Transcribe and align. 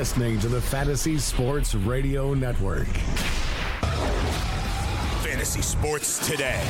You're 0.00 0.06
listening 0.06 0.38
to 0.38 0.48
the 0.48 0.62
Fantasy 0.62 1.18
Sports 1.18 1.74
Radio 1.74 2.32
Network. 2.32 2.86
Fantasy 5.22 5.60
Sports 5.60 6.26
Today. 6.26 6.64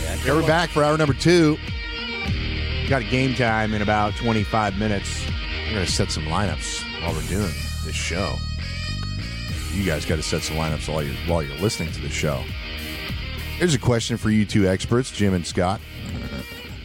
Yeah, 0.00 0.34
we're 0.34 0.46
back 0.46 0.70
for 0.70 0.82
hour 0.82 0.96
number 0.96 1.12
two. 1.12 1.58
Got 2.88 3.02
a 3.02 3.04
game 3.04 3.34
time 3.34 3.74
in 3.74 3.82
about 3.82 4.16
25 4.16 4.78
minutes. 4.78 5.26
I'm 5.66 5.74
going 5.74 5.84
to 5.84 5.92
set 5.92 6.10
some 6.10 6.24
lineups 6.24 7.02
while 7.02 7.12
we're 7.12 7.20
doing 7.28 7.52
this 7.84 7.94
show. 7.94 8.34
You 9.74 9.84
guys 9.84 10.06
got 10.06 10.16
to 10.16 10.22
set 10.22 10.40
some 10.40 10.56
lineups 10.56 10.90
while 10.90 11.02
you're 11.02 11.14
while 11.26 11.42
you're 11.42 11.58
listening 11.58 11.92
to 11.92 12.00
the 12.00 12.08
show. 12.08 12.42
Here's 13.62 13.76
a 13.76 13.78
question 13.78 14.16
for 14.16 14.28
you 14.28 14.44
two 14.44 14.66
experts, 14.66 15.12
Jim 15.12 15.34
and 15.34 15.46
Scott. 15.46 15.80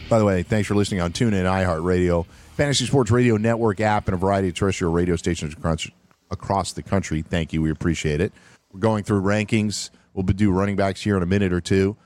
By 0.08 0.20
the 0.20 0.24
way, 0.24 0.44
thanks 0.44 0.68
for 0.68 0.76
listening 0.76 1.00
on 1.00 1.10
TuneIn, 1.10 1.42
iHeartRadio, 1.42 2.24
Fantasy 2.54 2.86
Sports 2.86 3.10
Radio 3.10 3.36
Network 3.36 3.80
app, 3.80 4.06
and 4.06 4.14
a 4.14 4.16
variety 4.16 4.50
of 4.50 4.54
terrestrial 4.54 4.92
radio 4.92 5.16
stations 5.16 5.54
across, 5.54 6.72
the 6.74 6.82
country. 6.84 7.22
Thank 7.22 7.52
you. 7.52 7.62
We 7.62 7.72
appreciate 7.72 8.20
it. 8.20 8.32
We're 8.72 8.78
going 8.78 9.02
through 9.02 9.22
rankings. 9.22 9.90
We'll 10.14 10.22
do 10.22 10.52
running 10.52 10.76
backs 10.76 11.02
here 11.02 11.16
in 11.16 11.24
a 11.24 11.26
minute 11.26 11.52
or 11.52 11.60
two. 11.60 11.96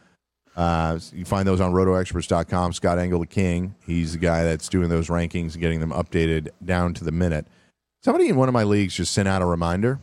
Uh, 0.56 0.98
you 1.12 1.26
find 1.26 1.46
those 1.46 1.60
on 1.60 1.74
rotoexperts.com. 1.74 2.72
Scott 2.72 2.98
Engel, 2.98 3.20
the 3.20 3.26
king. 3.26 3.74
He's 3.84 4.12
the 4.12 4.18
guy 4.20 4.42
that's 4.42 4.70
doing 4.70 4.88
those 4.88 5.08
rankings 5.08 5.52
and 5.52 5.60
getting 5.60 5.80
them 5.80 5.90
updated 5.90 6.48
down 6.64 6.94
to 6.94 7.04
the 7.04 7.12
minute. 7.12 7.46
Somebody 8.02 8.30
in 8.30 8.36
one 8.36 8.48
of 8.48 8.54
my 8.54 8.64
leagues 8.64 8.94
just 8.94 9.12
sent 9.12 9.28
out 9.28 9.42
a 9.42 9.46
reminder. 9.46 10.00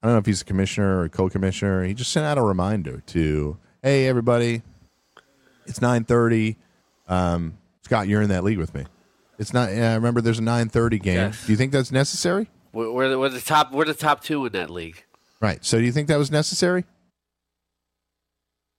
I 0.00 0.06
don't 0.06 0.14
know 0.14 0.20
if 0.20 0.26
he's 0.26 0.42
a 0.42 0.44
commissioner 0.44 1.00
or 1.00 1.08
co 1.08 1.28
commissioner. 1.28 1.82
He 1.82 1.92
just 1.92 2.12
sent 2.12 2.24
out 2.24 2.38
a 2.38 2.42
reminder 2.42 3.02
to, 3.06 3.58
hey, 3.86 4.08
everybody, 4.08 4.62
it's 5.64 5.80
930. 5.80 6.56
Um, 7.06 7.56
Scott, 7.82 8.08
you're 8.08 8.20
in 8.20 8.30
that 8.30 8.42
league 8.42 8.58
with 8.58 8.74
me. 8.74 8.84
It's 9.38 9.52
not. 9.54 9.70
Yeah, 9.70 9.94
remember, 9.94 10.20
there's 10.20 10.40
a 10.40 10.42
930 10.42 10.98
game. 10.98 11.14
Yes. 11.14 11.46
Do 11.46 11.52
you 11.52 11.56
think 11.56 11.70
that's 11.70 11.92
necessary? 11.92 12.48
We're, 12.72 12.90
we're, 12.90 13.08
the, 13.10 13.18
we're 13.18 13.28
the 13.28 13.40
top. 13.40 13.70
We're 13.70 13.84
the 13.84 13.94
top 13.94 14.24
two 14.24 14.44
in 14.44 14.52
that 14.54 14.70
league. 14.70 15.04
Right. 15.40 15.64
So 15.64 15.78
do 15.78 15.84
you 15.84 15.92
think 15.92 16.08
that 16.08 16.16
was 16.18 16.32
necessary? 16.32 16.84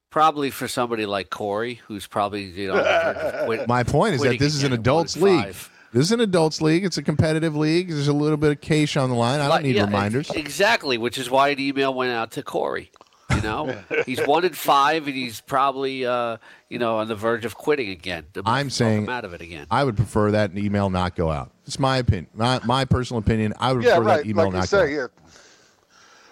Probably 0.10 0.50
for 0.50 0.68
somebody 0.68 1.06
like 1.06 1.30
Corey, 1.30 1.76
who's 1.88 2.06
probably 2.06 2.44
you 2.44 2.68
know. 2.68 3.42
quit- 3.46 3.68
My 3.68 3.84
point 3.84 4.16
is 4.16 4.22
that 4.22 4.40
this 4.40 4.56
is 4.56 4.64
an 4.64 4.74
adults 4.74 5.16
league. 5.16 5.42
five. 5.46 5.72
This 5.94 6.04
is 6.08 6.12
an 6.12 6.20
adults 6.20 6.62
league. 6.62 6.84
It's 6.84 6.98
a 6.98 7.04
competitive 7.04 7.56
league. 7.56 7.88
There's 7.90 8.10
a 8.10 8.14
little 8.14 8.36
bit 8.36 8.52
of 8.52 8.60
cash 8.60 8.98
on 8.98 9.10
the 9.10 9.16
line. 9.16 9.40
I 9.40 9.44
don't 9.44 9.50
Like, 9.52 9.64
need 9.64 9.78
yeah, 9.78 9.86
reminders. 9.86 10.30
Exactly, 10.32 10.98
which 10.98 11.18
is 11.18 11.30
why 11.30 11.48
an 11.50 11.62
email 11.62 11.94
went 11.94 12.12
out 12.12 12.32
to 12.32 12.44
Corey. 12.44 12.92
You 13.38 13.44
know, 13.44 13.80
he's 14.06 14.20
one 14.26 14.44
in 14.46 14.54
five, 14.54 15.06
and 15.08 15.16
he's 15.16 15.42
probably 15.42 16.06
uh, 16.06 16.38
you 16.70 16.80
know 16.80 16.98
on 16.98 17.08
the 17.08 17.16
verge 17.16 17.46
of 17.46 17.56
quitting 17.56 17.90
again. 17.90 18.26
I'm 18.46 18.70
saying 18.70 19.08
out 19.08 19.26
of 19.26 19.34
it 19.34 19.42
again. 19.42 19.68
I 19.72 19.84
would 19.84 19.96
prefer 19.96 20.32
that 20.32 20.58
email 20.58 20.90
not 20.90 21.16
go 21.16 21.30
out. 21.32 21.52
It's 21.66 21.78
my 21.80 21.98
opinion. 21.98 22.28
My, 22.34 22.60
my 22.66 22.86
personal 22.86 23.20
opinion. 23.20 23.54
I 23.60 23.74
would 23.74 23.84
Yeah, 23.84 23.96
prefer 23.98 24.08
right. 24.08 24.18
that 24.24 24.30
email 24.30 24.46
Like 24.46 24.54
you 24.54 24.60
not 24.60 24.70
go 24.70 24.78
say, 24.86 25.00
out. 25.00 25.12
yeah. 25.26 25.30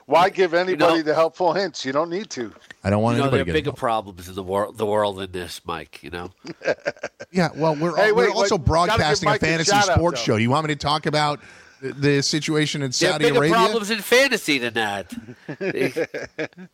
Why 0.07 0.29
give 0.29 0.53
anybody 0.53 0.97
know- 0.97 1.01
the 1.01 1.15
helpful 1.15 1.53
hints? 1.53 1.83
You 1.83 1.91
don't 1.91 2.09
need 2.09 2.29
to. 2.31 2.53
I 2.83 2.89
don't 2.91 3.01
want 3.01 3.17
you 3.17 3.23
know, 3.23 3.29
there 3.31 3.39
anybody 3.39 3.51
are 3.51 3.53
bigger 3.61 3.71
get 3.71 3.79
problems 3.79 4.29
in 4.29 4.35
the 4.35 4.43
world, 4.43 4.77
the 4.77 4.85
world 4.85 5.17
than 5.17 5.31
this, 5.31 5.61
Mike. 5.65 6.03
You 6.03 6.11
know, 6.11 6.31
Yeah, 7.31 7.49
well, 7.55 7.75
we're, 7.75 7.95
Hey, 7.95 8.11
we're 8.11 8.27
wait, 8.27 8.35
also 8.35 8.57
wait, 8.57 8.65
broadcasting 8.65 9.27
a 9.27 9.31
Mike 9.31 9.41
a 9.41 9.45
fantasy 9.45 9.71
shout-out, 9.71 9.97
sports 9.97 10.21
though. 10.21 10.33
show. 10.33 10.35
You 10.37 10.51
want 10.51 10.67
me 10.67 10.73
to 10.75 10.79
talk 10.79 11.05
about 11.07 11.39
the, 11.85 11.93
the 11.93 12.23
situation 12.23 12.81
in 12.81 12.91
Saudi 12.91 13.25
bigger 13.25 13.39
Arabia? 13.39 13.55
problems 13.55 13.91
in 13.91 13.99
fantasy 13.99 14.57
than 14.57 14.73
that. 14.73 15.13
you 15.59 16.05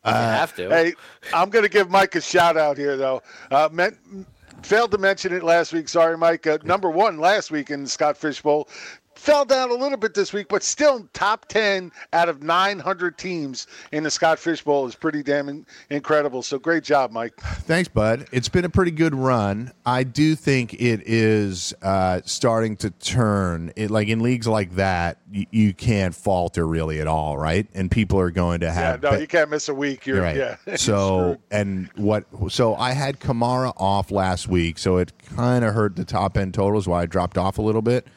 have 0.03 0.55
to. 0.55 0.69
Hey, 0.69 0.93
I'm 1.33 1.49
going 1.49 1.63
to 1.63 1.69
give 1.69 1.89
Mike 1.89 2.15
a 2.15 2.21
shout 2.21 2.57
out 2.57 2.77
here, 2.77 2.97
though. 2.97 3.21
Uh, 3.49 3.69
meant, 3.71 3.97
failed 4.63 4.91
to 4.91 4.97
mention 4.97 5.33
it 5.33 5.43
last 5.43 5.73
week. 5.73 5.89
Sorry, 5.89 6.17
Mike. 6.17 6.47
Uh, 6.47 6.57
number 6.63 6.89
one 6.89 7.19
last 7.19 7.51
week 7.51 7.69
in 7.69 7.85
Scott 7.87 8.17
Fish 8.17 8.41
Bowl. 8.41 8.69
Fell 9.21 9.45
down 9.45 9.69
a 9.69 9.75
little 9.75 9.99
bit 9.99 10.15
this 10.15 10.33
week, 10.33 10.47
but 10.47 10.63
still 10.63 11.07
top 11.13 11.45
10 11.47 11.91
out 12.11 12.27
of 12.27 12.41
900 12.41 13.19
teams 13.19 13.67
in 13.91 14.01
the 14.01 14.09
Scott 14.09 14.39
Fish 14.39 14.63
Bowl 14.63 14.87
is 14.87 14.95
pretty 14.95 15.21
damn 15.21 15.63
incredible. 15.91 16.41
So 16.41 16.57
great 16.57 16.83
job, 16.83 17.11
Mike. 17.11 17.39
Thanks, 17.39 17.87
bud. 17.87 18.25
It's 18.31 18.49
been 18.49 18.65
a 18.65 18.69
pretty 18.69 18.89
good 18.89 19.13
run. 19.13 19.73
I 19.85 20.05
do 20.05 20.33
think 20.33 20.73
it 20.73 21.03
is 21.05 21.71
uh, 21.83 22.21
starting 22.25 22.75
to 22.77 22.89
turn. 22.89 23.71
It 23.75 23.91
like 23.91 24.07
in 24.07 24.21
leagues 24.21 24.47
like 24.47 24.73
that, 24.77 25.19
you, 25.31 25.45
you 25.51 25.73
can't 25.75 26.15
falter 26.15 26.65
really 26.65 26.99
at 26.99 27.05
all, 27.05 27.37
right? 27.37 27.67
And 27.75 27.91
people 27.91 28.19
are 28.19 28.31
going 28.31 28.61
to 28.61 28.71
have. 28.71 29.03
Yeah, 29.03 29.11
no, 29.11 29.17
you 29.19 29.27
can't 29.27 29.51
miss 29.51 29.69
a 29.69 29.73
week. 29.75 30.07
You're, 30.07 30.19
right. 30.19 30.35
Yeah. 30.35 30.55
so 30.77 31.37
and 31.51 31.91
what? 31.95 32.25
So 32.49 32.73
I 32.73 32.93
had 32.93 33.19
Kamara 33.19 33.73
off 33.77 34.09
last 34.09 34.47
week, 34.47 34.79
so 34.79 34.97
it 34.97 35.13
kind 35.35 35.63
of 35.63 35.75
hurt 35.75 35.95
the 35.95 36.05
top 36.05 36.39
end 36.39 36.55
totals. 36.55 36.87
Why 36.87 37.03
I 37.03 37.05
dropped 37.05 37.37
off 37.37 37.59
a 37.59 37.61
little 37.61 37.83
bit. 37.83 38.07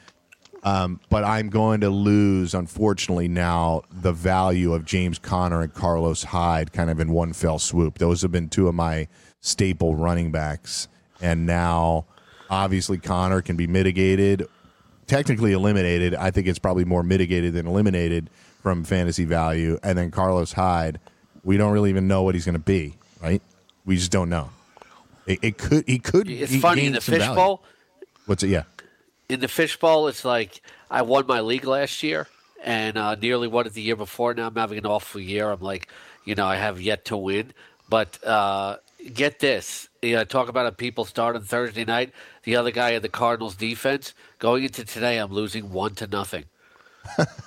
Um, 0.65 0.99
but 1.11 1.25
I'm 1.25 1.51
going 1.51 1.83
to 1.83 1.91
lose, 1.91 2.55
unfortunately, 2.55 3.29
now 3.29 3.83
the 3.91 4.13
value 4.13 4.73
of 4.73 4.87
James 4.87 5.19
Conner 5.19 5.61
and 5.61 5.73
Carlos 5.73 6.25
Hyde 6.25 6.73
kind 6.73 6.89
of 6.89 7.01
in 7.01 7.13
one 7.13 7.35
fell 7.35 7.59
swoop. 7.59 7.99
Those 7.99 8.23
have 8.23 8.33
been 8.33 8.49
two 8.49 8.67
of 8.67 8.75
my 8.75 9.07
staple 9.41 9.95
running 9.95 10.33
backs. 10.33 10.89
And 11.21 11.45
now, 11.45 12.07
obviously, 12.49 12.97
Conner 12.97 13.43
can 13.43 13.57
be 13.57 13.67
mitigated, 13.67 14.47
technically 15.07 15.53
eliminated. 15.53 16.15
I 16.15 16.31
think 16.31 16.47
it's 16.47 16.59
probably 16.59 16.87
more 16.87 17.03
mitigated 17.03 17.53
than 17.53 17.67
eliminated 17.67 18.31
from 18.63 18.85
fantasy 18.85 19.27
value. 19.27 19.79
And 19.83 19.99
then 19.99 20.11
Carlos 20.11 20.53
Hyde, 20.53 20.99
we 21.43 21.59
don't 21.59 21.73
really 21.73 21.91
even 21.91 22.09
know 22.09 22.23
what 22.23 22.35
he's 22.35 22.47
going 22.47 22.55
to 22.55 22.59
be, 22.59 22.95
right? 23.23 23.43
We 23.85 23.97
just 23.97 24.11
don't 24.11 24.31
know. 24.31 24.49
It, 25.27 25.41
it 25.43 25.59
could, 25.59 25.85
he 25.87 25.99
could. 25.99 26.27
It's 26.29 26.57
funny 26.57 26.87
in 26.87 26.95
the 26.95 27.03
fishbowl. 27.03 27.63
What's 28.25 28.43
it? 28.43 28.49
Yeah. 28.49 28.63
In 29.29 29.41
the 29.41 29.49
fishbowl, 29.49 30.09
it's 30.09 30.25
like 30.25 30.61
I 30.91 31.03
won 31.03 31.27
my 31.27 31.41
league 31.41 31.65
last 31.65 32.03
year 32.03 32.29
and 32.63 32.97
uh, 32.97 33.15
nearly 33.15 33.49
won 33.49 33.67
it 33.67 33.75
the 33.75 33.83
year 33.83 33.97
before. 33.97 34.35
Now 34.35 34.47
I'm 34.47 34.55
having 34.55 34.79
an 34.79 34.87
awful 34.87 35.21
year. 35.21 35.51
I'm 35.51 35.61
like, 35.61 35.89
you 36.25 36.35
know, 36.35 36.47
I 36.47 36.57
have 36.57 36.81
yet 36.81 37.05
to 37.07 37.17
win. 37.17 37.53
But 37.89 38.23
uh, 38.25 38.79
get 39.13 39.41
this. 39.41 39.89
You 40.03 40.17
know, 40.17 40.25
talk 40.25 40.49
about 40.49 40.67
a 40.67 40.73
people 40.73 41.05
start 41.05 41.37
on 41.37 41.43
Thursday 41.43 41.85
night. 41.85 42.13
The 42.45 42.57
other 42.57 42.71
guy 42.71 42.91
in 42.91 43.03
the 43.03 43.09
Cardinals 43.09 43.55
defense. 43.55 44.15
Going 44.39 44.65
into 44.65 44.85
today, 44.85 45.19
I'm 45.19 45.33
losing 45.33 45.71
one 45.71 45.95
to 45.97 46.07
nothing. 46.07 46.45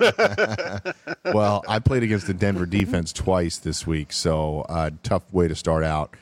well, 1.34 1.64
I 1.68 1.80
played 1.80 2.04
against 2.04 2.28
the 2.28 2.34
Denver 2.34 2.68
defense 2.68 3.12
twice 3.12 3.58
this 3.58 3.88
week, 3.88 4.14
so 4.14 4.62
uh, 4.70 4.92
tough 5.02 5.24
way 5.34 5.48
to 5.48 5.56
start 5.56 5.84
out. 5.84 6.16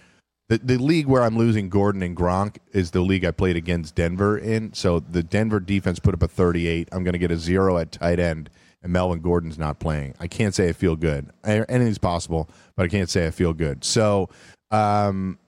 The, 0.47 0.59
the 0.59 0.78
league 0.78 1.07
where 1.07 1.23
I'm 1.23 1.38
losing 1.38 1.69
Gordon 1.69 2.03
and 2.03 2.16
Gronk 2.16 2.57
is 2.72 2.91
the 2.91 3.01
league 3.01 3.25
I 3.25 3.31
played 3.31 3.56
against 3.56 3.95
Denver 3.95 4.38
in. 4.38 4.73
So 4.73 5.00
the 5.00 5.23
Denver 5.23 5.59
defense 5.59 6.00
put 6.00 6.13
up 6.13 6.22
a 6.22 6.28
38. 6.28 6.89
I'm 6.91 7.03
going 7.03 7.13
to 7.13 7.19
get 7.19 7.31
a 7.31 7.38
zero 7.38 7.78
at 7.79 7.91
tight 7.91 8.19
end, 8.19 8.51
and 8.84 8.94
Melvin 8.94 9.22
Gordon's 9.22 9.57
not 9.57 9.79
playing. 9.79 10.13
I 10.19 10.28
can't 10.28 10.53
say 10.53 10.69
I 10.69 10.73
feel 10.73 10.95
good. 10.95 11.31
Anything's 11.44 11.97
possible, 11.97 12.47
but 12.75 12.85
I 12.85 12.89
can't 12.89 13.09
say 13.09 13.25
I 13.25 13.31
feel 13.31 13.53
good. 13.53 13.84
So, 13.84 14.29
um, 14.69 15.39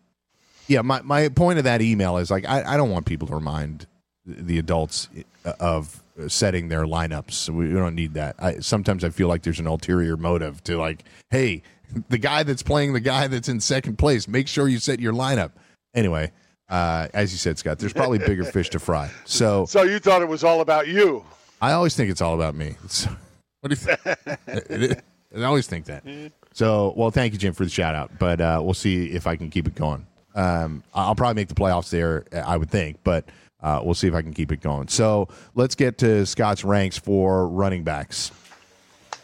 yeah, 0.67 0.81
my, 0.81 1.01
my 1.03 1.29
point 1.29 1.59
of 1.59 1.65
that 1.65 1.81
email 1.81 2.17
is 2.17 2.31
like, 2.31 2.45
I, 2.47 2.63
I 2.73 2.77
don't 2.77 2.89
want 2.89 3.05
people 3.05 3.27
to 3.27 3.35
remind 3.35 3.85
the 4.25 4.57
adults 4.57 5.09
of 5.59 6.03
setting 6.27 6.67
their 6.69 6.83
lineups. 6.83 7.49
We, 7.49 7.71
don't 7.71 7.95
need 7.95 8.15
that. 8.15 8.35
I, 8.39 8.59
sometimes 8.59 9.03
I 9.03 9.09
feel 9.09 9.27
like 9.27 9.43
there's 9.43 9.59
an 9.59 9.67
ulterior 9.67 10.17
motive 10.17 10.63
to 10.65 10.77
like, 10.77 11.03
hey, 11.29 11.61
the 12.09 12.17
guy 12.17 12.43
that's 12.43 12.63
playing 12.63 12.93
the 12.93 12.99
guy 12.99 13.27
that's 13.27 13.49
in 13.49 13.59
second 13.59 13.97
place, 13.97 14.27
make 14.27 14.47
sure 14.47 14.67
you 14.67 14.79
set 14.79 14.99
your 14.99 15.13
lineup. 15.13 15.51
Anyway, 15.93 16.31
uh, 16.69 17.07
as 17.13 17.31
you 17.31 17.37
said, 17.37 17.57
Scott, 17.57 17.79
there's 17.79 17.93
probably 17.93 18.19
bigger 18.19 18.43
fish 18.51 18.69
to 18.71 18.79
fry. 18.79 19.09
So 19.25 19.65
So 19.65 19.83
you 19.83 19.99
thought 19.99 20.21
it 20.21 20.27
was 20.27 20.43
all 20.43 20.61
about 20.61 20.87
you. 20.87 21.23
I 21.61 21.71
always 21.71 21.95
think 21.95 22.11
it's 22.11 22.21
all 22.21 22.35
about 22.35 22.55
me. 22.55 22.75
What 23.61 23.71
do 23.71 23.75
you 23.75 23.95
think? 24.87 25.01
I 25.35 25.43
always 25.43 25.65
think 25.65 25.85
that. 25.85 26.03
So, 26.53 26.93
well, 26.95 27.09
thank 27.09 27.33
you, 27.33 27.39
Jim, 27.39 27.53
for 27.53 27.63
the 27.63 27.71
shout 27.71 27.95
out. 27.95 28.11
But 28.19 28.39
uh, 28.39 28.61
we'll 28.63 28.75
see 28.75 29.07
if 29.07 29.25
I 29.25 29.35
can 29.35 29.49
keep 29.49 29.67
it 29.67 29.73
going. 29.73 30.05
Um, 30.35 30.83
I'll 30.93 31.15
probably 31.15 31.41
make 31.41 31.47
the 31.47 31.55
playoffs 31.55 31.89
there, 31.89 32.25
I 32.31 32.55
would 32.55 32.69
think, 32.69 32.97
but 33.03 33.25
uh, 33.61 33.81
we'll 33.83 33.95
see 33.95 34.07
if 34.07 34.13
I 34.13 34.21
can 34.21 34.31
keep 34.31 34.51
it 34.51 34.61
going. 34.61 34.87
So 34.87 35.27
let's 35.55 35.73
get 35.73 35.97
to 35.97 36.25
Scott's 36.27 36.63
ranks 36.63 36.97
for 36.99 37.47
running 37.47 37.83
backs. 37.83 38.31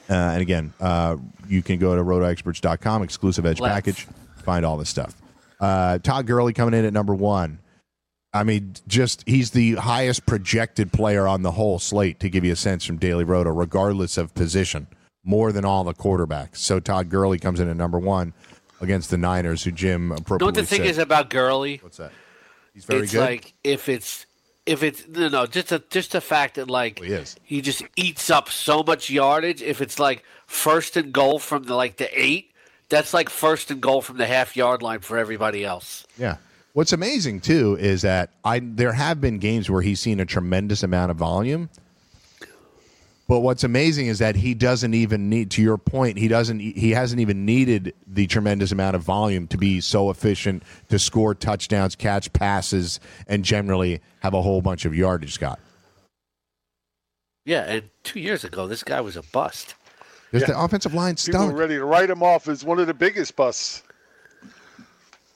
Uh, 0.09 0.13
and 0.13 0.41
again, 0.41 0.73
uh, 0.79 1.17
you 1.47 1.61
can 1.61 1.79
go 1.79 1.95
to 1.95 2.03
rotoexperts.com, 2.03 3.03
exclusive 3.03 3.45
edge 3.45 3.59
Let's. 3.59 3.73
package, 3.73 4.07
find 4.43 4.65
all 4.65 4.77
this 4.77 4.89
stuff. 4.89 5.15
Uh, 5.59 5.97
Todd 5.99 6.27
Gurley 6.27 6.53
coming 6.53 6.73
in 6.77 6.85
at 6.85 6.93
number 6.93 7.15
one. 7.15 7.59
I 8.33 8.43
mean, 8.43 8.73
just 8.87 9.23
he's 9.27 9.51
the 9.51 9.75
highest 9.75 10.25
projected 10.25 10.91
player 10.91 11.27
on 11.27 11.43
the 11.43 11.51
whole 11.51 11.77
slate 11.79 12.19
to 12.21 12.29
give 12.29 12.43
you 12.43 12.51
a 12.53 12.55
sense 12.55 12.83
from 12.83 12.97
Daily 12.97 13.23
Roto, 13.23 13.51
regardless 13.51 14.17
of 14.17 14.33
position, 14.33 14.87
more 15.23 15.51
than 15.51 15.63
all 15.65 15.83
the 15.83 15.93
quarterbacks. 15.93 16.57
So 16.57 16.79
Todd 16.79 17.09
Gurley 17.09 17.37
comes 17.37 17.59
in 17.59 17.69
at 17.69 17.77
number 17.77 17.99
one 17.99 18.33
against 18.81 19.11
the 19.11 19.17
Niners, 19.17 19.63
who 19.63 19.71
Jim 19.71 20.11
appropriately 20.11 20.45
what 20.47 20.55
the 20.55 20.65
thing 20.65 20.79
said- 20.79 20.87
is 20.87 20.97
about 20.97 21.29
Gurley? 21.29 21.79
What's 21.81 21.97
that? 21.97 22.11
He's 22.73 22.85
very 22.85 23.01
good. 23.01 23.03
it's 23.03 23.13
good. 23.13 23.19
like 23.21 23.53
if 23.63 23.87
it's 23.87 24.25
if 24.65 24.83
it's 24.83 25.07
no 25.07 25.27
no 25.27 25.45
just 25.45 25.71
a 25.71 25.83
just 25.89 26.11
the 26.11 26.21
fact 26.21 26.55
that 26.55 26.69
like 26.69 26.99
he 26.99 27.11
is. 27.11 27.35
he 27.43 27.61
just 27.61 27.83
eats 27.95 28.29
up 28.29 28.49
so 28.49 28.83
much 28.83 29.09
yardage. 29.09 29.61
If 29.61 29.81
it's 29.81 29.99
like 29.99 30.23
first 30.45 30.95
and 30.97 31.11
goal 31.11 31.39
from 31.39 31.63
the 31.63 31.75
like 31.75 31.97
the 31.97 32.09
eight, 32.19 32.51
that's 32.89 33.13
like 33.13 33.29
first 33.29 33.71
and 33.71 33.81
goal 33.81 34.01
from 34.01 34.17
the 34.17 34.25
half 34.25 34.55
yard 34.55 34.81
line 34.81 34.99
for 34.99 35.17
everybody 35.17 35.65
else. 35.65 36.05
Yeah. 36.17 36.37
What's 36.73 36.93
amazing 36.93 37.41
too 37.41 37.77
is 37.79 38.01
that 38.01 38.31
I 38.43 38.59
there 38.59 38.93
have 38.93 39.21
been 39.21 39.37
games 39.37 39.69
where 39.69 39.81
he's 39.81 39.99
seen 39.99 40.19
a 40.19 40.25
tremendous 40.25 40.81
amount 40.83 41.11
of 41.11 41.17
volume. 41.17 41.69
But 43.27 43.39
what's 43.39 43.63
amazing 43.63 44.07
is 44.07 44.19
that 44.19 44.35
he 44.35 44.53
doesn't 44.53 44.93
even 44.93 45.29
need 45.29 45.49
to 45.51 45.61
your 45.61 45.77
point, 45.77 46.17
he 46.17 46.27
doesn't 46.27 46.59
he 46.59 46.91
hasn't 46.91 47.21
even 47.21 47.45
needed 47.45 47.93
the 48.05 48.27
tremendous 48.27 48.71
amount 48.71 48.95
of 48.95 49.01
volume 49.01 49.47
to 49.47 49.57
be 49.57 49.79
so 49.79 50.09
efficient 50.09 50.63
to 50.89 50.99
score 50.99 51.33
touchdowns, 51.33 51.95
catch 51.95 52.31
passes 52.33 52.99
and 53.27 53.45
generally 53.45 54.01
have 54.19 54.33
a 54.33 54.41
whole 54.41 54.61
bunch 54.61 54.83
of 54.85 54.93
yardage, 54.93 55.33
Scott. 55.33 55.59
Yeah, 57.45 57.63
and 57.63 57.89
two 58.03 58.19
years 58.19 58.43
ago 58.43 58.67
this 58.67 58.83
guy 58.83 58.99
was 58.99 59.15
a 59.15 59.23
bust. 59.23 59.75
There's 60.31 60.45
the 60.45 60.59
offensive 60.59 60.93
line 60.93 61.15
People 61.15 61.33
stunk. 61.33 61.53
are 61.53 61.55
ready 61.55 61.75
to 61.75 61.85
write 61.85 62.09
him 62.09 62.23
off 62.23 62.47
as 62.47 62.63
one 62.63 62.79
of 62.79 62.87
the 62.87 62.93
biggest 62.93 63.35
busts. 63.35 63.83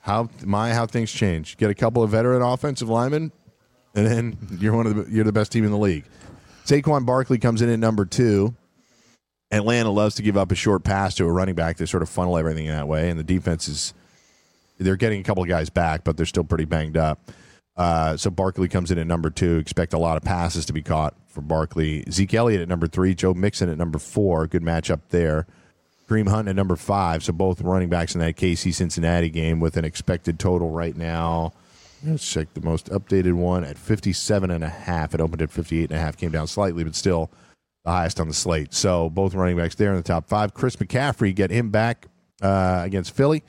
How 0.02 0.30
my 0.44 0.74
how 0.74 0.88
things 0.88 1.12
change. 1.12 1.56
Get 1.58 1.70
a 1.70 1.76
couple 1.76 2.02
of 2.02 2.10
veteran 2.10 2.42
offensive 2.42 2.90
linemen, 2.90 3.32
and 3.94 4.08
then 4.08 4.38
you're 4.60 4.76
one 4.76 4.88
of 4.88 4.96
the 4.96 5.12
you're 5.12 5.24
the 5.24 5.32
best 5.32 5.52
team 5.52 5.64
in 5.64 5.72
the 5.72 5.78
league. 5.78 6.06
Saquon 6.68 7.06
Barkley 7.06 7.38
comes 7.38 7.62
in 7.62 7.70
at 7.70 7.80
number 7.80 8.06
two. 8.06 8.54
Atlanta 9.52 9.90
loves 9.90 10.16
to 10.16 10.22
give 10.22 10.36
up 10.36 10.52
a 10.52 10.56
short 10.56 10.84
pass 10.84 11.16
to 11.16 11.26
a 11.26 11.32
running 11.32 11.56
back. 11.56 11.78
They 11.78 11.86
sort 11.86 12.04
of 12.04 12.10
funnel 12.10 12.38
everything 12.38 12.66
in 12.66 12.76
that 12.76 12.90
way, 12.90 13.10
and 13.10 13.18
the 13.18 13.24
defense 13.24 13.70
is 13.70 13.94
they're 14.78 14.98
getting 14.98 15.22
a 15.22 15.24
couple 15.24 15.42
of 15.42 15.48
guys 15.48 15.70
back, 15.70 16.04
but 16.04 16.18
they're 16.18 16.26
still 16.26 16.44
pretty 16.44 16.66
banged 16.66 16.98
up. 16.98 17.32
Uh, 17.78 18.18
so 18.18 18.30
Barkley 18.30 18.68
comes 18.68 18.92
in 18.92 18.98
at 18.98 19.08
number 19.08 19.30
two. 19.30 19.58
Expect 19.58 19.94
a 19.94 19.98
lot 19.98 20.18
of 20.18 20.24
passes 20.24 20.66
to 20.66 20.74
be 20.74 20.82
caught 20.82 21.16
for 21.28 21.42
Barkley. 21.42 22.04
Zeke 22.12 22.34
Elliott 22.34 22.62
at 22.62 22.68
number 22.68 22.88
three. 22.88 23.16
Joe 23.16 23.34
Mixon 23.34 23.70
at 23.70 23.78
number 23.78 24.00
four. 24.00 24.46
Good 24.46 24.64
matchup 24.64 25.02
there. 25.10 25.48
Kareem 26.10 26.28
Hunt 26.28 26.50
at 26.50 26.56
number 26.56 26.76
five. 26.76 27.24
So 27.24 27.32
both 27.32 27.62
running 27.62 27.90
backs 27.90 28.14
in 28.14 28.20
that 28.20 28.36
KC 28.36 28.74
Cincinnati 28.74 29.30
game 29.30 29.60
with 29.60 29.78
an 29.78 29.86
expected 29.86 30.40
total 30.40 30.70
right 30.70 30.96
now. 30.96 31.54
Let's 32.04 32.30
check 32.30 32.54
the 32.54 32.62
most 32.62 32.90
updated 32.90 33.34
one 33.34 33.64
at 33.64 33.78
57 33.78 34.52
and 34.52 34.64
a 34.64 34.70
half. 34.70 35.14
It 35.14 35.22
opened 35.22 35.42
at 35.42 35.52
58 35.52 35.90
and 35.90 36.00
a 36.00 36.02
half, 36.02 36.18
came 36.18 36.32
down 36.32 36.48
slightly, 36.48 36.84
but 36.84 36.96
still 36.96 37.32
the 37.86 37.92
highest 37.92 38.20
on 38.20 38.28
the 38.28 38.34
slate. 38.34 38.74
So 38.74 39.10
both 39.10 39.34
running 39.34 39.58
backs 39.58 39.76
there 39.76 39.92
in 39.92 39.98
the 39.98 40.04
top 40.04 40.28
five. 40.28 40.54
Chris 40.54 40.76
McCaffrey, 40.76 41.34
get 41.34 41.50
him 41.50 41.70
back 41.72 42.08
uh, 42.42 42.82
against 42.84 43.16
Philly. 43.16 43.44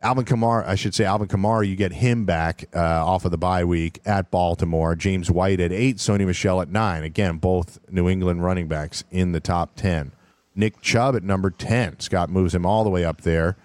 Alvin 0.00 0.24
Kamara, 0.24 0.64
I 0.64 0.76
should 0.76 0.94
say 0.94 1.04
Alvin 1.04 1.26
Kamara, 1.26 1.66
you 1.66 1.74
get 1.74 1.92
him 1.92 2.24
back 2.24 2.68
uh, 2.74 2.78
off 3.04 3.24
of 3.24 3.32
the 3.32 3.38
bye 3.38 3.64
week 3.64 4.00
at 4.04 4.30
Baltimore. 4.30 4.94
James 4.94 5.28
White 5.28 5.58
at 5.58 5.72
eight, 5.72 5.96
Sony 5.96 6.24
Michel 6.24 6.60
at 6.60 6.68
nine. 6.68 7.02
Again, 7.02 7.38
both 7.38 7.80
New 7.90 8.08
England 8.08 8.44
running 8.44 8.68
backs 8.68 9.02
in 9.10 9.32
the 9.32 9.40
top 9.40 9.74
10. 9.74 10.12
Nick 10.54 10.80
Chubb 10.80 11.16
at 11.16 11.24
number 11.24 11.50
10. 11.50 11.98
Scott 12.00 12.30
moves 12.30 12.54
him 12.54 12.64
all 12.64 12.84
the 12.84 12.90
way 12.90 13.04
up 13.04 13.22
there. 13.22 13.56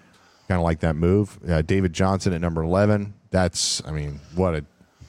Kind 0.48 0.60
of 0.60 0.64
like 0.64 0.80
that 0.80 0.96
move. 0.96 1.38
Uh, 1.48 1.62
David 1.62 1.92
Johnson 1.92 2.32
at 2.32 2.40
number 2.40 2.62
11. 2.62 3.14
That's, 3.34 3.82
I 3.84 3.90
mean, 3.90 4.20
what 4.36 4.54
a 4.54 4.64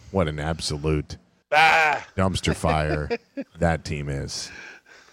what 0.09 0.27
an 0.27 0.39
absolute 0.39 1.17
ah. 1.51 2.03
dumpster 2.17 2.55
fire 2.55 3.07
that 3.59 3.85
team 3.85 4.09
is. 4.09 4.49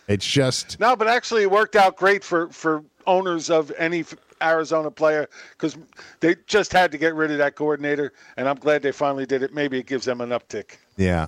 It's 0.08 0.26
just 0.26 0.80
No, 0.80 0.96
but 0.96 1.08
actually, 1.08 1.42
it 1.42 1.50
worked 1.50 1.76
out 1.76 1.98
great 1.98 2.24
for 2.24 2.48
for 2.48 2.82
owners 3.06 3.50
of 3.50 3.70
any 3.76 4.06
Arizona 4.40 4.90
player 4.90 5.28
because 5.50 5.76
they 6.20 6.36
just 6.46 6.72
had 6.72 6.90
to 6.92 6.96
get 6.96 7.14
rid 7.14 7.30
of 7.30 7.36
that 7.36 7.54
coordinator, 7.54 8.14
and 8.38 8.48
I'm 8.48 8.56
glad 8.56 8.80
they 8.80 8.92
finally 8.92 9.26
did 9.26 9.42
it. 9.42 9.52
Maybe 9.52 9.78
it 9.78 9.84
gives 9.84 10.06
them 10.06 10.22
an 10.22 10.30
uptick. 10.30 10.78
Yeah. 10.96 11.26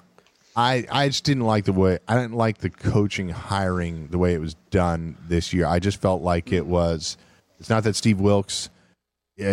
I, 0.56 0.87
I 0.90 1.08
just 1.08 1.25
didn't 1.25 1.42
like 1.42 1.66
the 1.66 1.75
way 1.75 1.98
I 2.08 2.14
didn't 2.14 2.32
like 2.32 2.58
the 2.58 2.70
coaching 2.70 3.28
hiring 3.28 4.08
the 4.08 4.16
way 4.16 4.32
it 4.32 4.40
was 4.40 4.54
done 4.70 5.19
this 5.28 5.52
year. 5.52 5.66
I 5.66 5.80
just 5.80 6.00
felt 6.00 6.22
like 6.22 6.50
it 6.50 6.64
was 6.64 7.19
it's 7.60 7.69
not 7.69 7.84
that 7.84 7.94
Steve 7.94 8.20
Wilks 8.20 8.70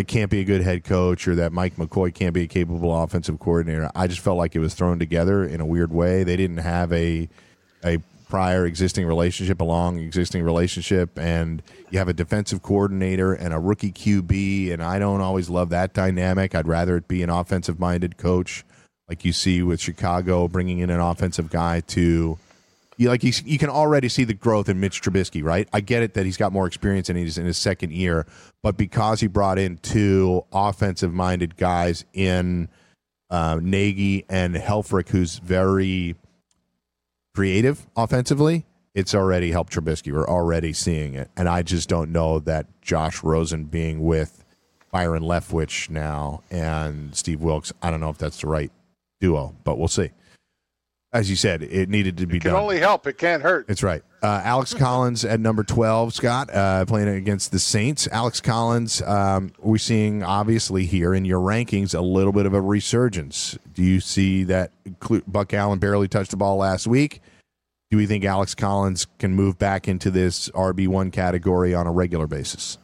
can't 0.07 0.29
be 0.29 0.41
a 0.41 0.43
good 0.43 0.61
head 0.61 0.83
coach 0.83 1.27
or 1.27 1.35
that 1.35 1.51
Mike 1.51 1.75
McCoy 1.75 2.13
can't 2.13 2.33
be 2.33 2.43
a 2.43 2.47
capable 2.47 2.95
offensive 3.03 3.39
coordinator. 3.39 3.89
I 3.95 4.07
just 4.07 4.21
felt 4.21 4.37
like 4.37 4.55
it 4.55 4.59
was 4.59 4.73
thrown 4.73 4.99
together 4.99 5.43
in 5.43 5.61
a 5.61 5.65
weird 5.65 5.91
way. 5.91 6.23
They 6.23 6.37
didn't 6.37 6.57
have 6.57 6.91
a 6.93 7.27
a 7.83 7.97
prior 8.29 8.65
existing 8.65 9.05
relationship, 9.05 9.59
a 9.59 9.63
long 9.63 9.99
existing 9.99 10.43
relationship, 10.43 11.19
and 11.19 11.61
you 11.89 11.99
have 11.99 12.07
a 12.07 12.13
defensive 12.13 12.61
coordinator 12.61 13.33
and 13.33 13.53
a 13.53 13.59
rookie 13.59 13.91
QB, 13.91 14.71
and 14.71 14.81
I 14.81 14.99
don't 14.99 15.19
always 15.19 15.49
love 15.49 15.69
that 15.69 15.93
dynamic. 15.93 16.55
I'd 16.55 16.67
rather 16.67 16.95
it 16.95 17.09
be 17.09 17.23
an 17.23 17.29
offensive 17.29 17.77
minded 17.77 18.17
coach 18.17 18.63
like 19.09 19.25
you 19.25 19.33
see 19.33 19.61
with 19.61 19.81
Chicago 19.81 20.47
bringing 20.47 20.79
in 20.79 20.89
an 20.89 21.01
offensive 21.01 21.49
guy 21.49 21.81
to 21.81 22.39
you 23.01 23.09
like 23.09 23.23
you, 23.23 23.33
you 23.45 23.57
can 23.57 23.69
already 23.69 24.07
see 24.07 24.23
the 24.23 24.33
growth 24.35 24.69
in 24.69 24.79
Mitch 24.79 25.01
Trubisky, 25.01 25.43
right? 25.43 25.67
I 25.73 25.81
get 25.81 26.03
it 26.03 26.13
that 26.13 26.23
he's 26.23 26.37
got 26.37 26.53
more 26.53 26.67
experience 26.67 27.09
and 27.09 27.17
he's 27.17 27.39
in 27.39 27.47
his 27.47 27.57
second 27.57 27.91
year, 27.91 28.27
but 28.61 28.77
because 28.77 29.19
he 29.19 29.27
brought 29.27 29.57
in 29.57 29.77
two 29.77 30.45
offensive 30.53 31.11
minded 31.11 31.57
guys 31.57 32.05
in 32.13 32.69
uh, 33.31 33.59
Nagy 33.59 34.25
and 34.29 34.53
Helfrich, 34.53 35.09
who's 35.09 35.39
very 35.39 36.15
creative 37.33 37.87
offensively, 37.97 38.65
it's 38.93 39.15
already 39.15 39.49
helped 39.51 39.73
Trubisky. 39.73 40.13
We're 40.13 40.27
already 40.27 40.71
seeing 40.71 41.15
it, 41.15 41.31
and 41.35 41.49
I 41.49 41.63
just 41.63 41.89
don't 41.89 42.11
know 42.11 42.37
that 42.39 42.67
Josh 42.81 43.23
Rosen 43.23 43.63
being 43.63 44.05
with 44.05 44.45
Byron 44.91 45.23
Leftwich 45.23 45.89
now 45.89 46.43
and 46.51 47.15
Steve 47.15 47.41
Wilks. 47.41 47.73
I 47.81 47.89
don't 47.89 47.99
know 47.99 48.09
if 48.09 48.19
that's 48.19 48.41
the 48.41 48.47
right 48.47 48.71
duo, 49.19 49.55
but 49.63 49.79
we'll 49.79 49.87
see. 49.87 50.11
As 51.13 51.29
you 51.29 51.35
said, 51.35 51.61
it 51.61 51.89
needed 51.89 52.17
to 52.19 52.25
be 52.25 52.37
It 52.37 52.43
can 52.43 52.53
done. 52.53 52.61
only 52.61 52.79
help; 52.79 53.05
it 53.05 53.17
can't 53.17 53.43
hurt. 53.43 53.65
It's 53.67 53.83
right. 53.83 54.01
Uh, 54.23 54.41
Alex 54.45 54.73
Collins 54.77 55.25
at 55.25 55.41
number 55.41 55.61
12, 55.63 56.13
Scott, 56.13 56.49
uh, 56.53 56.85
playing 56.85 57.09
against 57.09 57.51
the 57.51 57.59
Saints. 57.59 58.07
Alex 58.13 58.39
Collins, 58.39 59.01
um, 59.01 59.51
we're 59.59 59.77
seeing 59.77 60.23
obviously 60.23 60.85
here 60.85 61.13
in 61.13 61.25
your 61.25 61.41
rankings 61.41 61.93
a 61.93 61.99
little 62.01 62.31
bit 62.31 62.45
of 62.45 62.53
a 62.53 62.61
resurgence. 62.61 63.57
Do 63.73 63.83
you 63.83 63.99
see 63.99 64.45
that 64.45 64.71
Buck 65.27 65.53
Allen 65.53 65.79
barely 65.79 66.07
touched 66.07 66.31
the 66.31 66.37
ball 66.37 66.55
last 66.55 66.87
week? 66.87 67.21
Do 67.89 67.97
we 67.97 68.05
think 68.05 68.23
Alex 68.23 68.55
Collins 68.55 69.05
can 69.19 69.33
move 69.33 69.59
back 69.59 69.89
into 69.89 70.11
this 70.11 70.47
RB1 70.51 71.11
category 71.11 71.73
on 71.73 71.87
a 71.87 71.91
regular 71.91 72.25
basis? 72.25 72.77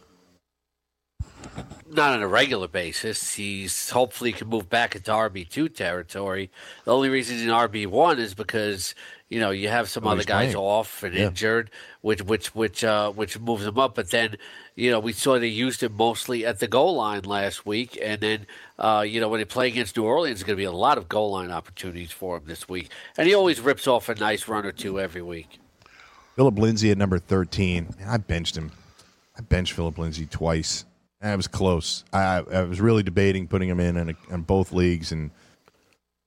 Not 1.98 2.14
on 2.14 2.22
a 2.22 2.28
regular 2.28 2.68
basis. 2.68 3.34
He's 3.34 3.90
hopefully 3.90 4.32
can 4.32 4.48
move 4.48 4.70
back 4.70 4.96
into 4.96 5.10
RB 5.10 5.50
two 5.50 5.68
territory. 5.68 6.52
The 6.86 6.94
only 6.94 7.10
reason 7.10 7.38
he's 7.38 7.44
in 7.46 7.50
RB 7.50 7.88
one 7.88 8.20
is 8.20 8.36
because 8.36 8.94
you 9.30 9.40
know 9.40 9.50
you 9.50 9.68
have 9.70 9.90
some 9.90 10.04
Well, 10.04 10.14
other 10.14 10.24
guys 10.24 10.54
playing. 10.54 10.56
off 10.58 11.02
and 11.02 11.16
Yeah. 11.16 11.26
injured, 11.30 11.72
which 12.02 12.22
which 12.22 12.54
which 12.54 12.84
uh, 12.84 13.12
which 13.14 13.40
moves 13.40 13.66
him 13.66 13.80
up. 13.80 13.96
But 13.96 14.12
then 14.12 14.38
you 14.76 14.92
know 14.92 15.00
we 15.00 15.12
saw 15.12 15.40
they 15.40 15.48
used 15.48 15.82
him 15.82 15.94
mostly 15.98 16.46
at 16.46 16.60
the 16.60 16.68
goal 16.68 16.98
line 16.98 17.24
last 17.24 17.66
week, 17.66 17.98
and 18.00 18.22
then 18.22 18.46
uh, 18.78 19.04
you 19.06 19.20
know 19.20 19.28
when 19.28 19.40
they 19.40 19.46
play 19.46 19.68
against 19.68 19.98
New 19.98 20.04
Orleans, 20.04 20.38
there's 20.38 20.44
going 20.46 20.56
to 20.56 20.62
be 20.62 20.66
a 20.66 20.72
lot 20.72 21.00
of 21.00 21.10
goal 21.10 21.32
line 21.32 21.50
opportunities 21.50 22.12
for 22.12 22.38
him 22.38 22.44
this 22.46 22.70
week, 22.70 22.90
and 23.18 23.28
he 23.28 23.34
always 23.34 23.60
rips 23.60 23.88
off 23.88 24.08
a 24.08 24.14
nice 24.14 24.48
run 24.48 24.68
or 24.68 24.72
two 24.72 25.00
every 25.00 25.24
week. 25.24 25.58
Philip 26.36 26.60
Lindsay 26.60 26.92
at 26.92 26.98
number 27.00 27.18
13. 27.18 27.96
Man, 27.98 28.08
I 28.08 28.18
benched 28.18 28.56
him. 28.56 28.72
I 29.36 29.42
benched 29.42 29.74
Philip 29.74 29.98
Lindsay 29.98 30.28
twice. 30.28 30.86
It 31.22 31.36
was 31.36 31.48
close. 31.48 32.04
I, 32.14 32.44
I 32.52 32.62
was 32.64 32.80
really 32.80 33.04
debating 33.04 33.48
putting 33.48 33.70
him 33.70 33.80
in 33.80 33.98
in, 33.98 34.10
a, 34.10 34.34
in 34.34 34.42
both 34.42 34.72
leagues, 34.72 35.12
and 35.12 35.32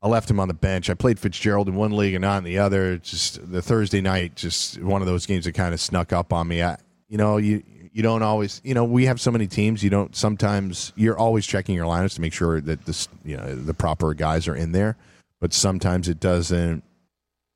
I 0.02 0.09
left 0.09 0.30
him 0.30 0.40
on 0.40 0.49
the 0.49 0.54
bench. 0.54 0.90
I 0.90 0.94
played 0.94 1.18
Fitzgerald 1.18 1.68
in 1.68 1.76
one 1.76 1.97
league 1.97 2.14
and 2.14 2.23
not 2.23 2.38
in 2.38 2.44
the 2.44 2.59
other. 2.59 2.99
Just 2.99 3.50
the 3.50 3.62
Thursday 3.62 4.00
night, 4.00 4.35
just 4.35 4.80
one 4.82 5.00
of 5.00 5.06
those 5.06 5.26
games 5.26 5.44
that 5.44 5.52
kind 5.52 5.73
of 5.75 5.80
snuck 5.80 6.12
up 6.12 6.32
on 6.32 6.49
me. 6.49 6.62
I, 6.62 6.76
you 7.09 7.18
know, 7.18 7.37
you 7.37 7.62
you 7.92 8.02
don't 8.02 8.23
always, 8.23 8.61
you 8.64 8.75
know, 8.75 8.85
we 8.85 9.06
have 9.06 9.20
so 9.20 9.30
many 9.30 9.47
teams. 9.47 9.82
You 9.85 9.90
don't 9.90 10.14
sometimes. 10.16 10.92
You're 10.97 11.18
always 11.18 11.47
checking 11.47 11.76
your 11.76 11.87
lineups 11.87 12.16
to 12.16 12.20
make 12.20 12.32
sure 12.32 12.61
that 12.61 12.85
this, 12.85 13.09
you 13.25 13.37
know, 13.37 13.54
the 13.54 13.75
proper 13.75 14.12
guys 14.14 14.49
are 14.49 14.56
in 14.56 14.73
there. 14.73 14.97
But 15.40 15.52
sometimes 15.52 16.09
it 16.09 16.18
doesn't 16.18 16.82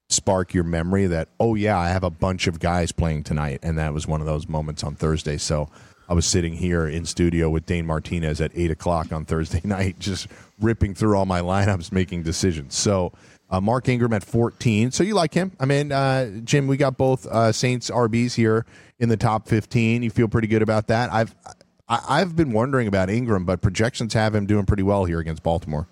spark 0.09 0.53
your 0.53 0.65
memory 0.65 1.07
that 1.07 1.29
oh 1.41 1.55
yeah 1.55 1.79
i 1.79 1.89
have 1.89 2.05
a 2.05 2.11
bunch 2.11 2.47
of 2.47 2.61
guys 2.61 2.93
playing 2.93 3.23
tonight 3.23 3.59
and 3.63 3.79
that 3.79 3.95
was 3.95 4.07
one 4.07 4.21
of 4.21 4.27
those 4.27 4.47
moments 4.47 4.85
on 4.85 4.95
thursday 4.95 5.39
so 5.39 5.69
i 6.09 6.15
was 6.15 6.27
sitting 6.27 6.55
here 6.55 6.87
in 6.87 7.05
studio 7.05 7.51
with 7.51 7.67
dane 7.67 7.87
martinez 7.87 8.41
at 8.41 8.51
8 8.55 8.71
o'clock 8.71 9.13
on 9.13 9.25
thursday 9.25 9.61
night 9.65 9.99
just 9.99 10.29
ripping 10.61 10.95
through 10.95 11.17
all 11.17 11.27
my 11.27 11.41
lineups 11.41 11.91
making 11.91 12.23
decisions. 12.23 12.77
So 12.77 13.13
uh, 13.51 13.61
mark 13.61 13.89
ingram 13.89 14.13
at 14.13 14.25
14 14.25 14.91
so 14.91 15.03
you 15.03 15.15
like 15.15 15.35
him. 15.35 15.53
I 15.61 15.67
mean 15.67 15.93
uh, 15.93 16.31
jim 16.45 16.67
we 16.67 16.77
got 16.77 16.97
both 16.97 17.27
uh, 17.27 17.53
saints 17.53 17.91
rbs 17.91 18.35
here 18.35 18.67
in 18.99 19.09
the 19.09 19.17
top 19.17 19.49
15 19.49 20.03
you 20.03 20.11
feel 20.11 20.29
pretty 20.29 20.49
good 20.49 20.63
about 20.63 20.87
that? 20.89 21.13
I've 21.13 21.35
I, 21.89 22.21
I've 22.21 22.37
been 22.37 22.53
wondering 22.53 22.89
about 22.89 23.11
Ingram, 23.11 23.45
but 23.45 23.61
projections 23.61 24.15
have 24.15 24.35
him 24.35 24.47
doing 24.47 24.65
pretty 24.67 24.83
well 24.83 25.05
here 25.05 25.21
against 25.21 25.43
Baltimore. 25.43 25.87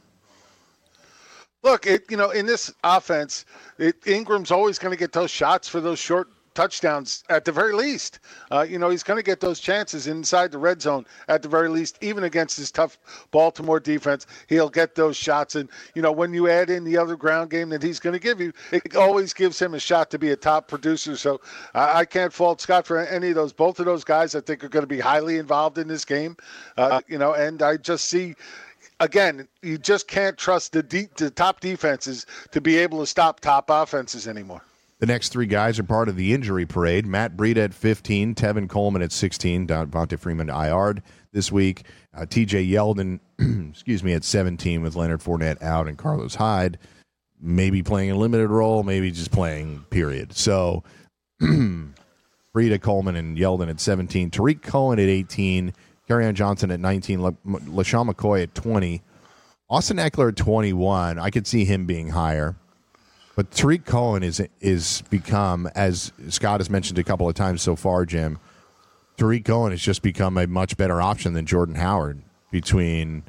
Look, 1.62 1.86
it, 1.86 2.10
you 2.10 2.16
know, 2.16 2.30
in 2.30 2.46
this 2.46 2.72
offense, 2.82 3.44
it, 3.78 4.06
Ingram's 4.06 4.50
always 4.50 4.78
going 4.78 4.92
to 4.92 4.98
get 4.98 5.12
those 5.12 5.30
shots 5.30 5.68
for 5.68 5.80
those 5.80 5.98
short 5.98 6.28
touchdowns 6.54 7.24
at 7.28 7.44
the 7.44 7.52
very 7.52 7.72
least. 7.72 8.20
Uh, 8.50 8.66
you 8.68 8.78
know, 8.78 8.90
he's 8.90 9.02
going 9.02 9.18
to 9.18 9.22
get 9.22 9.40
those 9.40 9.60
chances 9.60 10.06
inside 10.06 10.52
the 10.52 10.58
red 10.58 10.80
zone 10.80 11.06
at 11.28 11.42
the 11.42 11.48
very 11.48 11.68
least, 11.68 11.98
even 12.00 12.24
against 12.24 12.56
this 12.56 12.70
tough 12.70 12.98
Baltimore 13.30 13.80
defense. 13.80 14.26
He'll 14.48 14.68
get 14.68 14.94
those 14.94 15.16
shots. 15.16 15.54
And, 15.54 15.68
you 15.94 16.02
know, 16.02 16.12
when 16.12 16.32
you 16.34 16.48
add 16.48 16.70
in 16.70 16.84
the 16.84 16.96
other 16.96 17.16
ground 17.16 17.50
game 17.50 17.68
that 17.70 17.82
he's 17.82 18.00
going 18.00 18.14
to 18.14 18.20
give 18.20 18.40
you, 18.40 18.52
it 18.72 18.96
always 18.96 19.32
gives 19.32 19.60
him 19.60 19.74
a 19.74 19.80
shot 19.80 20.10
to 20.10 20.18
be 20.18 20.30
a 20.30 20.36
top 20.36 20.68
producer. 20.68 21.16
So 21.16 21.40
I, 21.74 22.00
I 22.00 22.04
can't 22.04 22.32
fault 22.32 22.60
Scott 22.60 22.86
for 22.86 22.98
any 22.98 23.30
of 23.30 23.34
those. 23.34 23.52
Both 23.52 23.80
of 23.80 23.86
those 23.86 24.04
guys, 24.04 24.34
I 24.34 24.40
think, 24.40 24.64
are 24.64 24.68
going 24.68 24.84
to 24.84 24.88
be 24.88 25.00
highly 25.00 25.38
involved 25.38 25.78
in 25.78 25.88
this 25.88 26.04
game. 26.04 26.36
Uh, 26.76 27.00
you 27.08 27.18
know, 27.18 27.34
and 27.34 27.62
I 27.62 27.76
just 27.76 28.06
see 28.06 28.34
again, 29.00 29.48
you 29.62 29.78
just 29.78 30.08
can't 30.08 30.38
trust 30.38 30.72
the, 30.72 30.82
de- 30.82 31.08
the 31.16 31.30
top 31.30 31.60
defenses 31.60 32.26
to 32.52 32.60
be 32.60 32.78
able 32.78 33.00
to 33.00 33.06
stop 33.06 33.40
top 33.40 33.68
offenses 33.68 34.28
anymore. 34.28 34.62
The 35.02 35.06
next 35.06 35.30
three 35.30 35.46
guys 35.46 35.80
are 35.80 35.82
part 35.82 36.08
of 36.08 36.14
the 36.14 36.32
injury 36.32 36.64
parade. 36.64 37.06
Matt 37.06 37.36
Breida 37.36 37.56
at 37.56 37.74
15, 37.74 38.36
Tevin 38.36 38.68
Coleman 38.68 39.02
at 39.02 39.10
16, 39.10 39.66
Devonta 39.66 40.16
Freeman 40.16 40.48
IR'd 40.48 41.02
this 41.32 41.50
week. 41.50 41.86
Uh, 42.16 42.20
TJ 42.20 42.70
Yeldon, 42.70 43.18
excuse 43.70 44.04
me, 44.04 44.12
at 44.12 44.22
17 44.22 44.80
with 44.80 44.94
Leonard 44.94 45.18
Fournette 45.18 45.60
out 45.60 45.88
and 45.88 45.98
Carlos 45.98 46.36
Hyde 46.36 46.78
maybe 47.40 47.82
playing 47.82 48.12
a 48.12 48.14
limited 48.14 48.48
role, 48.48 48.84
maybe 48.84 49.10
just 49.10 49.32
playing, 49.32 49.84
period. 49.90 50.36
So 50.36 50.84
Breida, 51.42 52.80
Coleman, 52.80 53.16
and 53.16 53.36
Yeldon 53.36 53.70
at 53.70 53.80
17. 53.80 54.30
Tarik 54.30 54.62
Cohen 54.62 55.00
at 55.00 55.08
18. 55.08 55.72
Kerryon 56.08 56.34
Johnson 56.34 56.70
at 56.70 56.78
19. 56.78 57.18
LaShawn 57.18 57.36
LeSean 57.66 58.08
McCoy 58.08 58.44
at 58.44 58.54
20. 58.54 59.02
Austin 59.68 59.96
Ekeler 59.96 60.28
at 60.28 60.36
21. 60.36 61.18
I 61.18 61.30
could 61.30 61.48
see 61.48 61.64
him 61.64 61.86
being 61.86 62.10
higher. 62.10 62.54
But 63.34 63.50
Tarik 63.50 63.84
Cohen 63.84 64.22
is 64.22 64.42
is 64.60 65.02
become, 65.08 65.68
as 65.74 66.12
Scott 66.28 66.60
has 66.60 66.68
mentioned 66.68 66.98
a 66.98 67.04
couple 67.04 67.28
of 67.28 67.34
times 67.34 67.62
so 67.62 67.76
far, 67.76 68.04
Jim. 68.04 68.38
Tarik 69.16 69.44
Cohen 69.44 69.72
has 69.72 69.80
just 69.80 70.02
become 70.02 70.36
a 70.36 70.46
much 70.46 70.76
better 70.76 71.00
option 71.00 71.32
than 71.32 71.46
Jordan 71.46 71.76
Howard 71.76 72.22
between 72.50 73.22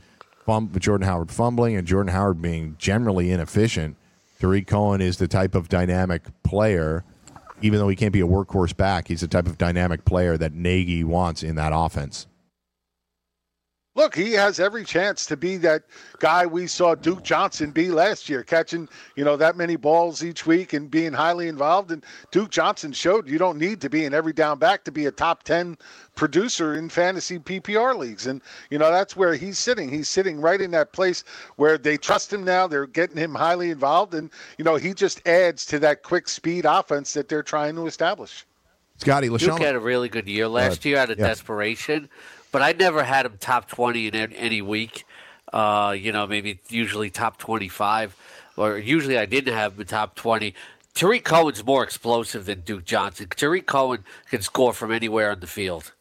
fum- 0.45 0.71
Jordan 0.77 1.07
Howard 1.07 1.31
fumbling 1.31 1.75
and 1.75 1.87
Jordan 1.87 2.13
Howard 2.13 2.41
being 2.41 2.75
generally 2.77 3.31
inefficient. 3.31 3.95
Tarik 4.39 4.67
Cohen 4.67 5.01
is 5.01 5.17
the 5.17 5.27
type 5.27 5.55
of 5.55 5.69
dynamic 5.69 6.23
player, 6.43 7.05
even 7.61 7.79
though 7.79 7.87
he 7.87 7.95
can't 7.95 8.11
be 8.11 8.19
a 8.19 8.27
workhorse 8.27 8.75
back, 8.75 9.07
he's 9.07 9.21
the 9.21 9.27
type 9.27 9.47
of 9.47 9.57
dynamic 9.57 10.03
player 10.03 10.37
that 10.37 10.53
Nagy 10.53 11.03
wants 11.03 11.43
in 11.43 11.55
that 11.55 11.71
offense. 11.73 12.27
Look, 13.95 14.15
he 14.15 14.31
has 14.31 14.59
every 14.59 14.83
chance 14.83 15.27
to 15.27 15.37
be 15.37 15.57
that 15.57 15.83
guy 16.17 16.47
we 16.47 16.65
saw 16.65 16.95
Duke 16.95 17.21
Johnson 17.21 17.69
be 17.69 17.91
last 17.91 18.27
year, 18.27 18.41
catching, 18.41 18.89
you 19.15 19.23
know, 19.23 19.37
that 19.37 19.55
many 19.55 19.75
balls 19.75 20.23
each 20.23 20.47
week 20.47 20.73
and 20.73 20.89
being 20.89 21.13
highly 21.13 21.47
involved. 21.47 21.91
And 21.91 22.03
Duke 22.31 22.49
Johnson 22.49 22.91
showed 22.91 23.29
you 23.29 23.37
don't 23.37 23.59
need 23.59 23.81
to 23.81 23.91
be 23.91 24.03
an 24.05 24.15
every 24.15 24.33
down 24.33 24.57
back 24.57 24.83
to 24.85 24.91
be 24.91 25.05
a 25.05 25.11
top 25.11 25.43
10 25.43 25.77
producer 26.15 26.73
in 26.73 26.89
fantasy 26.89 27.37
PPR 27.37 27.95
leagues. 27.95 28.25
And, 28.25 28.41
you 28.71 28.79
know, 28.79 28.89
that's 28.91 29.15
where 29.15 29.35
he's 29.35 29.59
sitting. 29.59 29.89
He's 29.89 30.09
sitting 30.09 30.41
right 30.41 30.59
in 30.59 30.71
that 30.71 30.91
place 30.91 31.23
where 31.57 31.77
they 31.77 31.95
trust 31.97 32.33
him 32.33 32.43
now. 32.43 32.65
They're 32.65 32.87
getting 32.87 33.17
him 33.17 33.35
highly 33.35 33.69
involved. 33.69 34.15
And, 34.15 34.31
you 34.57 34.65
know, 34.65 34.75
he 34.75 34.95
just 34.95 35.25
adds 35.27 35.67
to 35.67 35.77
that 35.79 36.01
quick 36.01 36.27
speed 36.27 36.65
offense 36.65 37.13
that 37.13 37.29
they're 37.29 37.43
trying 37.43 37.75
to 37.75 37.85
establish. 37.85 38.43
Scotty, 38.97 39.29
Duke 39.29 39.59
had 39.59 39.75
a 39.75 39.79
really 39.79 40.09
good 40.09 40.27
year 40.27 40.47
last 40.47 40.85
uh, 40.85 40.89
year 40.89 40.97
out 40.97 41.09
of 41.09 41.19
Yeah. 41.19 41.27
desperation, 41.27 42.09
but 42.53 42.61
I 42.61 42.71
never 42.71 43.03
had 43.03 43.25
him 43.25 43.37
top 43.39 43.67
20 43.67 44.07
in 44.07 44.15
any 44.33 44.61
week. 44.61 45.05
Uh, 45.51 45.95
you 45.97 46.11
know, 46.11 46.25
maybe 46.25 46.59
usually 46.69 47.09
top 47.09 47.37
25, 47.37 48.15
or 48.55 48.77
usually 48.77 49.17
I 49.17 49.25
didn't 49.25 49.53
have 49.53 49.73
him 49.73 49.81
in 49.81 49.87
top 49.87 50.15
20. 50.15 50.53
Tarik 50.93 51.25
Cohen's 51.25 51.65
more 51.65 51.83
explosive 51.83 52.45
than 52.45 52.61
Duke 52.61 52.85
Johnson. 52.85 53.27
Tarik 53.35 53.65
Cohen 53.65 54.05
can 54.29 54.43
score 54.43 54.71
from 54.71 54.91
anywhere 54.91 55.31
on 55.31 55.39
the 55.39 55.47
field. 55.47 55.93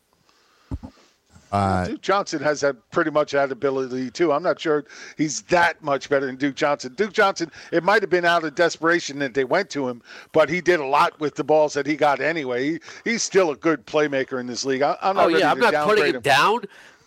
Uh, 1.52 1.86
Duke 1.86 2.00
Johnson 2.00 2.42
has 2.42 2.62
that 2.62 2.76
pretty 2.90 3.10
much 3.10 3.32
that 3.32 3.52
ability 3.52 4.10
too. 4.10 4.32
I'm 4.32 4.42
not 4.42 4.58
sure 4.58 4.86
he's 5.18 5.42
that 5.42 5.82
much 5.82 6.08
better 6.08 6.24
than 6.24 6.36
Duke 6.36 6.54
Johnson. 6.54 6.94
Duke 6.94 7.12
Johnson, 7.12 7.50
it 7.70 7.84
might 7.84 8.02
have 8.02 8.08
been 8.08 8.24
out 8.24 8.42
of 8.42 8.54
desperation 8.54 9.18
that 9.18 9.34
they 9.34 9.44
went 9.44 9.68
to 9.70 9.86
him, 9.86 10.00
but 10.32 10.48
he 10.48 10.62
did 10.62 10.80
a 10.80 10.86
lot 10.86 11.20
with 11.20 11.34
the 11.34 11.44
balls 11.44 11.74
that 11.74 11.86
he 11.86 11.94
got 11.94 12.20
anyway. 12.20 12.72
He, 12.72 12.80
he's 13.04 13.22
still 13.22 13.50
a 13.50 13.56
good 13.56 13.86
playmaker 13.86 14.40
in 14.40 14.46
this 14.46 14.64
league. 14.64 14.80
I, 14.80 14.96
I'm 15.02 15.14
not 15.14 15.26
Oh 15.26 15.28
yeah, 15.28 15.50
I'm 15.50 15.60
to 15.60 15.70
not 15.70 15.86
putting 15.86 16.14
him 16.14 16.22
down, 16.22 16.62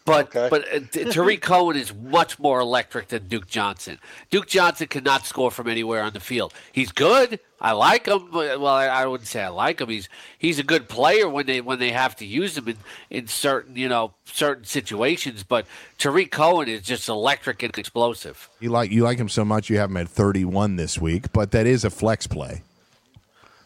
but 0.05 0.35
Okay. 0.35 0.47
but 0.49 0.65
uh, 0.73 1.11
Tarik 1.11 1.41
Cohen 1.41 1.75
is 1.75 1.93
much 1.93 2.37
more 2.39 2.59
electric 2.59 3.07
than 3.07 3.27
Duke 3.27 3.47
Johnson. 3.47 3.97
Duke 4.29 4.47
Johnson 4.47 4.87
cannot 4.87 5.25
score 5.25 5.49
from 5.51 5.67
anywhere 5.67 6.03
on 6.03 6.13
the 6.13 6.19
field. 6.19 6.53
He's 6.71 6.91
good. 6.91 7.39
I 7.59 7.71
like 7.71 8.05
him. 8.05 8.29
Well, 8.31 8.67
I, 8.67 8.85
I 8.85 9.05
wouldn't 9.07 9.27
say 9.27 9.41
I 9.41 9.47
like 9.47 9.81
him. 9.81 9.89
He's 9.89 10.07
he's 10.37 10.59
a 10.59 10.63
good 10.63 10.87
player 10.87 11.27
when 11.27 11.47
they 11.47 11.59
when 11.61 11.79
they 11.79 11.89
have 11.91 12.15
to 12.17 12.25
use 12.25 12.55
him 12.55 12.67
in, 12.67 12.77
in 13.09 13.27
certain 13.27 13.75
you 13.75 13.89
know 13.89 14.13
certain 14.25 14.65
situations. 14.65 15.41
But 15.43 15.65
Tarik 15.97 16.31
Cohen 16.31 16.67
is 16.69 16.81
just 16.83 17.09
electric 17.09 17.63
and 17.63 17.75
explosive. 17.75 18.47
you 18.59 18.69
like 18.69 18.91
you 18.91 19.03
like 19.03 19.17
him 19.17 19.29
so 19.29 19.43
much 19.43 19.69
you 19.71 19.77
have 19.77 19.89
him 19.89 19.97
at 19.97 20.07
31 20.07 20.75
this 20.75 20.99
week, 21.01 21.31
but 21.33 21.49
that 21.51 21.65
is 21.65 21.83
a 21.83 21.89
flex 21.89 22.27
play. 22.27 22.61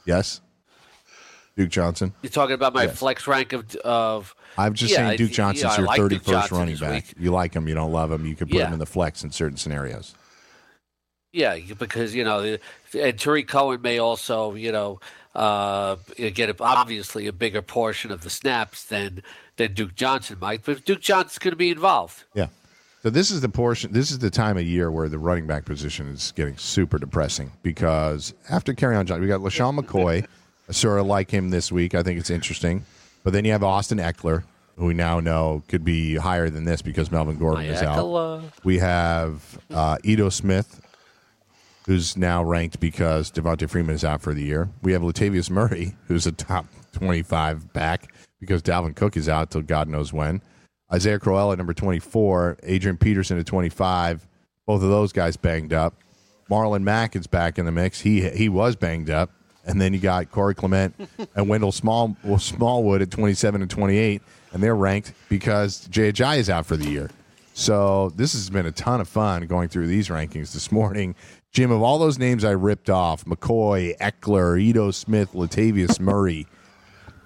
Yes, 0.06 0.40
Duke 1.58 1.70
Johnson. 1.70 2.14
You're 2.22 2.30
talking 2.32 2.54
about 2.56 2.74
my 2.74 2.84
Yes. 2.84 2.98
flex 2.98 3.28
rank 3.28 3.52
of 3.52 3.76
of. 3.78 4.34
I'm 4.58 4.74
just 4.74 4.92
Yeah, 4.92 4.98
saying 5.08 5.18
Duke 5.18 5.32
Johnson's 5.32 5.74
I 5.74 5.78
your 5.78 5.88
like 5.88 6.00
31st 6.02 6.24
Johnson 6.26 6.58
running 6.58 6.78
back. 6.78 6.92
week. 6.92 7.14
You 7.20 7.32
like 7.32 7.54
him, 7.56 7.68
you 7.68 7.76
don't 7.76 7.92
love 7.92 8.12
him. 8.12 8.26
You 8.26 8.36
could 8.36 8.50
put 8.50 8.58
Yeah. 8.58 8.68
him 8.68 8.74
in 8.74 8.80
the 8.80 8.86
flex 8.86 9.24
in 9.24 9.32
certain 9.32 9.58
scenarios. 9.58 10.14
Yeah, 11.32 11.58
because 11.78 12.16
you 12.16 12.24
know, 12.24 12.58
and 13.00 13.20
Tarik 13.20 13.48
Cohen 13.48 13.82
may 13.82 14.00
also, 14.00 14.56
you 14.56 14.72
know, 14.72 15.00
uh, 15.36 15.96
get 16.34 16.60
obviously 16.60 17.28
a 17.28 17.34
bigger 17.34 17.62
portion 17.62 18.12
of 18.12 18.22
the 18.22 18.30
snaps 18.32 18.84
than 18.86 19.22
than 19.58 19.74
Duke 19.74 19.94
Johnson 19.96 20.38
might. 20.42 20.64
But 20.66 20.86
Duke 20.86 21.02
Johnson's 21.02 21.38
going 21.38 21.52
to 21.52 21.58
be 21.58 21.70
involved. 21.70 22.24
Yeah. 22.34 22.48
So 23.04 23.10
this 23.10 23.32
is 23.32 23.40
the 23.42 23.48
portion. 23.50 23.94
This 23.94 24.12
is 24.12 24.20
the 24.20 24.30
time 24.32 24.58
of 24.58 24.64
year 24.66 24.92
where 24.92 25.08
the 25.08 25.20
running 25.20 25.48
back 25.48 25.64
position 25.66 26.08
is 26.10 26.34
getting 26.36 26.58
super 26.58 26.98
depressing 26.98 27.52
because 27.64 28.34
after 28.50 28.74
Kerryon 28.74 29.06
Johnson, 29.06 29.22
we 29.22 29.28
got 29.28 29.40
LeSean 29.40 29.80
McCoy. 29.80 30.26
I 30.68 30.72
sort 30.72 31.00
of 31.00 31.06
like 31.06 31.32
him 31.32 31.50
this 31.50 31.72
week. 31.72 31.96
I 31.96 32.04
think 32.04 32.20
it's 32.20 32.30
interesting. 32.30 32.84
But 33.24 33.34
then 33.34 33.46
you 33.46 33.52
have 33.52 33.64
Austin 33.64 33.98
Ekeler, 33.98 34.44
who 34.78 34.86
we 34.86 34.94
now 34.94 35.20
know 35.20 35.64
could 35.68 35.84
be 35.84 36.16
higher 36.16 36.50
than 36.50 36.64
this 36.64 36.82
because 36.82 37.12
Melvin 37.12 37.38
Gordon 37.38 37.66
is 37.66 37.82
out. 37.88 37.98
We 38.64 38.80
have 38.80 39.60
uh, 39.72 39.98
Ito 40.04 40.30
Smith, 40.30 40.82
who's 41.86 42.16
now 42.16 42.44
ranked 42.44 42.80
because 42.80 43.32
Devonta 43.32 43.70
Freeman 43.70 43.96
is 43.96 44.04
out 44.06 44.22
for 44.22 44.34
the 44.34 44.44
year. 44.44 44.70
We 44.82 44.94
have 44.94 45.02
Latavius 45.02 45.50
Murray, 45.50 45.96
who's 46.08 46.26
a 46.28 46.32
top 46.32 46.66
25 46.94 47.74
back 47.74 48.14
because 48.40 48.62
Dalvin 48.62 48.96
Cook 48.96 49.18
is 49.18 49.28
out 49.28 49.52
till 49.52 49.62
God 49.62 49.88
knows 49.90 50.14
when. 50.14 50.42
Isaiah 50.92 51.20
Crowell 51.20 51.52
at 51.52 51.58
number 51.58 51.74
24, 51.74 52.60
Adrian 52.64 52.98
Peterson 52.98 53.38
at 53.38 53.46
25. 53.46 54.28
Both 54.66 54.82
of 54.82 54.90
those 54.90 55.12
guys 55.12 55.38
banged 55.38 55.74
up. 55.74 55.96
Marlon 56.50 56.82
Mack 56.84 57.16
is 57.16 57.28
back 57.28 57.60
in 57.60 57.66
the 57.66 57.72
mix. 57.72 58.02
He 58.02 58.28
he 58.30 58.50
was 58.50 58.76
banged 58.76 59.10
up. 59.10 59.32
And 59.66 59.80
then 59.80 59.94
you 59.94 60.00
got 60.00 60.32
Corey 60.32 60.56
Clement 60.56 60.96
and 61.36 61.50
Wendell 61.50 61.72
Small 61.72 62.16
well, 62.24 62.40
Smallwood 62.40 63.02
at 63.02 63.12
27 63.12 63.62
and 63.62 63.70
28, 63.70 64.22
and 64.54 64.64
they're 64.64 64.76
ranked 64.76 65.14
because 65.28 65.86
Jay 65.88 66.12
Ajayi 66.12 66.38
is 66.38 66.50
out 66.50 66.66
for 66.66 66.78
the 66.78 66.90
year. 66.90 67.10
So 67.54 68.12
this 68.16 68.34
has 68.34 68.50
been 68.50 68.66
a 68.66 68.72
ton 68.72 69.02
of 69.02 69.10
fun 69.10 69.46
going 69.48 69.68
through 69.68 69.88
these 69.88 70.08
rankings 70.08 70.54
this 70.54 70.72
morning. 70.72 71.14
Jim, 71.52 71.72
of 71.72 71.82
all 71.82 72.00
those 72.00 72.18
names 72.18 72.46
I 72.46 72.52
ripped 72.52 72.90
off, 72.90 73.26
McCoy, 73.26 73.98
Ekeler, 73.98 74.62
Ito 74.62 74.92
Smith, 74.92 75.34
Latavius 75.34 76.00
Murray, 76.00 76.48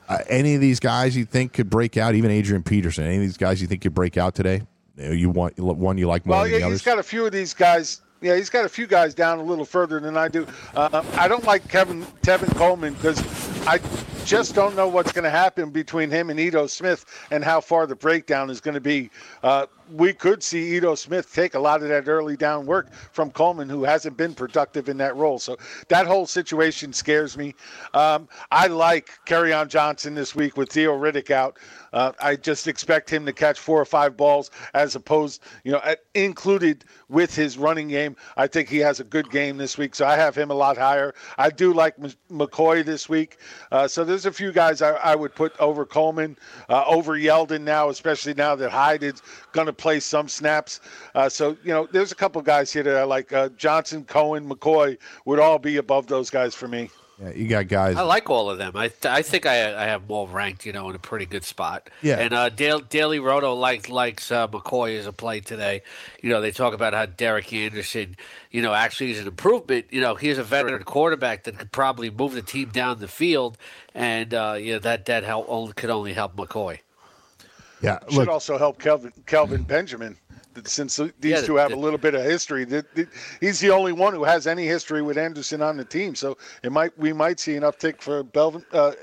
uh, 0.09 0.19
any 0.27 0.55
of 0.55 0.61
these 0.61 0.79
guys 0.79 1.15
you 1.15 1.25
think 1.25 1.53
could 1.53 1.69
break 1.69 1.97
out? 1.97 2.15
Even 2.15 2.31
Adrian 2.31 2.63
Peterson, 2.63 3.05
any 3.05 3.17
of 3.17 3.21
these 3.21 3.37
guys 3.37 3.61
you 3.61 3.67
think 3.67 3.81
could 3.81 3.93
break 3.93 4.17
out 4.17 4.33
today? 4.35 4.63
You 4.97 5.29
want 5.29 5.57
one 5.57 5.97
you 5.97 6.07
like 6.07 6.25
more 6.25 6.37
Well, 6.37 6.43
than 6.43 6.59
yeah, 6.59 6.67
he's 6.69 6.83
got 6.83 6.99
a 6.99 7.03
few 7.03 7.25
of 7.25 7.31
these 7.31 7.53
guys. 7.53 8.01
Yeah, 8.23 8.37
he's 8.37 8.49
got 8.49 8.63
a 8.63 8.69
few 8.69 8.87
guys 8.87 9.13
down 9.13 9.39
a 9.39 9.43
little 9.43 9.65
further 9.65 9.99
than 9.99 10.15
I 10.15 10.29
do. 10.29 10.47
Uh, 10.73 11.03
I 11.17 11.27
don't 11.27 11.43
like 11.43 11.67
Kevin 11.67 12.05
Tevin 12.21 12.55
Coleman 12.55 12.93
because 12.93 13.19
I 13.67 13.81
just 14.23 14.55
don't 14.55 14.77
know 14.77 14.87
what's 14.87 15.11
going 15.11 15.25
to 15.25 15.29
happen 15.29 15.69
between 15.69 16.09
him 16.09 16.29
and 16.29 16.39
Ito 16.39 16.67
Smith 16.67 17.05
and 17.31 17.43
how 17.43 17.59
far 17.59 17.85
the 17.85 17.95
breakdown 17.95 18.49
is 18.49 18.61
going 18.61 18.75
to 18.75 18.81
be. 18.81 19.09
Uh, 19.43 19.65
we 19.91 20.13
could 20.13 20.41
see 20.41 20.77
Ito 20.77 20.95
Smith 20.95 21.33
take 21.33 21.55
a 21.55 21.59
lot 21.59 21.83
of 21.83 21.89
that 21.89 22.07
early 22.07 22.37
down 22.37 22.65
work 22.65 22.93
from 23.11 23.29
Coleman, 23.31 23.67
who 23.67 23.83
hasn't 23.83 24.15
been 24.15 24.33
productive 24.33 24.87
in 24.87 24.97
that 24.97 25.15
role. 25.17 25.39
So 25.39 25.57
that 25.89 26.07
whole 26.07 26.25
situation 26.25 26.93
scares 26.93 27.37
me. 27.37 27.53
Um, 27.93 28.29
I 28.51 28.67
like 28.67 29.09
on 29.29 29.67
Johnson 29.67 30.15
this 30.15 30.33
week 30.33 30.55
with 30.55 30.71
Theo 30.71 30.97
Riddick 30.97 31.29
out. 31.29 31.57
Uh, 31.93 32.11
I 32.19 32.35
just 32.35 32.67
expect 32.67 33.09
him 33.11 33.25
to 33.27 33.33
catch 33.33 33.59
four 33.59 33.79
or 33.79 33.85
five 33.85 34.17
balls 34.17 34.49
as 34.73 34.95
opposed, 34.95 35.43
you 35.63 35.71
know, 35.71 35.81
included 36.15 36.85
with 37.09 37.35
his 37.35 37.57
running 37.57 37.87
game. 37.87 38.15
I 38.35 38.47
think 38.47 38.67
he 38.67 38.79
has 38.79 38.99
a 38.99 39.03
good 39.03 39.29
game 39.29 39.57
this 39.57 39.77
week, 39.77 39.93
so 39.93 40.05
I 40.05 40.15
have 40.15 40.35
him 40.35 40.49
a 40.49 40.55
lot 40.55 40.77
higher. 40.77 41.13
I 41.37 41.51
do 41.51 41.71
like 41.71 41.95
McCoy 42.31 42.83
this 42.83 43.07
week. 43.07 43.37
Uh, 43.71 43.87
so 43.87 44.03
there's 44.03 44.23
there's 44.23 44.33
a 44.33 44.37
few 44.37 44.53
guys 44.53 44.81
I, 44.81 44.91
I 44.91 45.15
would 45.15 45.35
put 45.35 45.59
over 45.59 45.85
Coleman, 45.85 46.37
uh, 46.69 46.85
over 46.87 47.13
Yeldon 47.17 47.61
now, 47.61 47.89
especially 47.89 48.33
now 48.33 48.55
that 48.55 48.71
Hyde 48.71 49.03
is 49.03 49.21
going 49.51 49.67
to 49.67 49.73
play 49.73 49.99
some 49.99 50.29
snaps. 50.29 50.79
Uh, 51.13 51.27
so 51.27 51.57
you 51.63 51.73
know, 51.73 51.87
there's 51.91 52.13
a 52.13 52.15
couple 52.15 52.41
guys 52.41 52.71
here 52.71 52.83
that 52.83 52.95
I 52.95 53.03
like. 53.03 53.33
Uh, 53.33 53.49
Johnson, 53.57 54.05
Cohen, 54.05 54.49
McCoy 54.49 54.97
would 55.25 55.39
all 55.39 55.59
be 55.59 55.77
above 55.77 56.07
those 56.07 56.29
guys 56.29 56.55
for 56.55 56.67
me. 56.69 56.89
Yeah, 57.21 57.29
you 57.29 57.47
got 57.47 57.67
guys. 57.67 57.95
I 57.95 58.01
like 58.01 58.29
all 58.29 58.49
of 58.49 58.57
them. 58.57 58.73
I 58.75 58.91
I 59.03 59.21
think 59.21 59.45
I 59.45 59.83
I 59.83 59.85
have 59.85 60.09
more 60.09 60.27
ranked, 60.27 60.65
you 60.65 60.73
know, 60.73 60.89
in 60.89 60.95
a 60.95 60.99
pretty 60.99 61.25
good 61.25 61.43
spot. 61.43 61.89
Yeah. 62.01 62.17
And 62.17 62.33
uh, 62.33 62.49
Dale, 62.49 62.79
Daily 62.79 63.19
Roto 63.19 63.53
like 63.53 63.87
likes 63.87 64.31
uh, 64.31 64.47
McCoy 64.47 64.97
as 64.97 65.05
a 65.05 65.13
play 65.13 65.39
today. 65.39 65.83
You 66.21 66.29
know, 66.31 66.41
they 66.41 66.51
talk 66.51 66.73
about 66.73 66.93
how 66.93 67.05
Derek 67.05 67.53
Anderson, 67.53 68.17
you 68.49 68.61
know, 68.63 68.73
actually 68.73 69.11
is 69.11 69.19
an 69.19 69.27
improvement. 69.27 69.85
You 69.91 70.01
know, 70.01 70.15
he's 70.15 70.39
a 70.39 70.43
veteran 70.43 70.83
quarterback 70.83 71.43
that 71.43 71.59
could 71.59 71.71
probably 71.71 72.09
move 72.09 72.33
the 72.33 72.41
team 72.41 72.69
down 72.69 72.99
the 72.99 73.07
field, 73.07 73.57
and 73.93 74.33
uh, 74.33 74.55
you 74.59 74.73
know 74.73 74.79
that 74.79 75.05
that 75.05 75.23
help 75.23 75.45
only 75.49 75.73
could 75.73 75.91
only 75.91 76.13
help 76.13 76.35
McCoy. 76.35 76.79
yeah, 77.81 77.99
Should 78.09 78.27
also 78.27 78.57
help 78.57 78.79
Kelvin 78.79 79.13
Kelvin 79.27 79.63
Benjamin. 79.63 80.17
That 80.53 80.67
Since 80.67 80.97
these 80.97 81.11
Yeah, 81.21 81.41
two 81.41 81.55
have 81.55 81.71
a 81.73 81.75
little 81.75 81.99
bit 81.99 82.15
of 82.15 82.23
history, 82.23 82.65
that- 82.65 82.93
that- 82.95 83.09
he's 83.39 83.59
the 83.59 83.71
only 83.71 83.91
one 83.91 84.13
who 84.13 84.23
has 84.23 84.47
any 84.47 84.65
history 84.65 85.01
with 85.01 85.17
Anderson 85.17 85.61
on 85.61 85.77
the 85.77 85.85
team. 85.85 86.15
So 86.15 86.37
it 86.63 86.71
might 86.71 86.97
we 86.97 87.13
might 87.13 87.39
see 87.39 87.55
an 87.55 87.63
uptick 87.63 88.01
for 88.01 88.23
Belvin, 88.23 88.63
uh, 88.71 88.93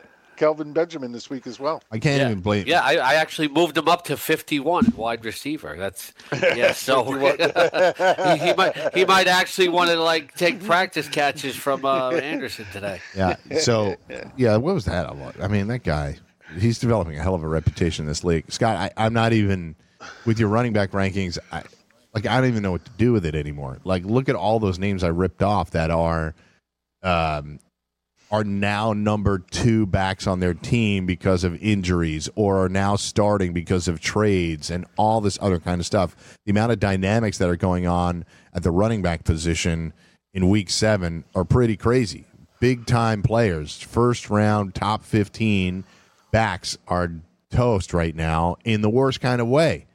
Kelvin 0.41 0.73
Benjamin 0.73 1.13
this 1.13 1.29
week 1.29 1.47
as 1.47 1.61
well. 1.61 1.83
I 1.93 1.99
can't 1.99 2.19
yeah. 2.19 2.31
even 2.31 2.41
blame. 2.41 2.65
Yeah, 2.67 2.81
I, 2.81 2.97
I 2.97 3.15
actually 3.17 3.49
moved 3.49 3.77
him 3.77 3.89
up 3.89 4.05
to 4.05 4.17
51 4.17 4.95
wide 4.97 5.23
receiver. 5.23 5.77
That's 5.79 6.15
yeah. 6.33 6.73
So 6.81 7.05
he, 7.13 8.37
he 8.39 8.55
might 8.55 8.95
he 8.95 9.05
might 9.05 9.29
actually 9.29 9.69
want 9.69 9.91
to 9.91 9.97
like 9.97 10.35
take 10.35 10.65
practice 10.65 11.09
catches 11.09 11.55
from 11.57 11.85
uh, 11.85 12.11
Anderson 12.33 12.65
today. 12.73 13.01
Yeah. 13.15 13.37
So, 13.59 13.97
yeah, 14.39 14.57
what 14.57 14.75
was 14.75 14.87
that? 14.87 15.11
I 15.41 15.47
mean, 15.47 15.67
that 15.69 15.85
guy, 15.85 16.17
he's 16.59 16.79
developing 16.79 17.19
a 17.19 17.23
hell 17.23 17.35
of 17.35 17.43
a 17.43 17.49
reputation 17.49 18.05
in 18.05 18.09
this 18.09 18.25
league. 18.25 18.51
Scott, 18.51 18.77
I, 18.77 18.91
I'm 18.97 19.13
not 19.13 19.35
even 19.35 19.77
with 20.25 20.39
your 20.39 20.49
running 20.49 20.73
back 20.73 20.91
rankings. 20.93 21.39
I 21.53 21.63
like 22.15 22.27
I 22.27 22.41
don't 22.41 22.51
even 22.51 22.63
know 22.63 22.73
what 22.73 22.85
to 22.85 22.91
do 22.99 23.13
with 23.13 23.25
it 23.25 23.35
anymore. 23.35 23.79
Like, 23.85 24.05
look 24.05 24.29
at 24.29 24.35
all 24.35 24.59
those 24.59 24.79
names 24.79 25.05
I 25.05 25.09
ripped 25.09 25.43
off 25.43 25.71
that 25.71 25.91
are, 25.91 26.35
um, 27.03 27.61
are 28.33 28.45
now 28.45 28.93
number 28.93 29.39
two 29.39 29.87
backs 29.87 30.27
on 30.27 30.41
their 30.41 30.55
team 30.55 31.07
because 31.07 31.45
of 31.45 31.61
injuries, 31.63 32.29
or 32.35 32.65
are 32.65 32.69
now 32.69 32.97
starting 32.97 33.53
because 33.53 33.89
of 33.89 34.01
trades 34.01 34.71
and 34.71 34.87
all 34.97 35.21
this 35.21 35.39
other 35.41 35.59
kind 35.59 35.81
of 35.81 35.87
stuff. 35.87 36.39
The 36.45 36.51
amount 36.51 36.73
of 36.73 36.81
dynamics 36.81 37.39
that 37.39 37.49
are 37.49 37.57
going 37.57 37.87
on 37.87 38.25
at 38.53 38.63
the 38.63 38.71
running 38.71 39.03
back 39.03 39.25
position 39.25 39.93
in 40.33 40.49
week 40.49 40.71
seven 40.71 41.25
are 41.35 41.45
pretty 41.45 41.77
crazy. 41.77 42.25
Big 42.61 42.87
time 42.87 43.23
players, 43.23 43.81
first 43.81 44.31
round, 44.31 44.75
top 44.75 45.03
15 45.03 45.85
backs 46.31 46.77
are 46.87 47.11
toast 47.51 47.93
right 47.93 48.15
now 48.15 48.57
in 48.65 48.81
the 48.81 48.91
worst 48.91 49.21
kind 49.21 49.41
of 49.41 49.49
way. 49.49 49.87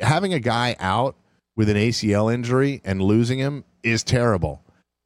Having 0.00 0.34
a 0.34 0.40
guy 0.40 0.76
out 0.80 1.16
with 1.56 1.68
an 1.68 1.76
ACL 1.76 2.32
injury 2.32 2.80
and 2.84 3.02
losing 3.02 3.38
him 3.38 3.64
is 3.82 4.02
terrible. 4.02 4.62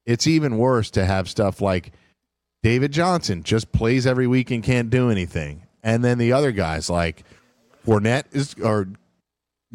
It's 0.07 0.27
even 0.27 0.59
worse 0.59 0.91
to 0.93 1.05
have 1.05 1.29
stuff 1.29 1.61
like 1.61 1.93
David 2.63 2.93
Johnson 2.93 3.43
just 3.43 3.73
plays 3.73 4.07
every 4.07 4.27
week 4.27 4.51
and 4.51 4.63
can't 4.63 4.91
do 4.91 5.11
anything. 5.11 5.67
And 5.83 6.05
then 6.05 6.19
the 6.19 6.33
other 6.33 6.53
guys 6.53 6.89
like 6.89 7.25
Fournette 7.87 8.25
is 8.33 8.55
or 8.55 8.89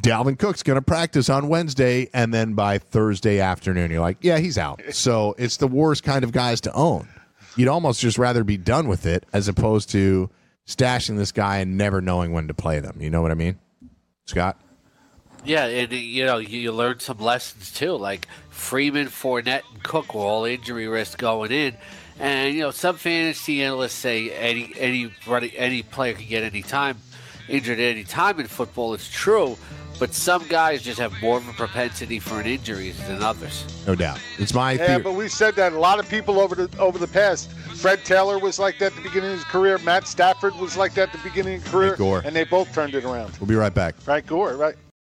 Dalvin 0.02 0.40
Cook's 0.40 0.64
going 0.64 0.78
to 0.78 0.82
practice 0.82 1.30
on 1.30 1.50
Wednesday, 1.50 2.10
and 2.14 2.34
then 2.34 2.54
by 2.54 2.78
Thursday 2.78 3.40
afternoon, 3.42 3.92
you're 3.92 4.00
like, 4.00 4.18
yeah, 4.22 4.38
he's 4.38 4.58
out. 4.58 4.82
So 4.94 5.36
it's 5.38 5.58
the 5.58 5.68
worst 5.68 6.04
kind 6.04 6.24
of 6.24 6.32
guys 6.32 6.62
to 6.62 6.74
own. 6.74 7.08
You'd 7.56 7.68
almost 7.68 8.00
just 8.02 8.18
rather 8.18 8.44
be 8.44 8.58
done 8.58 8.88
with 8.88 9.06
it 9.06 9.26
as 9.34 9.48
opposed 9.48 9.90
to 9.92 10.30
stashing 10.68 11.18
this 11.18 11.32
guy 11.32 11.58
and 11.58 11.78
never 11.78 12.02
knowing 12.02 12.32
when 12.32 12.48
to 12.48 12.54
play 12.54 12.80
them. 12.80 13.02
You 13.02 13.10
know 13.10 13.22
what 13.22 13.32
I 13.32 13.36
mean, 13.36 13.60
Scott? 14.26 14.60
Yeah, 15.46 15.66
and 15.66 15.92
you 15.92 16.26
know 16.26 16.38
you, 16.38 16.60
you 16.60 16.72
learn 16.72 17.00
some 17.00 17.18
lessons 17.20 17.72
too. 17.72 17.94
Like 17.94 18.28
Freeman, 18.50 19.08
Fournette, 19.08 19.62
and 19.74 19.84
Cook 19.84 20.14
were 20.14 20.22
all 20.22 20.46
injury 20.46 20.88
risk 20.88 21.18
going 21.18 21.52
in, 21.52 21.76
and 22.20 22.54
you 22.54 22.62
know 22.62 22.72
some 22.72 22.96
fantasy 22.98 23.64
analysts 23.64 23.94
say 23.94 24.32
any 24.32 24.74
any 24.78 25.12
running, 25.28 25.52
any 25.52 25.82
player 25.84 26.14
can 26.14 26.28
get 26.28 26.44
any 26.44 26.62
time 26.62 26.98
injured 27.48 27.80
at 27.80 27.86
any 27.92 28.04
time 28.04 28.40
in 28.40 28.48
football. 28.48 28.94
It's 28.94 29.10
true, 29.10 29.58
but 29.98 30.14
some 30.14 30.46
guys 30.50 30.82
just 30.84 31.00
have 31.00 31.14
more 31.22 31.38
of 31.38 31.48
a 31.48 31.54
propensity 31.54 32.20
for 32.20 32.40
an 32.40 32.46
injury 32.46 32.92
than 33.08 33.24
others. 33.24 33.64
No 33.88 33.96
doubt. 33.96 34.20
It's 34.38 34.54
my 34.54 34.74
Yeah, 34.74 34.86
theory. 34.88 35.02
but 35.04 35.14
we 35.14 35.30
said 35.30 35.56
that 35.56 35.74
a 35.74 35.80
lot 35.80 36.00
of 36.00 36.10
people 36.10 36.40
over 36.40 36.54
the 36.56 36.70
over 36.80 36.98
the 37.00 37.08
past. 37.08 37.52
Fred 37.80 38.04
Taylor 38.04 38.38
was 38.40 38.60
like 38.60 38.78
that 38.80 38.88
at 38.88 38.96
the 38.98 39.02
beginning 39.02 39.30
of 39.32 39.38
his 39.38 39.46
career. 39.46 39.78
Matt 39.80 40.06
Stafford 40.06 40.54
was 40.56 40.76
like 40.76 40.94
that 40.96 41.08
at 41.10 41.14
the 41.14 41.30
beginning 41.30 41.56
of 41.56 41.64
his 41.64 41.72
career, 41.72 41.96
Gore. 41.96 42.22
and 42.26 42.36
they 42.36 42.44
both 42.44 42.74
turned 42.74 42.94
it 42.94 43.06
around. 43.06 43.38
We'll 43.40 43.48
be 43.48 43.56
right 43.56 43.74
back. 43.74 43.96
Frank 44.02 44.28
Gore, 44.28 44.56
right? 44.58 44.76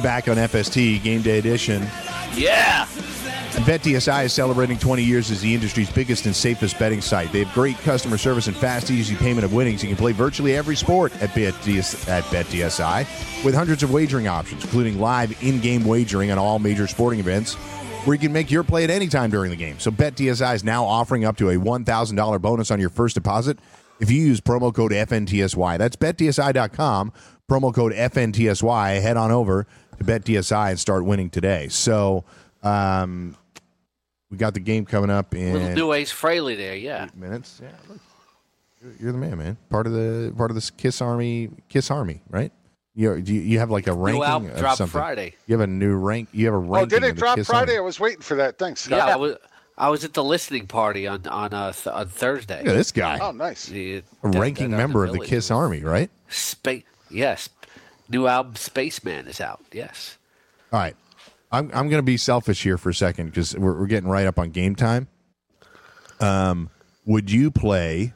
We're 0.00 0.04
back 0.04 0.28
on 0.28 0.36
FST 0.38 1.02
Game 1.02 1.20
Day 1.20 1.38
Edition. 1.38 1.82
Yeah, 2.34 2.86
BetDSI 3.66 4.24
is 4.24 4.32
celebrating 4.32 4.78
20 4.78 5.02
years 5.02 5.30
as 5.30 5.42
the 5.42 5.54
industry's 5.54 5.92
biggest 5.92 6.24
and 6.24 6.34
safest 6.34 6.78
betting 6.78 7.02
site. 7.02 7.30
They 7.32 7.44
have 7.44 7.52
great 7.52 7.76
customer 7.80 8.16
service 8.16 8.46
and 8.46 8.56
fast, 8.56 8.90
easy 8.90 9.14
payment 9.14 9.44
of 9.44 9.52
winnings. 9.52 9.82
You 9.82 9.90
can 9.90 9.98
play 9.98 10.12
virtually 10.12 10.56
every 10.56 10.74
sport 10.74 11.12
at, 11.20 11.28
BetDS, 11.30 12.08
at 12.08 12.24
BetDSI 12.24 13.44
with 13.44 13.54
hundreds 13.54 13.82
of 13.82 13.92
wagering 13.92 14.26
options, 14.26 14.64
including 14.64 14.98
live 14.98 15.36
in-game 15.44 15.84
wagering 15.84 16.30
on 16.30 16.38
all 16.38 16.58
major 16.58 16.86
sporting 16.86 17.20
events 17.20 17.56
where 18.06 18.14
you 18.14 18.20
can 18.20 18.32
make 18.32 18.50
your 18.50 18.64
play 18.64 18.84
at 18.84 18.90
any 18.90 19.06
time 19.06 19.28
during 19.28 19.50
the 19.50 19.56
game. 19.56 19.78
So 19.78 19.90
BetDSI 19.90 20.54
is 20.54 20.64
now 20.64 20.86
offering 20.86 21.26
up 21.26 21.36
to 21.36 21.50
a 21.50 21.56
$1,000 21.56 22.40
bonus 22.40 22.70
on 22.70 22.80
your 22.80 22.88
first 22.88 23.16
deposit 23.16 23.58
if 24.00 24.10
you 24.10 24.22
use 24.22 24.40
promo 24.40 24.74
code 24.74 24.92
FNTSY. 24.92 25.76
That's 25.76 25.96
BetDSI.com, 25.96 27.12
promo 27.50 27.74
code 27.74 27.92
FNTSY. 27.92 29.02
Head 29.02 29.18
on 29.18 29.30
over 29.30 29.66
to 30.00 30.04
BetDSI 30.04 30.70
and 30.70 30.78
start 30.80 31.04
winning 31.04 31.30
today. 31.30 31.68
So 31.68 32.24
um, 32.62 33.36
we 34.30 34.36
got 34.36 34.54
the 34.54 34.60
game 34.60 34.84
coming 34.84 35.10
up 35.10 35.32
little 35.34 35.60
in 35.60 35.74
new 35.74 35.92
Ace 35.92 36.12
Frehley 36.12 36.56
there. 36.56 36.74
Yeah, 36.76 37.08
minutes. 37.14 37.60
Yeah, 37.62 37.70
look, 37.88 37.98
you're, 38.82 38.92
you're 39.00 39.12
the 39.12 39.18
man, 39.18 39.38
man. 39.38 39.56
Part 39.68 39.86
of 39.86 39.92
the 39.92 40.32
part 40.36 40.50
of 40.50 40.54
this 40.54 40.70
Kiss 40.70 41.00
Army, 41.00 41.50
Kiss 41.68 41.90
Army, 41.90 42.22
right? 42.30 42.52
You 42.94 43.20
do 43.20 43.32
you, 43.32 43.40
you 43.40 43.58
have 43.60 43.70
like 43.70 43.86
a 43.86 43.92
ranking 43.92 44.20
new 44.20 44.26
album 44.26 44.50
of 44.50 44.58
dropped 44.58 44.78
something. 44.78 44.92
Friday. 44.92 45.34
You 45.46 45.54
have 45.54 45.60
a 45.62 45.66
new 45.66 45.96
rank. 45.96 46.28
You 46.32 46.46
have 46.46 46.54
a 46.54 46.58
ranking. 46.58 46.96
Oh, 46.98 47.00
did 47.00 47.08
it 47.08 47.16
drop 47.16 47.36
Kiss 47.36 47.46
Friday? 47.46 47.76
I 47.76 47.80
was 47.80 48.00
waiting 48.00 48.20
for 48.20 48.36
that. 48.36 48.58
Thanks. 48.58 48.82
Scott. 48.82 48.98
Yeah, 49.08 49.14
I 49.14 49.16
was 49.16 49.36
I 49.78 49.88
was 49.88 50.04
at 50.04 50.12
the 50.12 50.24
listening 50.24 50.66
party 50.66 51.06
on 51.06 51.26
on 51.28 51.54
uh, 51.54 51.72
th- 51.72 51.86
on 51.86 52.08
Thursday. 52.08 52.58
Look 52.58 52.68
at 52.68 52.76
this 52.76 52.92
guy, 52.92 53.18
Oh, 53.20 53.30
nice. 53.30 53.66
The- 53.66 54.02
a 54.22 54.28
ranking 54.28 54.70
down 54.70 54.80
in 54.80 54.86
member 54.86 55.04
of 55.04 55.12
the. 55.12 55.20
Kiss 55.20 55.50
Army, 55.50 55.82
right? 55.82 56.10
Space. 56.28 56.82
Yes, 57.10 57.48
new 58.10 58.26
album 58.26 58.56
Spaceman 58.56 59.26
is 59.26 59.40
out. 59.40 59.60
Yes. 59.72 60.18
All 60.72 60.78
right. 60.80 60.96
I'm 61.52 61.66
I'm 61.74 61.88
going 61.88 61.98
to 61.98 62.02
be 62.02 62.16
selfish 62.16 62.62
here 62.62 62.78
for 62.78 62.90
a 62.90 62.94
second 62.94 63.26
because 63.26 63.56
we're, 63.56 63.78
we're 63.78 63.86
getting 63.86 64.08
right 64.08 64.26
up 64.26 64.38
on 64.38 64.50
game 64.50 64.76
time. 64.76 65.08
Um, 66.20 66.70
would 67.06 67.30
you 67.30 67.50
play? 67.50 68.12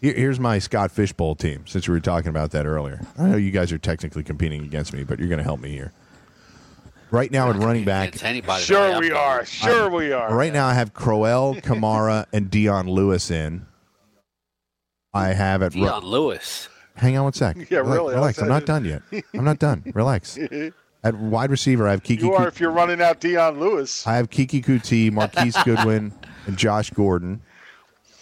Here, 0.00 0.12
here's 0.12 0.38
my 0.38 0.58
Scott 0.58 0.92
Fish 0.92 1.12
Bowl 1.12 1.34
team. 1.34 1.66
Since 1.66 1.88
we 1.88 1.94
were 1.94 2.00
talking 2.00 2.28
about 2.28 2.50
that 2.52 2.66
earlier, 2.66 3.00
I 3.18 3.24
know 3.26 3.36
you 3.36 3.50
guys 3.50 3.72
are 3.72 3.78
technically 3.78 4.22
competing 4.22 4.62
against 4.62 4.92
me, 4.92 5.04
but 5.04 5.18
you're 5.18 5.28
going 5.28 5.38
to 5.38 5.44
help 5.44 5.58
me 5.60 5.70
here. 5.70 5.92
Right 7.10 7.30
now, 7.30 7.48
at 7.50 7.56
running 7.56 7.84
back, 7.84 8.22
anybody. 8.24 8.62
Sure 8.64 8.88
that 8.90 9.00
we 9.00 9.10
I'm- 9.12 9.16
are. 9.16 9.44
Sure 9.46 9.88
we 9.88 10.12
are. 10.12 10.34
right 10.34 10.52
now 10.52 10.66
I 10.66 10.74
have 10.74 10.92
Crowell, 10.92 11.54
Kamara, 11.56 12.26
and 12.32 12.50
Dion 12.50 12.88
Lewis 12.88 13.30
in. 13.30 13.64
I 15.14 15.28
have 15.28 15.62
at 15.62 15.72
Dion 15.72 16.04
Lewis. 16.04 16.68
Hang 16.96 17.16
on 17.16 17.24
one 17.24 17.32
sec. 17.32 17.56
Yeah, 17.70 17.78
Relax- 17.78 17.96
really, 17.96 18.14
Relax. 18.14 18.38
I'm 18.38 18.48
not 18.48 18.66
done 18.66 18.84
yet. 18.84 19.02
I'm 19.34 19.44
not 19.44 19.58
done. 19.58 19.84
Relax. 19.94 20.38
At 21.04 21.14
wide 21.14 21.50
receiver, 21.50 21.86
I 21.86 21.92
have 21.92 22.02
Keke. 22.02 22.20
You 22.22 22.34
are 22.34 22.48
if 22.48 22.58
you're 22.58 22.70
running 22.72 23.00
out 23.00 23.20
Dion 23.20 23.60
Lewis. 23.60 24.06
I 24.06 24.16
have 24.16 24.28
Keke 24.30 24.64
Coutee, 24.64 25.12
Marquise 25.12 25.56
Goodwin, 25.64 26.12
and 26.46 26.56
Josh 26.56 26.90
Gordon. 26.90 27.40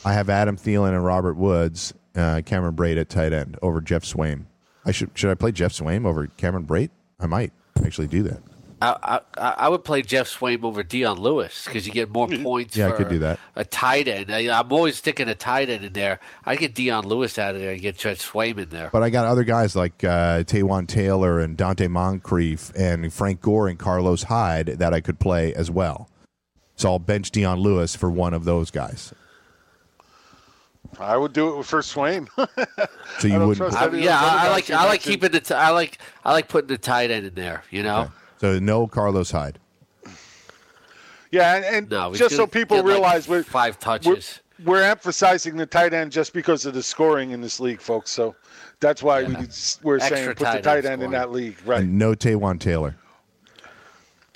I 0.04 0.12
have 0.12 0.28
Adam 0.28 0.56
Thielen 0.56 0.90
and 0.90 1.04
Robert 1.04 1.34
Woods, 1.34 1.94
uh, 2.14 2.42
Cameron 2.44 2.76
Brate 2.76 2.98
at 3.00 3.08
tight 3.08 3.32
end 3.32 3.56
over 3.62 3.80
Geoff 3.80 4.02
Swaim. 4.02 4.44
I 4.84 4.90
should 4.92 5.10
should 5.14 5.30
I 5.30 5.34
play 5.34 5.50
Geoff 5.52 5.72
Swaim 5.72 6.04
over 6.06 6.26
Cameron 6.26 6.66
Brate? 6.66 6.90
I 7.18 7.26
might 7.26 7.52
actually 7.82 8.08
do 8.08 8.22
that. 8.24 8.42
I, 8.82 9.20
I, 9.36 9.54
I 9.58 9.68
would 9.68 9.84
play 9.84 10.02
Geoff 10.02 10.28
Swaim 10.28 10.64
over 10.64 10.82
Dion 10.82 11.18
Lewis 11.18 11.64
because 11.64 11.86
you 11.86 11.92
get 11.92 12.10
more 12.10 12.28
points. 12.28 12.76
Yeah, 12.76 12.88
I 12.88 12.92
could 12.92 13.08
do 13.08 13.18
that. 13.20 13.38
A 13.56 13.64
tight 13.64 14.08
end. 14.08 14.30
I, 14.30 14.40
am 14.40 14.72
always 14.72 14.96
sticking 14.96 15.28
a 15.28 15.34
tight 15.34 15.70
end 15.70 15.84
in 15.84 15.92
there. 15.92 16.20
I 16.44 16.56
get 16.56 16.74
Dion 16.74 17.06
Lewis 17.06 17.38
out 17.38 17.54
of 17.54 17.60
there 17.60 17.72
and 17.72 17.80
get 17.80 17.98
Geoff 17.98 18.18
Swaim 18.18 18.58
in 18.58 18.68
there. 18.70 18.90
But 18.92 19.02
I 19.02 19.10
got 19.10 19.26
other 19.26 19.44
guys 19.44 19.76
like 19.76 20.04
uh, 20.04 20.42
Taywan 20.44 20.86
Taylor 20.88 21.40
and 21.40 21.56
Donte 21.56 21.88
Moncrief 21.88 22.72
and 22.76 23.12
Frank 23.12 23.40
Gore 23.40 23.68
and 23.68 23.78
Carlos 23.78 24.24
Hyde 24.24 24.66
that 24.66 24.92
I 24.92 25.00
could 25.00 25.18
play 25.18 25.54
as 25.54 25.70
well. 25.70 26.08
So 26.76 26.90
I'll 26.90 26.98
bench 26.98 27.30
Dion 27.30 27.60
Lewis 27.60 27.94
for 27.94 28.10
one 28.10 28.34
of 28.34 28.44
those 28.44 28.70
guys. 28.70 29.14
I 30.98 31.16
would 31.16 31.32
do 31.32 31.58
it 31.58 31.64
for 31.64 31.80
Swaim. 31.80 32.28
So 33.20 33.28
you 33.28 33.34
don't 33.34 33.46
wouldn't. 33.46 33.74
I, 33.74 33.88
yeah, 33.94 34.18
I, 34.20 34.46
I 34.46 34.50
like 34.50 34.70
I 34.70 34.86
like 34.86 35.00
keeping 35.00 35.30
the 35.30 35.38
t- 35.38 35.54
I 35.54 35.70
like 35.70 35.98
I 36.24 36.32
like 36.32 36.48
putting 36.48 36.66
the 36.66 36.78
tight 36.78 37.12
end 37.12 37.24
in 37.24 37.34
there. 37.34 37.62
You 37.70 37.84
know. 37.84 38.00
Okay. 38.00 38.10
So 38.38 38.58
no 38.58 38.86
Carlos 38.86 39.30
Hyde. 39.30 39.58
Yeah, 41.30 41.56
and, 41.56 41.64
and 41.64 41.90
No, 41.90 42.10
we 42.10 42.18
just 42.18 42.36
so 42.36 42.46
people 42.46 42.76
get, 42.76 42.84
like, 42.84 42.94
realize, 42.94 43.28
we're, 43.28 43.42
five 43.42 43.76
we're, 43.76 43.98
touches. 43.98 44.40
we're 44.64 44.82
emphasizing 44.82 45.56
the 45.56 45.66
tight 45.66 45.92
end 45.92 46.12
just 46.12 46.32
because 46.32 46.64
of 46.64 46.74
the 46.74 46.82
scoring 46.82 47.32
in 47.32 47.40
this 47.40 47.58
league, 47.58 47.80
folks. 47.80 48.10
So 48.10 48.36
that's 48.78 49.02
why 49.02 49.24
we, 49.24 49.34
we're 49.82 49.96
Extra 49.96 50.16
saying 50.16 50.28
put 50.28 50.38
the 50.38 50.44
tight 50.44 50.54
end 50.54 50.64
tight 50.64 50.84
end 50.84 51.02
in 51.02 51.10
that 51.10 51.32
league, 51.32 51.56
right? 51.66 51.80
And 51.80 51.98
no 51.98 52.14
Taywan 52.14 52.60
Taylor. 52.60 52.94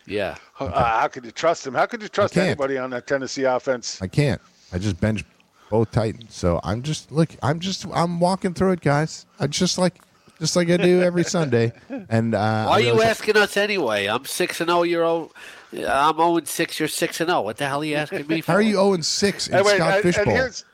Yeah. 0.06 0.36
Uh, 0.58 0.70
how 0.72 1.06
could 1.06 1.24
you 1.24 1.30
trust 1.30 1.66
him? 1.66 1.74
How 1.74 1.86
could 1.86 2.02
you 2.02 2.08
trust 2.08 2.36
anybody 2.36 2.78
on 2.78 2.90
that 2.90 3.06
Tennessee 3.06 3.44
offense? 3.44 4.00
I 4.02 4.08
can't. 4.08 4.40
I 4.72 4.78
just 4.78 5.00
bench 5.00 5.24
both 5.70 5.92
Titans. 5.92 6.34
So 6.34 6.60
I'm 6.64 6.82
just 6.82 7.12
look. 7.12 7.30
I'm 7.42 7.60
just 7.60 7.86
I'm 7.92 8.18
walking 8.18 8.54
through 8.54 8.72
it, 8.72 8.80
guys. 8.80 9.26
I 9.38 9.46
just 9.46 9.78
like 9.78 10.00
just 10.40 10.56
like 10.56 10.70
I 10.70 10.76
do 10.76 11.02
every 11.02 11.24
Sunday. 11.24 11.72
And 12.08 12.34
uh, 12.34 12.64
Why 12.66 12.72
are 12.72 12.80
you 12.80 12.86
realize- 12.92 13.06
asking 13.20 13.36
us 13.36 13.56
anyway? 13.56 14.06
I'm 14.06 14.24
six 14.24 14.60
and 14.60 14.68
zero. 14.70 14.82
You're 14.84 15.04
oh, 15.04 15.30
I'm 15.72 16.16
zero 16.16 16.36
and 16.36 16.48
six. 16.48 16.78
You're 16.78 16.88
six 16.88 17.20
and 17.20 17.28
zero. 17.28 17.42
What 17.42 17.56
the 17.56 17.66
hell 17.66 17.82
are 17.82 17.84
you 17.84 17.96
asking 17.96 18.26
me 18.26 18.40
for? 18.40 18.52
How 18.52 18.58
are 18.58 18.62
you 18.62 18.74
0 18.74 18.92
and 18.94 19.04
6 19.06 19.48
in 19.48 19.54
Hey, 19.54 19.62
wait, 19.62 19.76
Scott 19.76 19.86
and- 19.88 19.94
and 20.04 20.14
Fishbowl? 20.14 20.34
here's- 20.34 20.64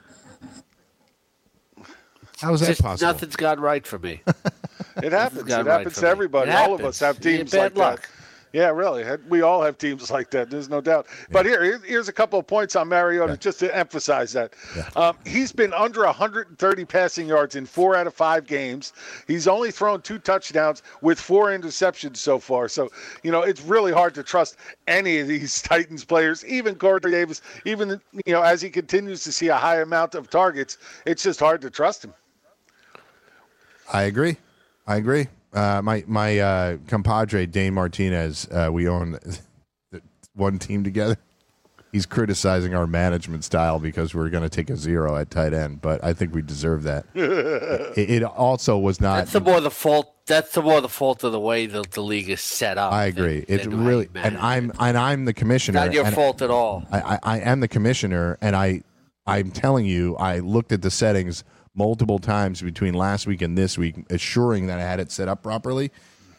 How 2.40 2.52
is 2.52 2.60
that 2.60 2.66
Just 2.66 2.82
possible? 2.82 3.12
nothing's 3.12 3.36
gone 3.36 3.60
right 3.60 3.86
for 3.86 3.98
me. 3.98 4.20
It 5.02 5.12
happens. 5.12 5.42
got 5.44 5.60
It 5.60 5.64
right 5.68 5.78
happens 5.78 5.94
for 5.94 6.00
to 6.00 6.06
me. 6.06 6.10
everybody. 6.10 6.50
It 6.50 6.54
All 6.56 6.74
of 6.74 6.84
us 6.84 6.98
have 7.00 7.16
Yeah, 7.24 7.36
teams 7.38 7.50
bad 7.52 7.76
like 7.76 7.76
luck. 7.76 8.00
that. 8.02 8.08
Yeah, 8.54 8.68
really. 8.70 9.04
We 9.28 9.42
all 9.42 9.60
have 9.62 9.78
teams 9.78 10.12
like 10.12 10.30
that. 10.30 10.48
There's 10.48 10.68
no 10.68 10.80
doubt. 10.80 11.08
But 11.32 11.44
here, 11.44 11.64
here- 11.64 11.82
here's 11.84 12.06
a 12.06 12.12
couple 12.12 12.38
of 12.38 12.46
points 12.46 12.76
on 12.76 12.86
Mariota 12.86 13.36
just 13.36 13.58
to 13.58 13.76
emphasize 13.76 14.32
that. 14.34 14.54
Um, 14.94 15.18
he's 15.26 15.50
been 15.50 15.72
under 15.72 16.04
130 16.04 16.84
passing 16.84 17.26
yards 17.26 17.56
in 17.56 17.66
four 17.66 17.96
out 17.96 18.06
of 18.06 18.14
five 18.14 18.46
games. 18.46 18.92
He's 19.26 19.48
only 19.48 19.72
thrown 19.72 20.02
two 20.02 20.20
touchdowns 20.20 20.84
with 21.02 21.18
four 21.18 21.48
interceptions 21.48 22.18
so 22.18 22.38
far. 22.38 22.68
So, 22.68 22.90
you 23.24 23.32
know, 23.32 23.42
it's 23.42 23.60
really 23.60 23.90
hard 23.92 24.14
to 24.14 24.22
trust 24.22 24.56
any 24.86 25.18
of 25.18 25.26
these 25.26 25.60
Titans 25.62 26.04
players, 26.04 26.44
even 26.44 26.76
Corey 26.76 27.00
Davis, 27.00 27.42
even, 27.64 28.00
you 28.24 28.32
know, 28.32 28.42
as 28.42 28.62
he 28.62 28.70
continues 28.70 29.24
to 29.24 29.32
see 29.32 29.48
a 29.48 29.56
high 29.56 29.80
amount 29.80 30.14
of 30.14 30.30
targets, 30.30 30.78
it's 31.06 31.24
just 31.24 31.40
hard 31.40 31.60
to 31.62 31.70
trust 31.70 32.04
him. 32.04 32.14
I 33.92 34.04
agree. 34.04 34.36
I 34.86 34.94
agree. 34.94 35.26
Uh, 35.54 35.80
my 35.82 36.04
my 36.06 36.38
uh, 36.38 36.76
compadre 36.88 37.46
Dane 37.46 37.74
Martinez, 37.74 38.48
uh, 38.50 38.70
we 38.72 38.88
own 38.88 39.18
one 40.34 40.58
team 40.58 40.82
together. 40.84 41.16
He's 41.92 42.06
criticizing 42.06 42.74
our 42.74 42.88
management 42.88 43.44
style 43.44 43.78
because 43.78 44.16
we're 44.16 44.28
going 44.28 44.42
to 44.42 44.48
take 44.48 44.68
a 44.68 44.76
zero 44.76 45.16
at 45.16 45.30
tight 45.30 45.54
end, 45.54 45.80
but 45.80 46.02
I 46.02 46.12
think 46.12 46.34
we 46.34 46.42
deserve 46.42 46.82
that. 46.82 47.04
it, 47.14 48.10
it 48.10 48.24
also 48.24 48.76
was 48.76 49.00
not. 49.00 49.18
That's 49.18 49.32
the 49.32 49.40
more 49.40 49.60
the 49.60 49.70
fault. 49.70 50.12
That's 50.26 50.50
the 50.52 50.62
more 50.62 50.80
the 50.80 50.88
fault 50.88 51.22
of 51.22 51.30
the 51.30 51.38
way 51.38 51.66
the, 51.66 51.84
the 51.88 52.02
league 52.02 52.30
is 52.30 52.40
set 52.40 52.78
up. 52.78 52.92
I 52.92 53.04
agree. 53.04 53.40
than- 53.42 53.60
It's 53.60 53.64
than 53.64 53.84
really, 53.84 54.08
and 54.16 54.36
I'm 54.38 54.72
and 54.80 54.98
I'm 54.98 55.24
the 55.24 55.34
commissioner. 55.34 55.84
not 55.84 55.92
your 55.92 56.06
and 56.06 56.14
fault 56.16 56.42
at 56.42 56.50
all. 56.50 56.82
I, 56.90 57.00
I, 57.00 57.18
I 57.22 57.38
am 57.40 57.60
the 57.60 57.68
commissioner, 57.68 58.38
and 58.40 58.56
I 58.56 58.82
I'm 59.24 59.52
telling 59.52 59.86
you, 59.86 60.16
I 60.16 60.40
looked 60.40 60.72
at 60.72 60.82
the 60.82 60.90
settings 60.90 61.44
multiple 61.74 62.18
times 62.18 62.62
between 62.62 62.94
last 62.94 63.26
week 63.26 63.42
and 63.42 63.56
this 63.58 63.76
week, 63.78 63.96
assuring 64.10 64.66
that 64.68 64.78
I 64.78 64.82
had 64.82 65.00
it 65.00 65.10
set 65.10 65.28
up 65.28 65.42
properly, 65.42 65.90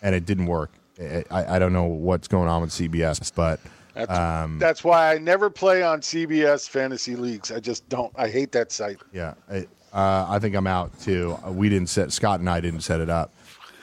and 0.02 0.16
it 0.16 0.26
didn't 0.26 0.46
work. 0.48 0.72
I, 1.00 1.24
I 1.30 1.56
I 1.56 1.60
don't 1.60 1.74
know 1.74 1.84
what's 1.86 2.28
going 2.28 2.48
on 2.48 2.62
with 2.62 2.70
CBS, 2.72 3.32
but 3.36 3.60
That's, 3.94 4.12
Um, 4.12 4.60
that's 4.60 4.84
why 4.84 5.14
I 5.14 5.18
never 5.18 5.50
play 5.50 5.82
on 5.84 6.02
CBS 6.02 6.68
fantasy 6.70 7.16
leagues. 7.16 7.52
I 7.52 7.60
just 7.60 7.88
don't. 7.90 8.12
I 8.18 8.28
hate 8.30 8.52
that 8.54 8.72
site. 8.72 8.98
yeah, 9.14 9.34
I, 9.50 9.68
uh, 9.94 10.26
I 10.30 10.40
think 10.40 10.56
I'm 10.56 10.68
out 10.68 10.98
too. 11.00 11.38
Uh, 11.46 11.52
We 11.52 11.70
didn't 11.70 11.90
set 11.90 12.12
Scott 12.12 12.40
and 12.42 12.50
I 12.50 12.60
didn't 12.60 12.82
set 12.82 13.00
it 13.02 13.10
up, 13.10 13.34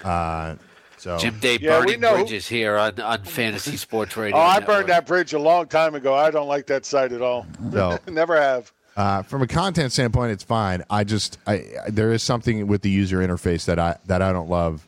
uh, 0.05 0.57
so 0.99 1.17
Jim 1.19 1.39
Day 1.41 1.59
Yeah, 1.61 1.81
we 1.81 1.87
burning 1.87 2.01
know 2.01 2.15
bridges 2.17 2.47
here 2.47 2.77
on, 2.79 2.99
on 3.01 3.25
Fantasy 3.25 3.77
Sports 3.77 4.17
Radio. 4.19 4.37
Oh, 4.37 4.41
I 4.41 4.59
Network. 4.59 4.67
burned 4.67 4.89
that 4.91 5.07
bridge 5.07 5.33
a 5.33 5.39
long 5.39 5.67
time 5.67 5.95
ago. 5.95 6.15
I 6.15 6.31
don't 6.31 6.49
like 6.49 6.67
that 6.69 6.85
site 6.87 7.13
at 7.13 7.23
all. 7.23 7.47
So- 7.73 7.99
never 8.09 8.41
have. 8.41 8.71
Uh, 8.97 9.23
from 9.23 9.41
a 9.43 9.47
content 9.47 9.93
standpoint, 9.93 10.33
it's 10.33 10.45
fine. 10.45 10.85
I 10.91 11.05
just 11.05 11.39
I, 11.47 11.53
I 11.55 11.91
there 11.91 12.13
is 12.13 12.23
something 12.23 12.67
with 12.67 12.83
the 12.83 12.91
user 12.91 13.19
interface 13.19 13.65
that 13.67 13.79
I 13.79 13.97
that 14.07 14.21
I 14.23 14.33
don't 14.33 14.51
love 14.51 14.87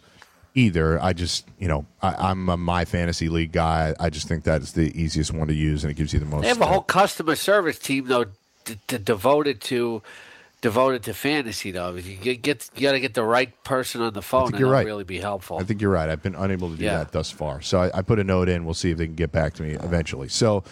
either. 0.55 1.03
I 1.03 1.15
just 1.15 1.47
you 1.59 1.69
know 1.69 1.87
I, 2.03 2.15
I'm 2.31 2.49
a 2.51 2.57
my 2.57 2.85
fantasy 2.85 3.29
league 3.29 3.53
guy. 3.53 3.95
I 3.99 4.11
just 4.11 4.29
think 4.29 4.45
that 4.45 4.61
is 4.63 4.73
the 4.73 4.93
easiest 5.01 5.33
one 5.33 5.49
to 5.49 5.55
use 5.55 5.85
and 5.85 5.91
it 5.91 5.95
gives 5.95 6.13
you 6.13 6.21
the 6.21 6.27
most. 6.27 6.43
They 6.43 6.49
have 6.49 6.61
a 6.61 6.67
whole 6.67 6.83
customer 6.83 7.35
service 7.35 7.79
team 7.79 8.07
though, 8.07 8.25
d- 8.65 8.79
d- 8.87 8.99
devoted 8.99 9.61
to 9.63 10.03
devoted 10.61 11.03
to 11.05 11.15
fantasy 11.15 11.71
though. 11.71 11.95
You 11.95 12.17
get, 12.17 12.43
get 12.43 12.71
you 12.75 12.83
got 12.83 12.93
to 12.93 13.01
get 13.01 13.15
the 13.15 13.25
right 13.25 13.53
person 13.65 14.01
on 14.03 14.13
the 14.13 14.23
phone, 14.23 14.49
and 14.51 14.59
you're 14.59 14.71
right. 14.71 14.85
really 14.87 15.05
be 15.05 15.19
helpful. 15.19 15.59
I 15.59 15.63
think 15.63 15.81
you're 15.81 15.91
right. 15.91 16.09
I've 16.11 16.23
been 16.23 16.35
unable 16.35 16.71
to 16.71 16.77
do 16.77 16.85
Yeah. 16.85 16.99
that 16.99 17.13
thus 17.13 17.31
far. 17.31 17.63
So 17.63 17.81
I, 17.81 17.99
I 17.99 18.03
put 18.03 18.19
a 18.19 18.25
note 18.25 18.49
in. 18.51 18.65
We'll 18.67 18.75
see 18.75 18.91
if 18.91 18.99
they 18.99 19.07
can 19.07 19.15
get 19.15 19.33
back 19.33 19.55
to 19.55 19.63
me 19.63 19.73
eventually. 19.73 20.29
So 20.29 20.63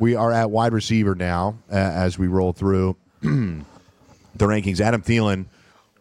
we 0.00 0.16
are 0.16 0.32
at 0.32 0.50
wide 0.50 0.72
receiver 0.72 1.14
now 1.14 1.58
uh, 1.70 1.76
as 1.76 2.18
we 2.18 2.26
roll 2.26 2.52
through 2.52 2.96
the 3.20 3.62
rankings. 4.40 4.80
Adam 4.80 5.02
Thielen, 5.02 5.44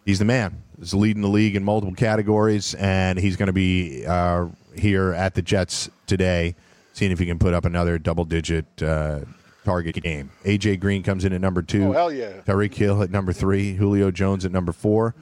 he's 0.05 0.17
the 0.17 0.25
man. 0.25 0.63
He's 0.79 0.93
leading 0.93 1.21
the 1.21 1.27
league 1.27 1.55
in 1.55 1.63
multiple 1.63 1.93
categories, 1.93 2.73
and 2.75 3.19
he's 3.19 3.35
going 3.35 3.47
to 3.47 3.53
be 3.53 4.05
uh, 4.07 4.47
here 4.75 5.13
at 5.13 5.35
the 5.35 5.41
Jets 5.41 5.89
today, 6.07 6.55
seeing 6.93 7.11
if 7.11 7.19
he 7.19 7.25
can 7.25 7.37
put 7.37 7.53
up 7.53 7.65
another 7.65 7.99
double-digit 7.99 8.81
uh, 8.81 9.19
target 9.65 10.01
game. 10.01 10.31
AJ 10.45 10.79
Green 10.79 11.03
comes 11.03 11.25
in 11.25 11.33
at 11.33 11.41
number 11.41 11.61
two. 11.61 11.89
Oh, 11.89 11.91
hell 11.91 12.11
yeah. 12.13 12.31
Tyreek 12.45 12.73
Hill 12.73 13.03
at 13.03 13.11
number 13.11 13.33
three. 13.33 13.73
Julio 13.73 14.09
Jones 14.09 14.45
at 14.45 14.53
number 14.53 14.71
four. 14.71 15.13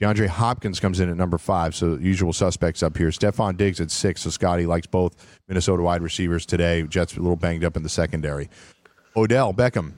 DeAndre 0.00 0.28
Hopkins 0.28 0.80
comes 0.80 0.98
in 0.98 1.10
at 1.10 1.16
number 1.16 1.36
five, 1.36 1.74
so 1.74 1.96
usual 1.96 2.32
suspects 2.32 2.82
up 2.82 2.96
here. 2.96 3.08
Stefon 3.08 3.56
Diggs 3.56 3.80
at 3.80 3.90
six, 3.90 4.22
so 4.22 4.30
Scotty 4.30 4.64
likes 4.64 4.86
both 4.86 5.14
Minnesota 5.46 5.82
wide 5.82 6.02
receivers 6.02 6.46
today. 6.46 6.82
Jets 6.84 7.16
a 7.16 7.20
little 7.20 7.36
banged 7.36 7.64
up 7.64 7.76
in 7.76 7.82
the 7.82 7.88
secondary. 7.88 8.48
Odell 9.14 9.52
Beckham, 9.52 9.92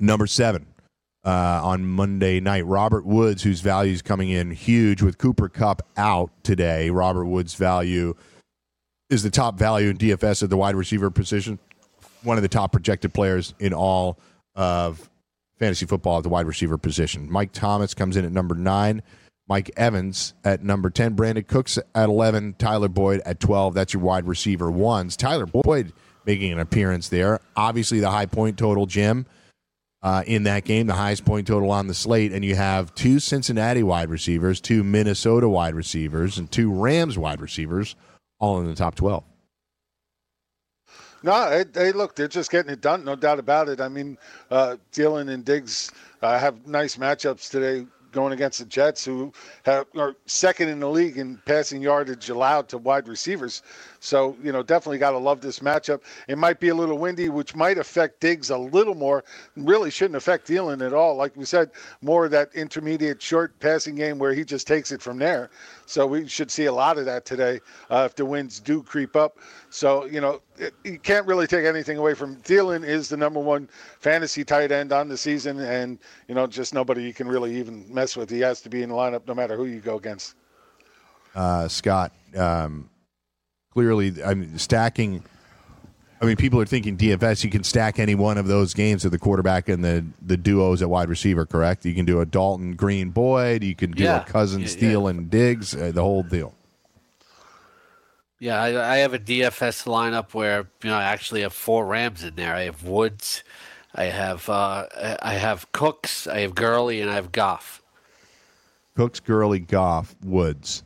number 0.00 0.28
seven 0.28 0.66
uh, 1.24 1.60
on 1.64 1.84
Monday 1.84 2.38
night. 2.38 2.64
Robert 2.66 3.04
Woods, 3.04 3.42
whose 3.42 3.60
value 3.60 3.92
is 3.92 4.02
coming 4.02 4.28
in 4.28 4.52
huge 4.52 5.02
with 5.02 5.18
Cooper 5.18 5.48
Kupp 5.48 5.82
out 5.96 6.30
today. 6.44 6.90
Robert 6.90 7.24
Woods' 7.24 7.54
value 7.54 8.14
is 9.10 9.24
the 9.24 9.30
top 9.30 9.58
value 9.58 9.90
in 9.90 9.98
DFS 9.98 10.44
at 10.44 10.50
the 10.50 10.56
wide 10.56 10.76
receiver 10.76 11.10
position. 11.10 11.58
One 12.22 12.36
of 12.36 12.42
the 12.42 12.48
top 12.48 12.70
projected 12.70 13.12
players 13.12 13.52
in 13.58 13.72
all 13.72 14.20
of 14.54 15.10
fantasy 15.58 15.86
football 15.86 16.18
at 16.18 16.22
the 16.22 16.28
wide 16.28 16.46
receiver 16.46 16.78
position. 16.78 17.30
Mike 17.30 17.52
Thomas 17.52 17.94
comes 17.94 18.16
in 18.16 18.24
at 18.24 18.32
number 18.32 18.54
nine. 18.54 19.02
Mike 19.48 19.70
Evans 19.76 20.34
at 20.44 20.62
number 20.62 20.90
10. 20.90 21.16
Brandin 21.16 21.46
Cooks 21.46 21.78
at 21.78 22.08
11. 22.08 22.56
Tyler 22.58 22.88
Boyd 22.88 23.22
at 23.24 23.40
12. 23.40 23.74
That's 23.74 23.94
your 23.94 24.02
wide 24.02 24.26
receiver 24.26 24.70
ones. 24.70 25.16
Tyler 25.16 25.46
Boyd 25.46 25.92
making 26.26 26.52
an 26.52 26.58
appearance 26.58 27.08
there. 27.08 27.40
Obviously, 27.56 28.00
the 28.00 28.10
high 28.10 28.26
point 28.26 28.58
total, 28.58 28.84
Jim, 28.84 29.24
uh, 30.02 30.22
in 30.26 30.42
that 30.42 30.64
game, 30.64 30.86
the 30.86 30.94
highest 30.94 31.24
point 31.24 31.46
total 31.46 31.70
on 31.70 31.86
the 31.86 31.94
slate. 31.94 32.32
And 32.32 32.44
you 32.44 32.54
have 32.56 32.94
two 32.94 33.18
Cincinnati 33.18 33.82
wide 33.82 34.10
receivers, 34.10 34.60
two 34.60 34.84
Minnesota 34.84 35.48
wide 35.48 35.74
receivers, 35.74 36.36
and 36.36 36.50
two 36.50 36.70
Rams 36.70 37.16
wide 37.16 37.40
receivers 37.40 37.96
all 38.38 38.60
in 38.60 38.66
the 38.66 38.74
top 38.74 38.94
12. 38.94 39.24
No, 41.22 41.64
they 41.64 41.92
look, 41.92 42.14
they're 42.14 42.28
just 42.28 42.50
getting 42.50 42.72
it 42.72 42.80
done, 42.80 43.04
no 43.04 43.16
doubt 43.16 43.38
about 43.38 43.68
it. 43.68 43.80
I 43.80 43.88
mean, 43.88 44.18
uh, 44.50 44.76
Thielen 44.92 45.30
and 45.30 45.44
Diggs 45.44 45.90
uh, 46.22 46.38
have 46.38 46.66
nice 46.66 46.96
matchups 46.96 47.50
today 47.50 47.86
going 48.12 48.32
against 48.32 48.58
the 48.58 48.64
Jets, 48.64 49.04
who 49.04 49.32
have, 49.64 49.86
are 49.96 50.16
second 50.26 50.68
in 50.68 50.80
the 50.80 50.88
league 50.88 51.18
in 51.18 51.40
passing 51.44 51.82
yardage 51.82 52.30
allowed 52.30 52.68
to 52.68 52.78
wide 52.78 53.08
receivers. 53.08 53.62
So, 54.00 54.36
you 54.42 54.52
know, 54.52 54.62
definitely 54.62 54.98
got 54.98 55.10
to 55.10 55.18
love 55.18 55.40
this 55.40 55.58
matchup. 55.58 56.00
It 56.26 56.38
might 56.38 56.60
be 56.60 56.68
a 56.68 56.74
little 56.74 56.98
windy, 56.98 57.28
which 57.28 57.54
might 57.54 57.78
affect 57.78 58.20
Diggs 58.20 58.50
a 58.50 58.58
little 58.58 58.94
more. 58.94 59.24
Really 59.56 59.90
shouldn't 59.90 60.16
affect 60.16 60.48
Thielen 60.48 60.84
at 60.84 60.94
all. 60.94 61.16
Like 61.16 61.36
we 61.36 61.44
said, 61.44 61.70
more 62.00 62.24
of 62.24 62.30
that 62.30 62.54
intermediate 62.54 63.20
short 63.20 63.58
passing 63.60 63.94
game 63.94 64.18
where 64.18 64.32
he 64.32 64.44
just 64.44 64.66
takes 64.66 64.90
it 64.92 65.02
from 65.02 65.18
there. 65.18 65.50
So 65.88 66.06
we 66.06 66.28
should 66.28 66.50
see 66.50 66.66
a 66.66 66.72
lot 66.72 66.98
of 66.98 67.06
that 67.06 67.24
today 67.24 67.60
uh, 67.88 68.02
if 68.04 68.14
the 68.14 68.26
winds 68.26 68.60
do 68.60 68.82
creep 68.82 69.16
up. 69.16 69.38
So, 69.70 70.04
you 70.04 70.20
know, 70.20 70.42
it, 70.58 70.74
you 70.84 70.98
can't 70.98 71.26
really 71.26 71.46
take 71.46 71.64
anything 71.64 71.96
away 71.96 72.12
from 72.12 72.36
Thielen 72.36 72.84
is 72.84 73.08
the 73.08 73.16
number 73.16 73.40
one 73.40 73.70
fantasy 73.98 74.44
tight 74.44 74.70
end 74.70 74.92
on 74.92 75.08
the 75.08 75.16
season. 75.16 75.58
And, 75.60 75.98
you 76.28 76.34
know, 76.34 76.46
just 76.46 76.74
nobody 76.74 77.04
you 77.04 77.14
can 77.14 77.26
really 77.26 77.56
even 77.56 77.86
mess 77.88 78.18
with. 78.18 78.28
He 78.28 78.40
has 78.40 78.60
to 78.62 78.68
be 78.68 78.82
in 78.82 78.90
the 78.90 78.94
lineup 78.94 79.26
no 79.26 79.34
matter 79.34 79.56
who 79.56 79.64
you 79.64 79.80
go 79.80 79.96
against. 79.96 80.34
Uh, 81.34 81.68
Scott, 81.68 82.12
um, 82.36 82.90
clearly, 83.72 84.22
I 84.22 84.34
mean, 84.34 84.58
stacking– 84.58 85.24
I 86.20 86.24
mean, 86.24 86.36
people 86.36 86.60
are 86.60 86.66
thinking 86.66 86.96
DFS. 86.96 87.44
You 87.44 87.50
can 87.50 87.62
stack 87.62 87.98
any 88.00 88.14
one 88.16 88.38
of 88.38 88.48
those 88.48 88.74
games 88.74 89.04
with 89.04 89.12
the 89.12 89.18
quarterback 89.18 89.68
and 89.68 89.84
the 89.84 90.04
the 90.20 90.36
duos 90.36 90.82
at 90.82 90.90
wide 90.90 91.08
receiver. 91.08 91.46
Correct? 91.46 91.84
You 91.84 91.94
can 91.94 92.04
do 92.04 92.20
a 92.20 92.26
Dalton 92.26 92.74
Green 92.74 93.10
Boyd. 93.10 93.62
You 93.62 93.74
can 93.74 93.92
do 93.92 94.02
Yeah. 94.04 94.22
a 94.22 94.24
Cousin 94.24 94.62
Yeah, 94.62 94.66
Steele 94.68 95.02
yeah. 95.04 95.10
and 95.10 95.30
Diggs. 95.30 95.74
Uh, 95.74 95.92
the 95.94 96.02
whole 96.02 96.22
deal. 96.24 96.54
Yeah, 98.40 98.60
I, 98.62 98.94
I 98.94 98.96
have 98.98 99.14
a 99.14 99.18
DFS 99.18 99.84
lineup 99.86 100.32
where 100.32 100.68
you 100.82 100.90
know 100.90 100.96
I 100.96 101.04
actually 101.04 101.42
have 101.42 101.52
four 101.52 101.86
Rams 101.86 102.22
in 102.22 102.34
there. 102.36 102.54
I 102.54 102.62
have 102.62 102.84
Woods, 102.84 103.42
I 103.94 104.04
have 104.04 104.48
uh, 104.48 104.86
I 105.22 105.34
have 105.34 105.70
Cooks, 105.72 106.26
I 106.26 106.40
have 106.40 106.54
Gurley, 106.54 107.00
and 107.00 107.10
I 107.10 107.14
have 107.14 107.32
Goff. 107.32 107.82
Cooks, 108.96 109.20
Gurley, 109.20 109.60
Goff, 109.60 110.14
Woods. 110.24 110.82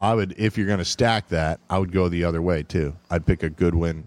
I 0.00 0.14
would, 0.14 0.34
if 0.36 0.58
you're 0.58 0.66
going 0.66 0.80
to 0.80 0.84
stack 0.84 1.28
that, 1.28 1.60
I 1.70 1.78
would 1.78 1.90
go 1.90 2.08
the 2.10 2.24
other 2.24 2.42
way 2.42 2.62
too. 2.62 2.94
I'd 3.10 3.24
pick 3.24 3.42
a 3.42 3.48
Goodwin 3.48 4.04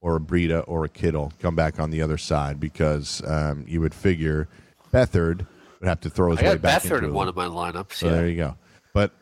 or 0.00 0.16
a 0.16 0.20
Breida 0.20 0.64
or 0.66 0.84
a 0.84 0.88
Kittle, 0.88 1.32
come 1.40 1.54
back 1.54 1.78
on 1.78 1.90
the 1.90 2.02
other 2.02 2.18
side 2.18 2.58
because 2.58 3.22
um, 3.26 3.64
you 3.68 3.80
would 3.80 3.94
figure 3.94 4.48
Beathard 4.92 5.46
would 5.80 5.88
have 5.88 6.00
to 6.00 6.10
throw 6.10 6.30
his 6.30 6.40
I 6.40 6.42
way 6.42 6.48
got 6.54 6.62
back 6.62 6.82
Beathard 6.82 6.98
into 6.98 7.08
in 7.08 7.14
one 7.14 7.28
of 7.28 7.36
my 7.36 7.46
lineups. 7.46 7.94
So 7.94 8.06
yeah. 8.06 8.12
there 8.12 8.28
you 8.28 8.36
go. 8.36 8.56
But 8.92 9.12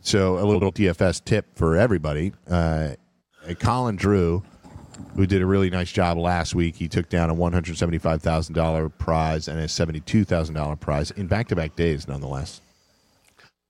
so 0.00 0.38
a 0.38 0.44
little 0.44 0.72
DFS 0.72 1.24
tip 1.24 1.46
for 1.56 1.76
everybody. 1.76 2.32
Uh, 2.48 2.90
Colin 3.58 3.96
Drew, 3.96 4.42
who 5.16 5.26
did 5.26 5.42
a 5.42 5.46
really 5.46 5.70
nice 5.70 5.90
job 5.92 6.18
last 6.18 6.54
week, 6.54 6.76
he 6.76 6.88
took 6.88 7.08
down 7.08 7.30
a 7.30 7.34
one 7.34 7.52
hundred 7.52 7.76
seventy-five 7.76 8.22
thousand 8.22 8.54
dollar 8.54 8.88
prize 8.88 9.48
and 9.48 9.58
a 9.58 9.68
seventy-two 9.68 10.24
thousand 10.24 10.54
dollar 10.54 10.76
prize 10.76 11.10
in 11.12 11.26
back-to-back 11.26 11.76
days, 11.76 12.08
nonetheless. 12.08 12.60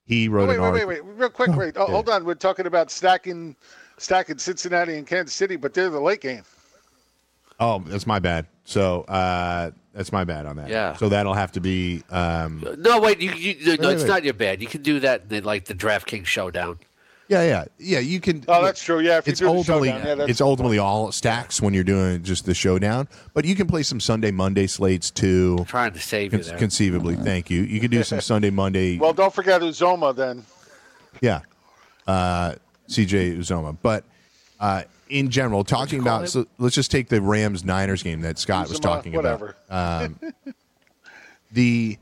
He 0.05 0.29
wrote 0.29 0.48
wait, 0.48 0.57
an 0.57 0.62
wait, 0.62 0.68
article. 0.68 0.88
wait, 0.88 1.05
wait, 1.05 1.14
real 1.16 1.31
quick, 1.31 1.51
Oh, 1.51 1.57
wait. 1.57 1.77
Oh, 1.77 1.87
yeah. 1.87 1.92
Hold 1.92 2.09
on, 2.09 2.25
we're 2.25 2.35
talking 2.35 2.66
about 2.66 2.90
stacking, 2.90 3.57
stacking 4.02 4.38
Cincinnati 4.38 4.96
and 4.96 5.06
Kansas 5.06 5.34
City, 5.34 5.56
but 5.56 5.74
they're 5.74 5.90
the 5.90 6.00
late 6.00 6.20
game. 6.20 6.42
Oh, 7.60 7.78
that's 7.86 8.06
my 8.06 8.18
bad. 8.18 8.46
So 8.64 9.02
uh, 9.02 9.70
that's 9.94 10.10
my 10.12 10.24
bad 10.24 10.46
on 10.46 10.56
that. 10.56 10.68
Yeah. 10.68 10.96
So 10.96 11.08
that'll 11.08 11.34
have 11.34 11.52
to 11.52 11.60
be. 11.60 12.02
Um, 12.10 12.64
No, 12.78 13.00
wait, 13.00 13.20
you, 13.20 13.30
you 13.32 13.76
no, 13.76 13.88
Wait, 13.88 13.92
it's 13.94 14.02
wait. 14.02 14.08
not 14.08 14.24
your 14.24 14.34
bad. 14.34 14.60
You 14.60 14.66
can 14.68 14.82
do 14.82 15.00
that 15.00 15.22
in 15.22 15.28
the, 15.28 15.40
like 15.42 15.66
the 15.66 15.74
DraftKings 15.74 16.26
showdown. 16.26 16.78
yeah, 17.28 17.42
yeah, 17.44 17.64
yeah. 17.78 17.98
You 18.00 18.20
can. 18.20 18.44
Oh, 18.48 18.64
that's 18.64 18.82
true. 18.82 19.00
Yeah, 19.00 19.18
if 19.18 19.26
you 19.26 19.30
it's 19.32 19.40
do 19.40 19.46
the 19.46 19.52
ultimately 19.52 19.88
showdown, 19.90 20.06
yeah, 20.06 20.14
that's 20.16 20.30
it's 20.30 20.40
ultimately 20.40 20.78
all 20.78 21.12
stacks 21.12 21.60
when 21.62 21.72
you're 21.74 21.84
doing 21.84 22.22
just 22.24 22.46
the 22.46 22.54
showdown. 22.54 23.06
But 23.34 23.44
you 23.44 23.54
can 23.54 23.66
play 23.68 23.82
some 23.84 24.00
Sunday 24.00 24.30
Monday 24.32 24.66
slates 24.66 25.10
too. 25.10 25.64
trying 25.68 25.92
to 25.92 26.00
save 26.00 26.32
you 26.32 26.38
Con- 26.40 26.48
there. 26.48 26.58
conceivably, 26.58 27.16
thank 27.16 27.48
you. 27.50 27.62
You 27.62 27.80
can 27.80 27.90
do 27.90 28.02
some 28.02 28.20
Sunday 28.20 28.50
Monday. 28.50 28.98
Well, 29.02 29.12
don't 29.12 29.32
forget 29.34 29.60
Uzomah 29.60 30.14
then. 30.16 30.44
yeah, 31.20 31.40
uh, 32.06 32.54
CJ 32.92 33.38
Uzomah. 33.38 33.76
But 33.83 34.05
uh, 34.61 34.83
in 35.09 35.31
general, 35.31 35.64
talking 35.64 36.00
about 36.00 36.28
so 36.28 36.46
let's 36.59 36.74
just 36.74 36.90
take 36.90 37.09
the 37.09 37.20
Rams 37.20 37.64
Niners 37.64 38.02
game 38.02 38.20
that 38.22 38.38
Scott 38.38 38.68
was 38.68 38.81
talking 38.81 39.12
whatever. 39.12 39.57
about. 39.68 40.02
Um, 40.02 40.33
the 41.52 41.98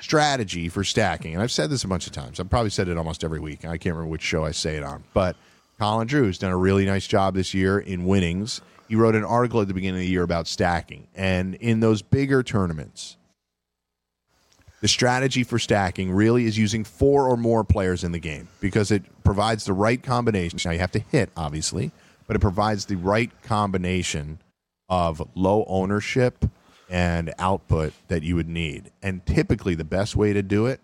strategy 0.00 0.68
for 0.68 0.84
stacking, 0.84 1.34
and 1.34 1.42
I've 1.42 1.52
said 1.52 1.70
this 1.70 1.84
a 1.84 1.88
bunch 1.88 2.06
of 2.06 2.12
times. 2.12 2.38
I've 2.38 2.50
probably 2.50 2.70
said 2.70 2.88
it 2.88 2.96
almost 2.96 3.24
every 3.24 3.40
week. 3.40 3.64
I 3.64 3.78
can't 3.78 3.94
remember 3.94 4.06
which 4.10 4.22
show 4.22 4.44
I 4.44 4.52
say 4.52 4.76
it 4.76 4.82
on, 4.82 5.04
but 5.14 5.36
Colin 5.78 6.06
Drew 6.06 6.26
has 6.26 6.38
done 6.38 6.52
a 6.52 6.56
really 6.56 6.86
nice 6.86 7.06
job 7.06 7.34
this 7.34 7.54
year 7.54 7.78
in 7.78 8.06
winnings. 8.06 8.60
He 8.88 8.94
wrote 8.94 9.14
an 9.14 9.24
article 9.24 9.60
at 9.60 9.68
the 9.68 9.74
beginning 9.74 10.00
of 10.00 10.04
the 10.04 10.10
year 10.10 10.22
about 10.22 10.46
stacking, 10.46 11.06
and 11.14 11.54
in 11.56 11.80
those 11.80 12.02
bigger 12.02 12.42
tournaments, 12.42 13.16
the 14.82 14.88
strategy 14.88 15.44
for 15.44 15.60
stacking 15.60 16.10
really 16.10 16.44
is 16.44 16.58
using 16.58 16.82
four 16.82 17.28
or 17.28 17.36
more 17.36 17.62
players 17.62 18.02
in 18.02 18.10
the 18.10 18.18
game 18.18 18.48
because 18.60 18.90
it 18.90 19.04
provides 19.22 19.64
the 19.64 19.72
right 19.72 20.02
combination. 20.02 20.58
Now 20.64 20.72
you 20.72 20.80
have 20.80 20.90
to 20.90 20.98
hit, 20.98 21.30
obviously, 21.36 21.92
but 22.26 22.34
it 22.34 22.40
provides 22.40 22.86
the 22.86 22.96
right 22.96 23.30
combination 23.44 24.40
of 24.88 25.22
low 25.36 25.64
ownership 25.68 26.44
and 26.90 27.32
output 27.38 27.92
that 28.08 28.24
you 28.24 28.34
would 28.34 28.48
need. 28.48 28.90
And 29.02 29.24
typically, 29.24 29.76
the 29.76 29.84
best 29.84 30.16
way 30.16 30.32
to 30.32 30.42
do 30.42 30.66
it 30.66 30.80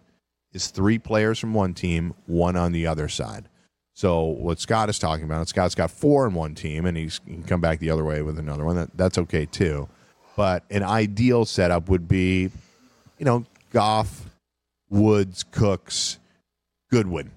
is 0.52 0.68
three 0.68 1.00
players 1.00 1.40
from 1.40 1.52
one 1.52 1.74
team, 1.74 2.14
one 2.26 2.56
on 2.56 2.70
the 2.70 2.87
other 2.87 3.08
side. 3.08 3.48
So 3.94 4.22
what 4.22 4.61
Scott 4.61 4.88
is 4.88 5.00
talking 5.00 5.24
about, 5.24 5.48
Scott's 5.48 5.74
got 5.74 5.90
four 5.90 6.24
in 6.24 6.34
one 6.34 6.54
team, 6.54 6.87
and 6.87 6.96
he's, 6.96 7.20
he 7.26 7.34
can 7.34 7.42
come 7.42 7.61
back 7.61 7.80
the 7.80 7.90
other 7.90 8.04
way 8.04 8.22
with 8.22 8.38
another 8.38 8.64
one. 8.64 8.76
That, 8.76 8.96
that's 8.96 9.18
okay 9.18 9.44
too. 9.44 9.88
But 10.37 10.62
an 10.70 10.84
ideal 10.84 11.44
setup 11.44 11.88
would 11.88 12.06
be, 12.06 12.50
you 13.18 13.24
know, 13.24 13.44
Goff, 13.70 14.31
Woods, 14.88 15.44
Cooks, 15.44 16.18
Goodwin. 16.90 17.31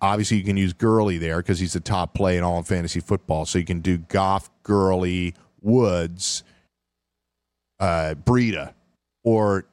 Obviously, 0.00 0.38
you 0.38 0.44
can 0.44 0.56
use 0.56 0.72
Gurley 0.72 1.18
there 1.18 1.38
because 1.38 1.58
he's 1.58 1.74
the 1.74 1.80
top 1.80 2.14
play 2.14 2.38
in 2.38 2.44
all 2.44 2.58
of 2.58 2.66
fantasy 2.66 3.00
football. 3.00 3.44
So 3.44 3.58
you 3.58 3.64
can 3.64 3.80
do 3.80 3.98
Goff, 3.98 4.50
Gurley, 4.62 5.34
Woods, 5.60 6.42
uh, 7.80 8.14
Breida, 8.24 8.72
or 9.22 9.66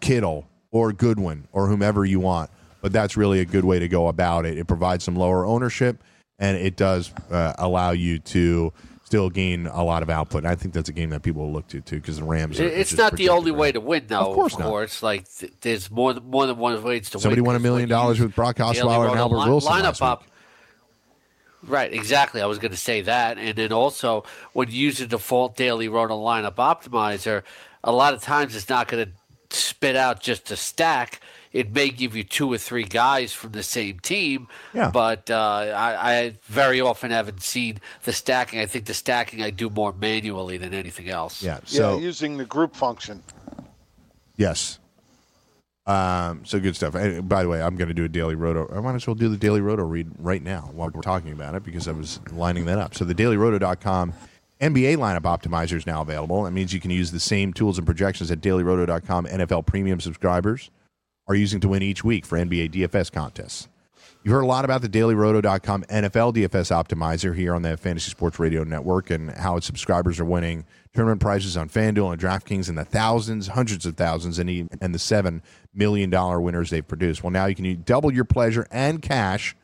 Kittle, 0.00 0.48
or 0.70 0.92
Goodwin, 0.92 1.46
or 1.52 1.68
whomever 1.68 2.04
you 2.04 2.20
want. 2.20 2.50
But 2.80 2.92
that's 2.92 3.16
really 3.16 3.40
a 3.40 3.44
good 3.44 3.64
way 3.64 3.78
to 3.78 3.88
go 3.88 4.08
about 4.08 4.46
it. 4.46 4.58
It 4.58 4.66
provides 4.66 5.04
some 5.04 5.16
lower 5.16 5.44
ownership, 5.44 6.02
and 6.38 6.56
it 6.56 6.76
does 6.76 7.12
uh, 7.30 7.54
allow 7.58 7.92
you 7.92 8.18
to 8.20 8.72
still 9.14 9.30
gain 9.30 9.66
a 9.68 9.84
lot 9.84 10.02
of 10.02 10.10
output. 10.10 10.38
And 10.38 10.48
I 10.48 10.56
think 10.56 10.74
that's 10.74 10.88
a 10.88 10.92
game 10.92 11.10
that 11.10 11.22
people 11.22 11.42
will 11.42 11.52
look 11.52 11.68
to 11.68 11.80
too 11.80 12.00
because 12.00 12.18
the 12.18 12.24
Rams. 12.24 12.58
Are 12.58 12.64
it's 12.64 12.96
not 12.96 13.16
the 13.16 13.28
only 13.28 13.52
way 13.52 13.70
to 13.70 13.80
win, 13.80 14.08
though. 14.08 14.30
Of 14.30 14.34
course 14.34 14.58
not. 14.58 14.68
course. 14.68 15.02
Like 15.04 15.32
th- 15.38 15.52
there's 15.60 15.88
more 15.88 16.12
than 16.12 16.28
more 16.28 16.46
than 16.46 16.58
one 16.58 16.82
way 16.82 16.98
to 16.98 17.20
Somebody 17.20 17.40
win. 17.40 17.46
won 17.46 17.56
a 17.56 17.60
million 17.60 17.88
dollars 17.88 18.18
with 18.18 18.34
Brock 18.34 18.56
Osweiler 18.56 19.10
and 19.10 19.18
Albert 19.18 19.48
Wilson 19.48 19.72
lineup 19.72 20.02
up. 20.02 20.24
Right, 21.62 21.94
exactly. 21.94 22.42
I 22.42 22.46
was 22.46 22.58
going 22.58 22.72
to 22.72 22.76
say 22.76 23.02
that, 23.02 23.38
and 23.38 23.56
then 23.56 23.72
also 23.72 24.24
when 24.52 24.68
you 24.70 24.78
use 24.78 24.98
the 24.98 25.06
default 25.06 25.56
daily 25.56 25.88
roto 25.88 26.18
lineup 26.20 26.56
optimizer, 26.56 27.42
a 27.82 27.92
lot 27.92 28.14
of 28.14 28.22
times 28.22 28.54
it's 28.54 28.68
not 28.68 28.88
going 28.88 29.06
to 29.06 29.56
spit 29.56 29.96
out 29.96 30.20
just 30.20 30.50
a 30.50 30.56
stack. 30.56 31.20
It 31.54 31.72
may 31.72 31.88
give 31.90 32.16
you 32.16 32.24
two 32.24 32.52
or 32.52 32.58
three 32.58 32.82
guys 32.82 33.32
from 33.32 33.52
the 33.52 33.62
same 33.62 34.00
team, 34.00 34.48
Yeah. 34.74 34.90
but 34.90 35.30
uh, 35.30 35.72
I, 35.74 36.12
I 36.12 36.34
very 36.46 36.80
often 36.80 37.12
haven't 37.12 37.42
seen 37.42 37.78
the 38.02 38.12
stacking. 38.12 38.58
I 38.58 38.66
think 38.66 38.86
the 38.86 38.92
stacking 38.94 39.40
I 39.40 39.50
do 39.50 39.70
more 39.70 39.92
manually 39.92 40.56
than 40.58 40.74
anything 40.74 41.08
else. 41.08 41.42
Yeah. 41.44 41.60
So 41.64 41.94
yeah, 41.96 42.02
using 42.02 42.38
the 42.38 42.44
group 42.44 42.74
function. 42.74 43.22
Yes. 44.36 44.80
Um, 45.86 46.44
so 46.44 46.58
good 46.58 46.74
stuff. 46.74 46.94
And 46.96 47.28
by 47.28 47.44
the 47.44 47.48
way, 47.48 47.62
I'm 47.62 47.76
going 47.76 47.88
to 47.88 47.94
do 47.94 48.04
a 48.04 48.08
daily 48.08 48.34
roto. 48.34 48.68
I 48.76 48.80
might 48.80 48.96
as 48.96 49.06
well 49.06 49.14
do 49.14 49.28
the 49.28 49.36
daily 49.36 49.60
roto 49.60 49.84
read 49.84 50.10
right 50.18 50.42
now 50.42 50.70
while 50.72 50.90
we're 50.92 51.02
talking 51.02 51.30
about 51.32 51.54
it 51.54 51.62
because 51.62 51.86
I 51.86 51.92
was 51.92 52.18
lining 52.32 52.64
that 52.64 52.78
up. 52.78 52.94
So 52.94 53.04
the 53.04 53.14
dailyroto.com 53.14 54.12
NBA 54.60 54.96
lineup 54.96 55.20
optimizer 55.22 55.74
is 55.76 55.86
now 55.86 56.02
available. 56.02 56.42
That 56.44 56.52
means 56.52 56.72
you 56.72 56.80
can 56.80 56.90
use 56.90 57.12
the 57.12 57.20
same 57.20 57.52
tools 57.52 57.76
and 57.78 57.86
projections 57.86 58.30
at 58.32 58.40
dailyroto.com 58.40 59.26
NFL 59.26 59.66
premium 59.66 60.00
subscribers 60.00 60.70
are 61.26 61.34
using 61.34 61.60
to 61.60 61.68
win 61.68 61.82
each 61.82 62.04
week 62.04 62.26
for 62.26 62.38
NBA 62.38 62.70
DFS 62.72 63.10
contests. 63.10 63.68
You've 64.24 64.32
heard 64.32 64.44
a 64.44 64.46
lot 64.46 64.64
about 64.64 64.80
the 64.80 64.88
dailyroto.com 64.88 65.82
NFL 65.84 66.34
DFS 66.34 66.72
optimizer 66.72 67.36
here 67.36 67.54
on 67.54 67.60
the 67.60 67.76
Fantasy 67.76 68.10
Sports 68.10 68.38
Radio 68.38 68.64
Network 68.64 69.10
and 69.10 69.30
how 69.30 69.58
its 69.58 69.66
subscribers 69.66 70.18
are 70.18 70.24
winning 70.24 70.64
tournament 70.94 71.20
prizes 71.20 71.58
on 71.58 71.68
FanDuel 71.68 72.12
and 72.12 72.20
DraftKings 72.20 72.70
in 72.70 72.74
the 72.74 72.86
thousands, 72.86 73.48
hundreds 73.48 73.84
of 73.84 73.96
thousands, 73.96 74.38
and, 74.38 74.48
even, 74.48 74.78
and 74.80 74.94
the 74.94 74.98
$7 74.98 75.42
million 75.74 76.10
winners 76.42 76.70
they've 76.70 76.88
produced. 76.88 77.22
Well, 77.22 77.32
now 77.32 77.44
you 77.44 77.54
can 77.54 77.82
double 77.82 78.14
your 78.14 78.24
pleasure 78.24 78.66
and 78.70 79.02
cash 79.02 79.54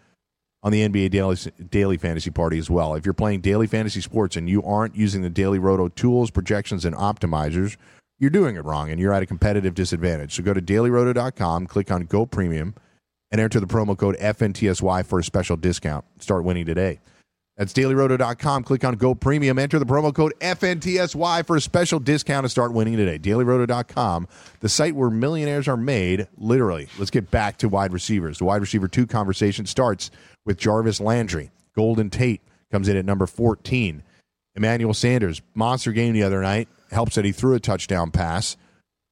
on 0.62 0.72
the 0.72 0.86
NBA 0.86 1.10
Daily, 1.10 1.36
Daily 1.70 1.96
Fantasy 1.96 2.30
Party 2.30 2.58
as 2.58 2.68
well. 2.68 2.94
If 2.94 3.06
you're 3.06 3.14
playing 3.14 3.40
daily 3.40 3.66
fantasy 3.66 4.02
sports 4.02 4.36
and 4.36 4.46
you 4.46 4.62
aren't 4.62 4.94
using 4.94 5.22
the 5.22 5.30
Daily 5.30 5.58
Roto 5.58 5.88
tools, 5.88 6.30
projections, 6.30 6.84
and 6.84 6.94
optimizers, 6.94 7.78
you're 8.20 8.30
doing 8.30 8.54
it 8.54 8.64
wrong 8.64 8.90
and 8.90 9.00
you're 9.00 9.12
at 9.12 9.22
a 9.22 9.26
competitive 9.26 9.74
disadvantage. 9.74 10.36
So 10.36 10.42
go 10.42 10.54
to 10.54 10.62
dailyroto.com, 10.62 11.66
click 11.66 11.90
on 11.90 12.02
Go 12.02 12.26
Premium, 12.26 12.74
and 13.32 13.40
enter 13.40 13.58
the 13.58 13.66
promo 13.66 13.96
code 13.96 14.16
FNTSY 14.18 15.06
for 15.06 15.18
a 15.18 15.24
special 15.24 15.56
discount. 15.56 16.04
Start 16.20 16.44
winning 16.44 16.66
today. 16.66 17.00
That's 17.56 17.72
dailyroto.com. 17.72 18.64
Click 18.64 18.84
on 18.84 18.94
Go 18.94 19.14
Premium. 19.14 19.58
Enter 19.58 19.78
the 19.78 19.86
promo 19.86 20.14
code 20.14 20.32
FNTSY 20.40 21.44
for 21.44 21.56
a 21.56 21.60
special 21.60 21.98
discount 21.98 22.44
and 22.44 22.50
start 22.50 22.72
winning 22.72 22.96
today. 22.96 23.18
Dailyroto.com, 23.18 24.28
the 24.60 24.68
site 24.68 24.94
where 24.94 25.10
millionaires 25.10 25.68
are 25.68 25.76
made, 25.76 26.26
literally. 26.38 26.88
Let's 26.98 27.10
get 27.10 27.30
back 27.30 27.58
to 27.58 27.68
wide 27.68 27.92
receivers. 27.92 28.38
The 28.38 28.44
wide 28.44 28.62
receiver 28.62 28.88
two 28.88 29.06
conversation 29.06 29.66
starts 29.66 30.10
with 30.46 30.56
Jarvis 30.56 31.00
Landry. 31.00 31.50
Golden 31.76 32.08
Tate 32.08 32.40
comes 32.72 32.88
in 32.88 32.96
at 32.96 33.04
number 33.04 33.26
14. 33.26 34.02
Emmanuel 34.56 34.94
Sanders, 34.94 35.42
monster 35.54 35.92
game 35.92 36.14
the 36.14 36.22
other 36.22 36.40
night. 36.40 36.68
Helps 36.90 37.14
that 37.14 37.24
he 37.24 37.32
threw 37.32 37.54
a 37.54 37.60
touchdown 37.60 38.10
pass. 38.10 38.56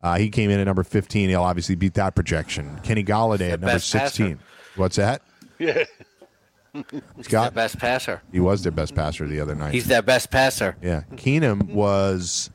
Uh, 0.02 0.16
he 0.18 0.28
came 0.30 0.50
in 0.50 0.60
at 0.60 0.64
number 0.64 0.82
15. 0.84 1.28
He'll 1.28 1.42
obviously 1.42 1.74
beat 1.74 1.94
that 1.94 2.14
projection. 2.14 2.78
Kenny 2.82 3.02
Golladay 3.04 3.50
at 3.52 3.60
number 3.60 3.66
best 3.74 3.92
passer. 3.92 4.08
16. 4.08 4.38
What's 4.76 4.96
that? 4.96 5.22
Yeah. 5.58 5.84
He's 6.72 6.84
Scott? 7.26 7.54
their 7.54 7.62
best 7.64 7.78
passer. 7.78 8.22
He 8.30 8.38
was 8.40 8.62
their 8.62 8.70
best 8.72 8.94
passer 8.94 9.26
the 9.26 9.40
other 9.40 9.54
night. 9.54 9.74
He's 9.74 9.86
their 9.86 10.02
best 10.02 10.30
passer. 10.30 10.76
yeah. 10.82 11.02
Keenum 11.14 11.70
was. 11.72 12.50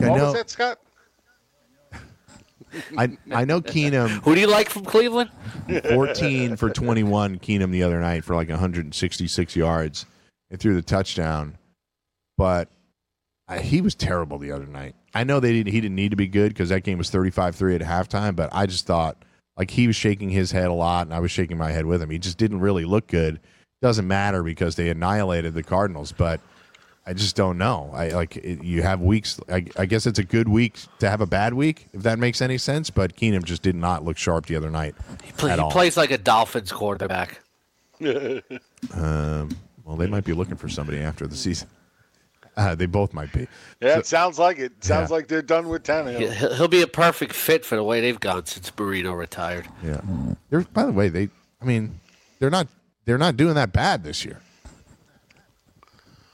I 0.00 0.08
What 0.10 0.16
know. 0.18 0.24
was 0.26 0.34
that, 0.34 0.50
Scott? 0.50 0.78
I 2.98 3.16
I 3.32 3.44
know 3.44 3.60
Keenum. 3.62 4.08
Who 4.24 4.34
do 4.34 4.40
you 4.40 4.48
like 4.48 4.68
from 4.68 4.84
Cleveland? 4.84 5.30
14 5.88 6.56
for 6.56 6.68
21 6.68 7.38
Keenum 7.38 7.70
the 7.70 7.82
other 7.82 8.00
night 8.00 8.24
for 8.24 8.34
like 8.34 8.48
166 8.50 9.56
yards 9.56 10.04
and 10.50 10.60
threw 10.60 10.74
the 10.74 10.82
touchdown. 10.82 11.56
But 12.36 12.68
I, 13.48 13.60
he 13.60 13.80
was 13.80 13.94
terrible 13.94 14.38
the 14.38 14.52
other 14.52 14.66
night. 14.66 14.94
I 15.14 15.24
know 15.24 15.40
they 15.40 15.52
didn't 15.52 15.72
he 15.72 15.80
didn't 15.80 15.94
need 15.94 16.10
to 16.10 16.16
be 16.16 16.26
good 16.26 16.48
because 16.48 16.68
that 16.70 16.82
game 16.82 16.98
was 16.98 17.10
35-3 17.10 17.76
at 17.76 17.80
halftime, 17.80 18.34
but 18.34 18.50
I 18.52 18.66
just 18.66 18.86
thought 18.86 19.16
like 19.56 19.70
he 19.70 19.86
was 19.86 19.96
shaking 19.96 20.30
his 20.30 20.50
head 20.50 20.66
a 20.66 20.72
lot 20.72 21.06
and 21.06 21.14
I 21.14 21.20
was 21.20 21.30
shaking 21.30 21.56
my 21.56 21.70
head 21.70 21.86
with 21.86 22.02
him. 22.02 22.10
He 22.10 22.18
just 22.18 22.38
didn't 22.38 22.60
really 22.60 22.84
look 22.84 23.06
good. 23.06 23.40
Doesn't 23.82 24.08
matter 24.08 24.42
because 24.42 24.76
they 24.76 24.88
annihilated 24.88 25.54
the 25.54 25.62
Cardinals, 25.62 26.12
but 26.12 26.40
I 27.06 27.12
just 27.12 27.36
don't 27.36 27.56
know. 27.56 27.90
I 27.94 28.08
like 28.08 28.36
it, 28.36 28.64
you 28.64 28.82
have 28.82 29.00
weeks. 29.00 29.38
I, 29.48 29.64
I 29.78 29.86
guess 29.86 30.06
it's 30.06 30.18
a 30.18 30.24
good 30.24 30.48
week 30.48 30.76
to 30.98 31.08
have 31.08 31.20
a 31.20 31.26
bad 31.26 31.54
week, 31.54 31.86
if 31.92 32.02
that 32.02 32.18
makes 32.18 32.42
any 32.42 32.58
sense. 32.58 32.90
But 32.90 33.14
Keenum 33.16 33.44
just 33.44 33.62
did 33.62 33.76
not 33.76 34.04
look 34.04 34.18
sharp 34.18 34.46
the 34.46 34.56
other 34.56 34.70
night. 34.70 34.96
He, 35.22 35.30
play, 35.32 35.52
at 35.52 35.58
he 35.58 35.62
all. 35.62 35.70
plays 35.70 35.96
like 35.96 36.10
a 36.10 36.18
Dolphins 36.18 36.72
quarterback. 36.72 37.40
Um, 38.94 39.48
well, 39.84 39.96
they 39.96 40.06
might 40.06 40.24
be 40.24 40.34
looking 40.34 40.56
for 40.56 40.68
somebody 40.68 40.98
after 40.98 41.26
the 41.26 41.34
season. 41.34 41.68
Uh, 42.66 42.74
they 42.74 42.86
both 42.86 43.12
might 43.12 43.30
be. 43.34 43.46
Yeah, 43.82 43.98
it 43.98 44.06
sounds 44.06 44.38
like 44.38 44.58
it. 44.58 44.82
Sounds 44.82 45.10
Yeah. 45.10 45.16
like 45.16 45.28
they're 45.28 45.42
done 45.42 45.68
with 45.68 45.82
Tannehill. 45.82 46.18
He- 46.20 46.26
He'll, 46.34 46.54
he'll 46.54 46.68
be 46.68 46.80
a 46.80 46.86
perfect 46.86 47.34
fit 47.34 47.66
for 47.66 47.76
the 47.76 47.84
way 47.84 48.00
they've 48.00 48.18
gone 48.18 48.46
since 48.46 48.72
Marino 48.78 49.12
retired. 49.12 49.66
Yeah. 49.84 50.00
They're, 50.48 50.62
by 50.62 50.86
the 50.86 50.92
way, 50.92 51.10
they. 51.10 51.28
I 51.60 51.64
mean, 51.66 52.00
they're 52.38 52.48
not. 52.48 52.66
They're 53.04 53.18
not 53.18 53.36
doing 53.36 53.54
that 53.56 53.72
bad 53.74 54.02
this 54.04 54.24
year. 54.24 54.40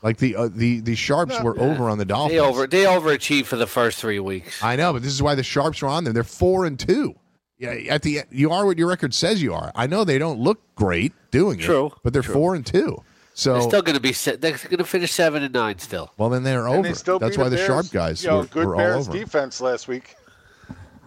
Like 0.02 0.16
the 0.18 0.35
uh, 0.37 0.48
the 0.52 0.80
the 0.80 0.94
sharps 0.96 1.40
were 1.40 1.58
over 1.61 1.88
on 1.88 1.98
the 1.98 2.04
Dolphins. 2.04 2.32
They 2.32 2.40
over 2.40 2.66
they 2.66 2.85
overachieved 2.85 3.46
for 3.46 3.56
the 3.56 3.66
first 3.68 3.98
three 4.00 4.18
weeks. 4.18 4.62
I 4.62 4.74
know, 4.76 4.92
but 4.92 5.02
this 5.02 5.12
is 5.12 5.22
why 5.22 5.35
the 5.37 5.44
sharps 5.44 5.82
are 5.82 5.87
on 5.88 6.04
them. 6.04 6.12
They're 6.12 6.24
four 6.24 6.64
and 6.66 6.78
two. 6.78 7.14
Yeah, 7.58 7.70
at 7.88 8.02
the 8.02 8.20
you 8.30 8.50
are 8.50 8.66
what 8.66 8.78
your 8.78 8.88
record 8.88 9.14
says 9.14 9.40
you 9.40 9.54
are. 9.54 9.70
I 9.76 9.87
know 9.87 10.02
they 10.04 10.18
don't 10.18 10.40
look 10.40 10.61
great 10.74 11.12
doing 11.30 11.61
it, 11.61 11.62
True, 11.62 11.92
but 12.02 12.12
they're 12.12 12.22
true. 12.22 12.35
four 12.35 12.54
and 12.56 12.66
two. 12.66 13.02
So 13.35 13.55
They're 13.55 13.62
still 13.62 13.83
going 13.83 13.95
to 13.95 14.01
be 14.01 14.12
se- 14.12 14.37
they're 14.37 14.53
going 14.59 14.77
to 14.79 14.85
finish 14.85 15.11
seven 15.12 15.42
and 15.42 15.55
nine 15.55 15.79
still. 15.79 16.12
well, 16.18 16.29
then 16.29 16.42
they're 16.42 16.66
And 16.66 16.77
over. 16.77 16.83
they 16.88 17.18
That's 17.18 17.38
why 17.38 17.49
the 17.49 17.57
Bears, 17.57 17.66
sharp 17.66 17.90
guys 17.90 18.23
you 18.23 18.29
know, 18.31 18.38
were, 18.40 18.45
good 18.47 18.66
were 18.66 18.75
all 18.75 18.79
Bears 18.81 19.09
over. 19.09 19.18
defense 19.18 19.61
last 19.61 19.88
week. 19.88 20.14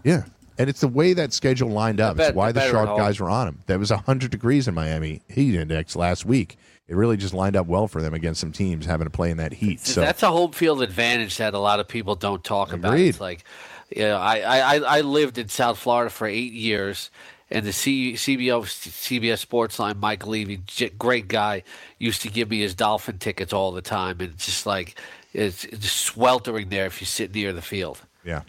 Yeah. 0.04 0.24
And 0.58 0.70
it's 0.70 0.80
the 0.82 0.88
way 0.88 1.14
that 1.14 1.34
schedule 1.34 1.70
lined 1.70 2.00
up. 2.00 2.18
bet- 2.18 2.30
It's 2.30 2.36
why 2.36 2.52
the 2.52 2.62
they're 2.62 2.72
sharp 2.72 2.98
guys 2.98 3.20
were 3.20 3.30
on 3.30 3.46
them. 3.46 3.64
That 3.68 3.78
was 3.78 3.92
100 3.92 4.32
degrees 4.32 4.68
in 4.68 4.74
Miami 4.74 5.22
heat 5.28 5.54
index 5.56 5.96
last 5.96 6.26
week. 6.26 6.58
It 6.88 6.96
really 6.96 7.18
just 7.18 7.34
lined 7.34 7.56
up 7.56 7.68
well 7.68 7.88
for 7.88 8.02
them 8.02 8.14
against 8.14 8.40
some 8.40 8.52
teams 8.52 8.86
having 8.86 9.06
to 9.06 9.12
play 9.12 9.32
in 9.32 9.38
that 9.38 9.54
heat. 9.54 9.80
So 9.82 10.02
That's 10.02 10.24
a 10.24 10.30
home 10.32 10.52
field 10.52 10.82
advantage 10.82 11.38
that 11.38 11.54
a 11.54 11.60
lot 11.60 11.80
of 11.80 11.88
people 11.88 12.16
don't 12.16 12.44
talk 12.44 12.74
about. 12.74 12.98
It's 13.00 13.20
like, 13.20 13.44
you 13.90 14.04
know, 14.04 14.18
I, 14.18 14.38
I, 14.40 14.76
I- 14.78 14.98
I 14.98 15.02
lived 15.02 15.38
in 15.38 15.50
South 15.50 15.78
Florida 15.78 16.10
for 16.10 16.26
eight 16.28 16.54
years, 16.54 17.10
and 17.51 17.65
the 17.65 17.73
C, 17.73 18.13
CBO, 18.13 18.63
CBS 18.63 19.39
Sports 19.39 19.79
Line, 19.79 19.99
Mike 19.99 20.25
Levy, 20.25 20.62
great 20.97 21.27
guy, 21.27 21.63
used 21.99 22.21
to 22.23 22.29
give 22.29 22.49
me 22.49 22.60
his 22.62 22.73
Dolphin 22.73 23.19
tickets 23.19 23.53
all 23.53 23.71
the 23.71 23.81
time, 23.81 24.19
and 24.19 24.34
it's 24.34 24.45
just 24.45 24.65
like 24.65 24.99
it's, 25.34 25.63
it's 25.65 25.91
sweltering 25.91 26.69
there 26.69 26.86
if 26.86 27.01
you 27.01 27.05
sit 27.05 27.34
near 27.34 27.53
the 27.53 27.62
field. 27.62 28.01
Yeah. 28.23 28.41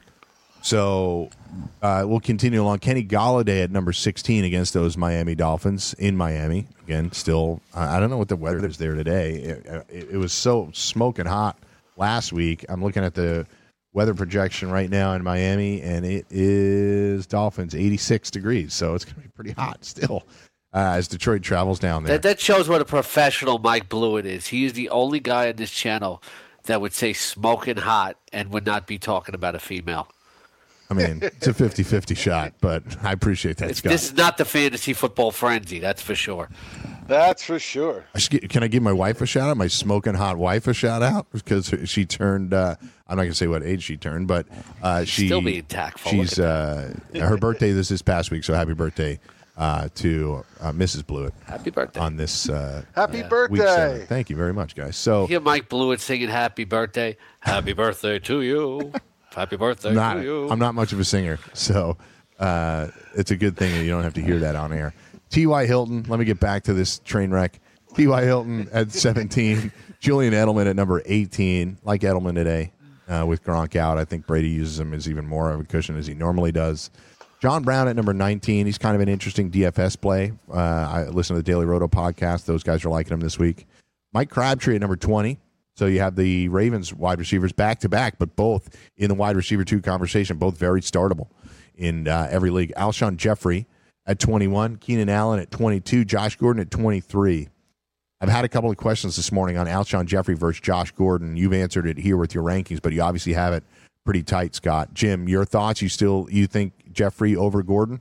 So 0.63 1.31
uh, 1.81 2.05
we'll 2.07 2.21
continue 2.21 2.61
along. 2.61 2.81
Kenny 2.81 3.05
Golladay 3.05 3.63
at 3.63 3.71
number 3.71 3.93
16 3.93 4.45
against 4.45 4.75
those 4.75 4.97
Miami 4.97 5.35
Dolphins 5.35 5.95
in 5.95 6.17
Miami. 6.17 6.67
Again, 6.85 7.13
still, 7.13 7.61
I 7.73 7.97
I 7.97 8.01
don't 8.01 8.11
know 8.11 8.17
what 8.17 8.29
the 8.29 8.37
weather 8.37 8.67
is 8.67 8.79
there 8.79 8.95
today. 8.95 9.35
It, 9.35 9.67
it, 9.89 10.09
it 10.13 10.17
was 10.17 10.33
so 10.33 10.71
smoking 10.73 11.27
hot 11.27 11.59
last 11.97 12.33
week. 12.33 12.65
I'm 12.69 12.83
looking 12.83 13.05
at 13.05 13.15
the 13.15 13.47
weather 13.97 14.15
projection 14.15 14.71
right 14.71 14.91
now 14.91 15.15
in 15.15 15.25
Miami, 15.25 15.81
and 15.81 16.05
it 16.05 16.27
is 16.31 17.27
Dolphins 17.27 17.75
86 17.75 18.31
degrees. 18.31 18.75
So 18.75 18.95
it's 18.95 19.07
going 19.07 19.15
to 19.15 19.21
be 19.23 19.29
pretty 19.29 19.53
hot 19.53 19.85
still 19.85 20.25
uh, 20.75 20.93
as 20.97 21.09
Detroit 21.09 21.43
travels 21.43 21.79
down 21.79 22.05
there. 22.05 22.19
That, 22.19 22.23
that 22.29 22.41
shows 22.41 22.69
what 22.69 22.83
a 22.83 22.85
professional 22.85 23.59
Mike 23.59 23.89
Blewitt 23.89 24.27
is. 24.27 24.49
He 24.49 24.67
is 24.67 24.75
the 24.75 24.91
only 24.91 25.19
guy 25.19 25.49
on 25.49 25.57
this 25.57 25.71
channel 25.71 26.23
that 26.65 26.83
would 26.83 26.93
say 26.93 27.15
smoking 27.15 27.79
hot 27.79 28.19
and 28.35 28.51
would 28.51 28.67
not 28.67 28.87
be 28.87 28.99
talking 28.99 29.35
about 29.35 29.55
a 29.55 29.59
female. 29.59 30.09
I 30.91 30.95
mean, 30.95 31.21
it's 31.23 31.47
a 31.47 31.55
50 31.55 31.83
50 31.83 32.15
shot, 32.15 32.53
but 32.61 32.83
I 33.03 33.13
appreciate 33.13 33.57
that, 33.57 33.75
Scott. 33.77 33.91
This 33.91 34.05
is 34.05 34.17
not 34.17 34.37
the 34.37 34.45
fantasy 34.45 34.93
football 34.93 35.33
frenzy, 35.33 35.81
that's 35.81 36.03
for 36.03 36.15
sure. 36.15 36.49
That's 37.09 37.45
for 37.45 37.59
sure. 37.59 38.05
I 38.15 38.19
should 38.19 38.31
get- 38.41 38.51
Can 38.51 38.63
I 38.63 38.69
give 38.69 38.83
my 38.83 38.93
wife 38.93 39.21
a 39.21 39.27
shout 39.27 39.49
out? 39.49 39.57
My 39.57 39.67
smoking 39.69 40.15
hot 40.15 40.37
wife 40.39 40.67
a 40.67 40.75
shout 40.75 41.03
out 41.03 41.27
because 41.33 41.73
she 41.85 42.05
turned. 42.05 42.53
Uh, 42.55 42.77
I'm 43.09 43.17
not 43.17 43.23
going 43.23 43.31
to 43.33 43.37
say 43.37 43.47
what 43.47 43.63
age 43.63 43.83
she 43.85 43.97
turned, 43.97 44.27
but 44.29 44.47
uh, 44.83 45.05
she 45.05 45.27
Still 45.27 45.41
being 45.41 45.63
tactful. 45.65 46.11
She's 46.11 46.39
uh, 46.39 46.93
her 47.15 47.37
birthday 47.37 47.73
this 47.73 47.89
this 47.89 48.03
past 48.03 48.31
week, 48.31 48.43
so 48.45 48.53
happy 48.55 48.73
birthday 48.75 49.21
uh, 49.57 49.89
to 49.97 50.45
uh, 50.61 50.73
Mrs. 50.73 51.03
Blewitt 51.05 51.33
Happy 51.47 51.71
birthday. 51.71 52.01
on 52.01 52.17
this 52.17 52.49
uh, 52.49 52.83
Happy 52.95 53.19
week 53.23 53.31
birthday. 53.31 53.57
seven. 53.65 54.07
Thank 54.07 54.29
you 54.31 54.37
very 54.37 54.53
much, 54.53 54.75
guys. 54.75 54.97
So 54.97 55.27
hear 55.27 55.41
Mike 55.41 55.69
Blewitt 55.69 56.01
singing 56.01 56.29
"Happy 56.29 56.65
Birthday, 56.65 57.17
Happy 57.41 57.73
Birthday 57.73 58.19
to 58.19 58.43
you, 58.43 58.93
Happy 59.35 59.57
Birthday 59.57 59.95
not, 59.95 60.15
to 60.15 60.23
you." 60.23 60.49
I'm 60.51 60.59
not 60.59 60.75
much 60.75 60.93
of 60.93 61.01
a 61.01 61.05
singer, 61.05 61.39
so 61.55 61.97
uh, 62.41 62.89
it's 63.15 63.31
a 63.31 63.37
good 63.37 63.57
thing 63.57 63.73
that 63.79 63.85
you 63.85 63.91
don't 63.91 64.03
have 64.03 64.15
to 64.15 64.21
hear 64.23 64.41
that 64.41 64.57
on 64.57 64.73
air. 64.73 64.93
T.Y. 65.37 65.67
Hilton, 65.67 66.03
let 66.09 66.19
me 66.19 66.25
get 66.25 66.41
back 66.41 66.63
to 66.63 66.73
this 66.73 66.99
train 67.01 67.31
wreck. 67.31 67.61
T.Y. 67.95 68.25
Hilton 68.25 68.71
at 68.73 68.91
17, 68.93 69.71
Julian 70.01 70.33
Edelman 70.33 70.67
at 70.67 70.75
number 70.77 71.03
18. 71.05 71.77
Like 71.85 72.01
Edelman 72.01 72.37
today 72.37 72.73
uh, 73.07 73.27
with 73.29 73.45
Gronk 73.45 73.77
out, 73.77 73.99
I 73.99 74.07
think 74.07 74.27
Brady 74.27 74.49
uses 74.49 74.81
him 74.81 74.95
as 74.95 75.07
even 75.11 75.27
more 75.27 75.51
of 75.51 75.61
a 75.61 75.65
cushion 75.65 75.95
as 75.99 76.07
he 76.07 76.15
normally 76.15 76.53
does. 76.53 76.91
John 77.43 77.65
Brown 77.65 77.87
at 77.87 77.97
number 77.97 78.15
19. 78.15 78.65
He's 78.65 78.79
kind 78.79 78.95
of 78.95 79.03
an 79.03 79.11
interesting 79.11 79.51
DFS 79.51 80.01
play. 80.01 80.33
Uh, 80.51 80.57
I 80.57 81.05
listen 81.09 81.37
to 81.37 81.43
the 81.43 81.47
Daily 81.47 81.67
Roto 81.67 81.87
podcast. 81.87 82.47
Those 82.47 82.63
guys 82.63 82.83
are 82.87 82.89
liking 82.89 83.13
him 83.13 83.21
this 83.21 83.39
week. 83.39 83.67
Mike 84.15 84.31
Crabtree 84.31 84.77
at 84.77 84.81
number 84.81 84.97
20. 84.97 85.39
So 85.75 85.85
you 85.85 86.01
have 86.01 86.17
the 86.17 86.49
Ravens 86.49 86.95
wide 86.95 87.19
receivers 87.19 87.53
back 87.53 87.81
to 87.81 87.91
back, 87.91 88.19
but 88.19 88.37
both 88.37 88.75
in 88.97 89.09
the 89.09 89.15
wide 89.15 89.37
receiver 89.37 89.65
two 89.65 89.83
conversation, 89.83 90.39
both 90.39 90.57
very 90.57 90.81
startable 90.81 91.29
in 91.77 92.09
uh, 92.09 92.27
every 92.31 92.49
league. 92.49 92.73
Alshon 92.75 93.19
Jeffery 93.19 93.67
at 94.07 94.19
21, 94.19 94.77
Keenan 94.77 95.09
Allen 95.09 95.41
at 95.41 95.51
22, 95.51 96.05
Josh 96.05 96.37
Gordon 96.37 96.63
at 96.63 96.71
23. 96.71 97.49
I've 98.21 98.29
had 98.29 98.45
a 98.45 98.49
couple 98.49 98.71
of 98.71 98.77
questions 98.77 99.17
this 99.17 99.31
morning 99.31 99.59
on 99.59 99.67
Alshon 99.67 100.07
Jeffery 100.07 100.35
versus 100.35 100.61
Josh 100.61 100.91
Gordon. 100.93 101.37
You've 101.37 101.53
answered 101.53 101.87
it 101.87 101.99
here 101.99 102.17
with 102.17 102.35
your 102.35 102.45
rankings, 102.45 102.81
but 102.81 102.93
you 102.93 103.03
obviously 103.03 103.35
have 103.35 103.53
it 103.53 103.63
pretty 104.05 104.23
tight, 104.23 104.55
Scott. 104.55 104.95
Jim, 104.95 105.29
your 105.29 105.45
thoughts? 105.45 105.83
You 105.83 105.89
still 105.89 106.27
you 106.31 106.47
think 106.47 106.73
Jeffery 106.93 107.37
over 107.37 107.63
Gordon? 107.63 108.01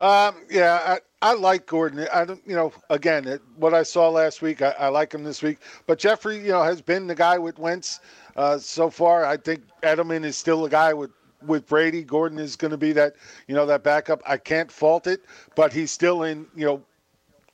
Um, 0.00 0.36
yeah, 0.50 0.98
I, 1.22 1.30
I 1.30 1.34
like 1.34 1.66
Gordon. 1.66 2.06
I 2.12 2.24
don't, 2.24 2.40
you 2.46 2.54
know, 2.54 2.72
again, 2.90 3.26
it, 3.26 3.42
what 3.56 3.72
I 3.72 3.82
saw 3.82 4.08
last 4.08 4.42
week, 4.42 4.60
I, 4.60 4.70
I 4.78 4.88
like 4.88 5.12
him 5.12 5.24
this 5.24 5.42
week. 5.42 5.58
But 5.86 5.98
Jeffery, 5.98 6.38
you 6.38 6.50
know, 6.50 6.62
has 6.62 6.82
been 6.82 7.06
the 7.06 7.14
guy 7.14 7.38
with 7.38 7.58
Wentz 7.58 8.00
uh, 8.36 8.58
so 8.58 8.90
far. 8.90 9.24
I 9.24 9.36
think 9.36 9.62
Edelman 9.82 10.24
is 10.24 10.36
still 10.36 10.62
the 10.62 10.68
guy 10.68 10.92
with 10.92 11.10
with 11.46 11.66
Brady. 11.66 12.02
Gordon 12.02 12.38
is 12.38 12.56
going 12.56 12.70
to 12.70 12.76
be 12.76 12.92
that, 12.92 13.14
you 13.48 13.54
know, 13.54 13.66
that 13.66 13.82
backup. 13.82 14.22
I 14.26 14.36
can't 14.36 14.70
fault 14.70 15.06
it, 15.06 15.22
but 15.54 15.72
he's 15.72 15.90
still 15.90 16.22
in, 16.24 16.46
you 16.56 16.66
know, 16.66 16.82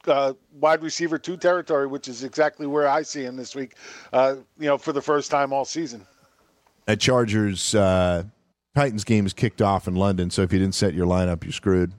uh, 0.07 0.33
wide 0.61 0.83
receiver 0.83 1.19
two 1.19 1.37
territory, 1.37 1.87
which 1.87 2.09
is 2.09 2.25
exactly 2.25 2.67
where 2.67 2.89
I 2.89 3.03
see 3.03 3.23
him 3.23 3.37
this 3.37 3.55
week. 3.55 3.75
Uh, 4.13 4.37
you 4.59 4.67
know, 4.67 4.79
for 4.79 4.93
the 4.93 5.03
first 5.03 5.31
time 5.31 5.53
all 5.53 5.65
season. 5.65 6.07
That 6.87 6.99
Chargers 7.01 7.75
uh, 7.75 8.25
Titans 8.75 9.05
game 9.05 9.27
is 9.27 9.33
kicked 9.35 9.61
off 9.61 9.87
in 9.87 9.95
London, 9.97 10.31
so 10.31 10.43
if 10.43 10.53
you 10.53 10.59
didn't 10.59 10.75
set 10.75 10.95
your 10.95 11.07
lineup, 11.07 11.45
you're 11.45 11.53
screwed. 11.53 11.93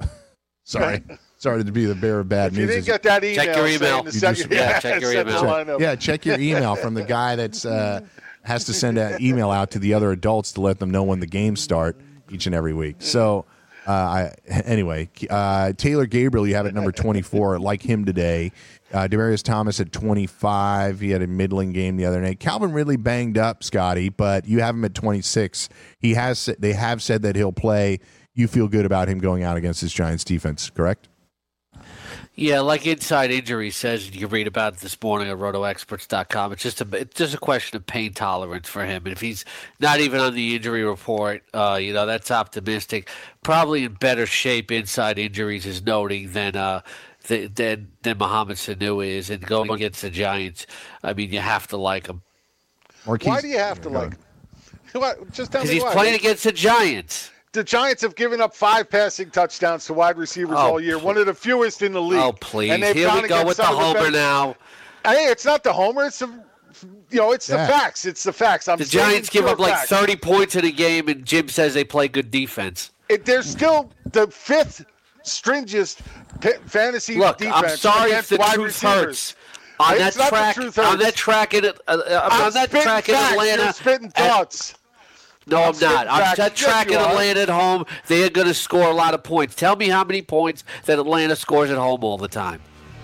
Sorry, 0.66 1.02
sorry 1.36 1.62
to 1.62 1.70
be 1.70 1.84
the 1.84 1.94
bearer 1.94 2.20
of 2.20 2.28
bad 2.30 2.52
If 2.52 2.58
you 2.58 2.64
news. 2.66 2.74
didn't 2.76 2.86
get 2.86 3.02
that 3.02 3.22
email, 3.22 3.44
Check 3.44 3.56
your 3.56 3.66
email. 3.68 4.04
You 4.06 4.10
set 4.12 4.36
just- 4.36 4.50
your- 4.50 4.58
yeah, 4.60 4.80
check 4.80 5.00
your 5.02 5.12
email. 5.12 5.42
lineup. 5.42 5.78
Yeah, 5.80 5.94
check 5.94 6.24
your 6.24 6.40
email 6.40 6.74
from 6.74 6.94
the 6.94 7.02
guy 7.04 7.36
that's 7.36 7.66
uh, 7.66 8.00
has 8.44 8.64
to 8.64 8.72
send 8.72 8.98
an 8.98 9.20
email 9.22 9.50
out 9.50 9.70
to 9.72 9.78
the 9.78 9.94
other 9.94 10.12
adults 10.12 10.52
to 10.52 10.60
let 10.60 10.78
them 10.78 10.90
know 10.90 11.02
when 11.02 11.20
the 11.20 11.26
games 11.26 11.60
start 11.60 12.00
each 12.30 12.46
and 12.46 12.54
every 12.54 12.72
week. 12.72 12.96
So, 13.00 13.46
uh, 13.86 13.90
I 13.90 14.34
anyway, 14.48 15.10
uh, 15.28 15.72
Taylor 15.72 16.06
Gabriel, 16.06 16.46
you 16.46 16.54
have 16.54 16.66
at 16.66 16.74
number 16.74 16.92
twenty 16.92 17.22
four. 17.22 17.58
Like 17.58 17.82
him 17.82 18.04
today, 18.04 18.52
uh, 18.92 19.08
Demaryius 19.08 19.42
Thomas 19.42 19.80
at 19.80 19.92
twenty 19.92 20.26
five. 20.26 21.00
He 21.00 21.10
had 21.10 21.20
a 21.22 21.26
middling 21.26 21.72
game 21.72 21.96
the 21.96 22.06
other 22.06 22.20
night. 22.20 22.40
Calvin 22.40 22.72
Ridley 22.72 22.96
banged 22.96 23.36
up, 23.36 23.62
Scotty, 23.62 24.08
but 24.08 24.46
you 24.46 24.60
have 24.60 24.74
him 24.74 24.84
at 24.84 24.94
twenty 24.94 25.20
six. 25.20 25.68
He 25.98 26.14
has. 26.14 26.48
They 26.58 26.72
have 26.72 27.02
said 27.02 27.22
that 27.22 27.36
he'll 27.36 27.52
play. 27.52 28.00
You 28.34 28.48
feel 28.48 28.68
good 28.68 28.84
about 28.84 29.08
him 29.08 29.18
going 29.18 29.42
out 29.42 29.56
against 29.56 29.80
this 29.80 29.92
Giants 29.92 30.24
defense, 30.24 30.70
correct? 30.70 31.08
Yeah, 32.36 32.60
like 32.60 32.84
Inside 32.84 33.30
Injury 33.30 33.70
says, 33.70 34.10
you 34.10 34.26
read 34.26 34.48
about 34.48 34.74
it 34.74 34.80
this 34.80 35.00
morning 35.00 35.28
at 35.28 35.36
rotoexperts.com. 35.36 36.52
It's 36.52 36.62
just 36.64 36.80
a 36.80 36.88
it's 36.96 37.14
just 37.14 37.32
a 37.34 37.38
question 37.38 37.76
of 37.76 37.86
pain 37.86 38.12
tolerance 38.12 38.68
for 38.68 38.84
him. 38.84 39.04
And 39.06 39.12
if 39.12 39.20
he's 39.20 39.44
not 39.78 40.00
even 40.00 40.18
on 40.20 40.34
the 40.34 40.56
injury 40.56 40.82
report, 40.82 41.44
uh, 41.54 41.78
you 41.80 41.92
know, 41.92 42.06
that's 42.06 42.32
optimistic. 42.32 43.08
Probably 43.44 43.84
in 43.84 43.94
better 43.94 44.26
shape 44.26 44.72
Inside 44.72 45.16
Injuries 45.18 45.64
is 45.64 45.82
noting 45.86 46.32
than 46.32 46.56
uh, 46.56 46.80
than 47.28 47.92
than 48.02 48.18
Mohamed 48.18 48.56
Sanu 48.56 49.06
is. 49.06 49.30
And 49.30 49.40
going 49.46 49.70
against 49.70 50.02
the 50.02 50.10
Giants, 50.10 50.66
I 51.04 51.12
mean, 51.14 51.32
you 51.32 51.38
have 51.38 51.68
to 51.68 51.76
like 51.76 52.08
him. 52.08 52.22
Marquise, 53.06 53.28
why 53.28 53.40
do 53.42 53.48
you 53.48 53.58
have 53.58 53.80
to 53.82 53.88
like 53.90 54.14
him? 54.14 54.18
Just 55.32 55.52
tell 55.52 55.62
me 55.62 55.68
Because 55.68 55.70
he's 55.70 55.82
why. 55.84 55.92
playing 55.92 56.14
against 56.16 56.42
the 56.44 56.52
Giants 56.52 57.30
the 57.54 57.64
Giants 57.64 58.02
have 58.02 58.16
given 58.16 58.40
up 58.40 58.54
five 58.54 58.90
passing 58.90 59.30
touchdowns 59.30 59.86
to 59.86 59.94
wide 59.94 60.18
receivers 60.18 60.56
oh, 60.58 60.72
all 60.72 60.80
year, 60.80 60.98
one 60.98 61.16
of 61.16 61.26
the 61.26 61.32
fewest 61.32 61.82
in 61.82 61.92
the 61.92 62.02
league. 62.02 62.20
Oh, 62.20 62.32
please. 62.32 62.72
And 62.72 62.84
Here 62.84 63.10
we 63.14 63.28
go 63.28 63.46
with 63.46 63.56
the 63.56 63.64
homer 63.64 64.04
the 64.04 64.10
now. 64.10 64.56
Hey, 65.04 65.26
it's 65.30 65.44
not 65.44 65.62
the 65.62 65.72
homer. 65.72 66.04
It's 66.04 66.18
the, 66.18 66.26
you 67.10 67.18
know, 67.18 67.32
it's 67.32 67.48
yeah. 67.48 67.64
the 67.64 67.72
facts. 67.72 68.04
It's 68.04 68.24
the 68.24 68.32
facts. 68.32 68.66
I'm 68.68 68.78
the 68.78 68.84
Giants 68.84 69.30
give 69.30 69.46
up 69.46 69.58
facts. 69.58 69.90
like 69.90 70.00
30 70.00 70.16
points 70.16 70.56
in 70.56 70.64
a 70.64 70.70
game, 70.70 71.08
and 71.08 71.24
Jim 71.24 71.48
says 71.48 71.74
they 71.74 71.84
play 71.84 72.08
good 72.08 72.30
defense. 72.30 72.90
It, 73.08 73.24
they're 73.24 73.42
still 73.42 73.90
the 74.12 74.26
fifth 74.26 74.84
stringest 75.22 76.00
fantasy 76.66 77.16
Look, 77.16 77.38
defense 77.38 77.64
I'm 77.64 77.76
sorry 77.76 78.10
if 78.12 78.28
the 78.28 78.38
truth 78.38 78.82
receivers. 78.82 78.82
hurts. 78.82 79.36
On 79.80 79.98
that, 79.98 80.12
track, 80.12 80.56
on 80.78 80.98
that 80.98 81.14
track, 81.16 81.52
in, 81.54 81.64
uh, 81.64 81.70
uh, 81.88 82.44
on 82.44 82.52
that 82.52 82.70
track 82.70 83.08
in 83.08 83.16
Atlanta, 83.16 83.64
You're 83.64 83.72
spitting 83.72 84.10
thoughts. 84.10 84.74
No, 85.46 85.62
I'm, 85.62 85.78
not. 85.78 86.06
I'm 86.08 86.36
just 86.36 86.56
tracking 86.56 86.96
Atlanta 86.96 87.42
at 87.42 87.48
home. 87.48 87.84
They 88.06 88.24
are 88.24 88.30
going 88.30 88.46
to 88.46 88.54
score 88.54 88.86
a 88.90 88.94
lot 88.94 89.14
of 89.14 89.22
points. 89.22 89.54
Tell 89.54 89.76
me 89.76 89.88
how 89.88 90.04
many 90.04 90.22
points 90.22 90.64
that 90.86 90.98
Atlanta 90.98 91.36
scores 91.36 91.70
at 91.70 91.76
home 91.76 92.02
all 92.02 92.18
the 92.18 92.28
time. 92.28 92.60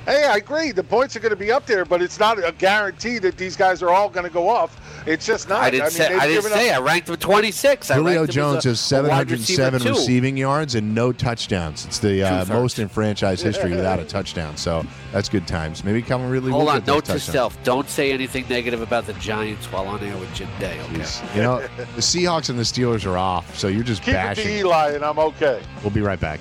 Hey, 0.07 0.25
I 0.25 0.37
agree. 0.37 0.73
The 0.73 0.83
points 0.83 1.15
are 1.15 1.21
going 1.21 1.31
to 1.31 1.37
be 1.37 1.53
up 1.53 1.67
there, 1.67 1.85
but 1.85 2.01
it's 2.01 2.19
not 2.19 2.43
a 2.43 2.53
guarantee 2.53 3.19
that 3.19 3.37
these 3.37 3.57
guys 3.57 3.83
are 3.83 3.91
all 3.91 4.09
going 4.09 4.27
to 4.27 4.33
go 4.33 4.49
off. 4.49 4.81
It's 5.07 5.27
just 5.27 5.49
not. 5.49 5.63
I 5.63 5.71
didn't 5.71 5.83
I 5.83 5.89
mean, 5.89 5.93
say. 5.93 6.15
I 6.15 6.27
didn't 6.27 6.43
say. 6.45 6.71
Up... 6.71 6.81
I 6.81 6.85
ranked 6.85 7.07
them 7.07 7.17
26. 7.17 7.89
Julio 7.89 8.27
Jones 8.27 8.65
has 8.65 8.81
707 8.81 9.83
receiving 9.83 10.37
yards 10.37 10.75
and 10.75 10.95
no 10.95 11.13
touchdowns. 11.13 11.87
It's 11.87 11.99
the 11.99 12.23
uh, 12.23 12.45
most 12.47 12.79
in 12.79 12.89
franchise 12.89 13.41
history 13.41 13.71
without 13.71 13.99
a 13.99 14.05
touchdown. 14.05 14.57
So 14.57 14.85
that's 15.13 15.29
good 15.29 15.47
times. 15.47 15.85
Maybe 15.85 16.03
Calvin 16.03 16.31
Ridley. 16.31 16.51
Hold 16.51 16.69
on. 16.69 16.85
Note 16.85 17.05
to 17.07 17.21
self: 17.21 17.63
Don't 17.63 17.89
say 17.89 18.13
anything 18.13 18.47
negative 18.49 18.83
about 18.83 19.07
the 19.07 19.15
Giants 19.15 19.67
while 19.67 19.87
on 19.87 20.03
air 20.03 20.17
with 20.17 20.33
Jim 20.35 20.49
Day. 20.59 20.81
Okay. 20.81 21.37
You 21.37 21.43
know, 21.43 21.61
the 21.77 22.03
Seahawks 22.03 22.51
and 22.51 22.59
the 22.59 22.63
Steelers 22.63 23.07
are 23.07 23.19
off, 23.19 23.57
so 23.57 23.69
you're 23.69 23.85
just 23.85 24.03
Keep 24.03 24.15
bashing. 24.15 24.45
Keep 24.45 24.53
it 24.53 24.57
to 24.57 24.61
Eli, 24.61 24.91
and 24.93 25.05
I'm 25.05 25.19
okay. 25.19 25.63
We'll 25.83 25.91
be 25.91 26.01
right 26.01 26.21
back. 26.21 26.41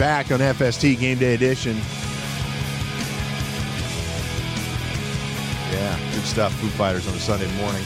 Back 0.00 0.30
on 0.30 0.38
FST 0.38 0.98
Game 0.98 1.18
Day 1.18 1.34
Edition. 1.34 1.76
Yeah, 5.70 5.98
good 6.14 6.24
stuff. 6.24 6.54
Foo 6.54 6.68
Fighters 6.68 7.06
on 7.06 7.12
a 7.12 7.18
Sunday 7.18 7.54
morning. 7.58 7.82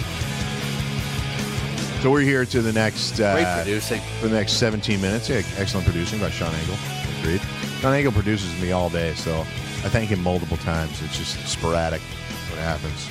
So 2.02 2.12
we're 2.12 2.20
here 2.20 2.44
to 2.44 2.62
the 2.62 2.72
next 2.72 3.18
uh, 3.18 3.34
Great 3.34 3.64
producing 3.64 4.00
for 4.20 4.28
the 4.28 4.36
next 4.36 4.52
17 4.52 5.00
minutes. 5.00 5.28
Yeah, 5.28 5.42
excellent 5.56 5.86
producing 5.86 6.20
by 6.20 6.30
Sean 6.30 6.54
Engel. 6.54 6.76
Agreed. 7.18 7.40
Sean 7.80 7.92
Engel 7.92 8.12
produces 8.12 8.62
me 8.62 8.70
all 8.70 8.90
day, 8.90 9.14
so 9.14 9.40
I 9.40 9.88
thank 9.88 10.08
him 10.08 10.22
multiple 10.22 10.58
times. 10.58 11.02
It's 11.02 11.18
just 11.18 11.44
sporadic 11.48 12.00
what 12.48 12.60
happens. 12.60 13.08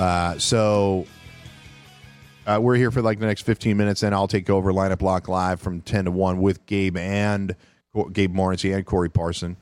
Uh, 0.00 0.36
so 0.36 1.06
uh, 2.48 2.58
we're 2.58 2.76
here 2.76 2.90
for 2.90 3.02
like 3.02 3.18
the 3.18 3.26
next 3.26 3.42
15 3.42 3.76
minutes, 3.76 4.02
and 4.02 4.14
I'll 4.14 4.28
take 4.28 4.48
over 4.48 4.72
lineup 4.72 4.98
block 4.98 5.28
live 5.28 5.60
from 5.60 5.82
10 5.82 6.06
to 6.06 6.10
1 6.10 6.40
with 6.40 6.64
Gabe 6.64 6.96
and 6.96 7.54
Gabe 8.12 8.34
Morency 8.34 8.74
and 8.74 8.86
Corey 8.86 9.10
Parson. 9.10 9.58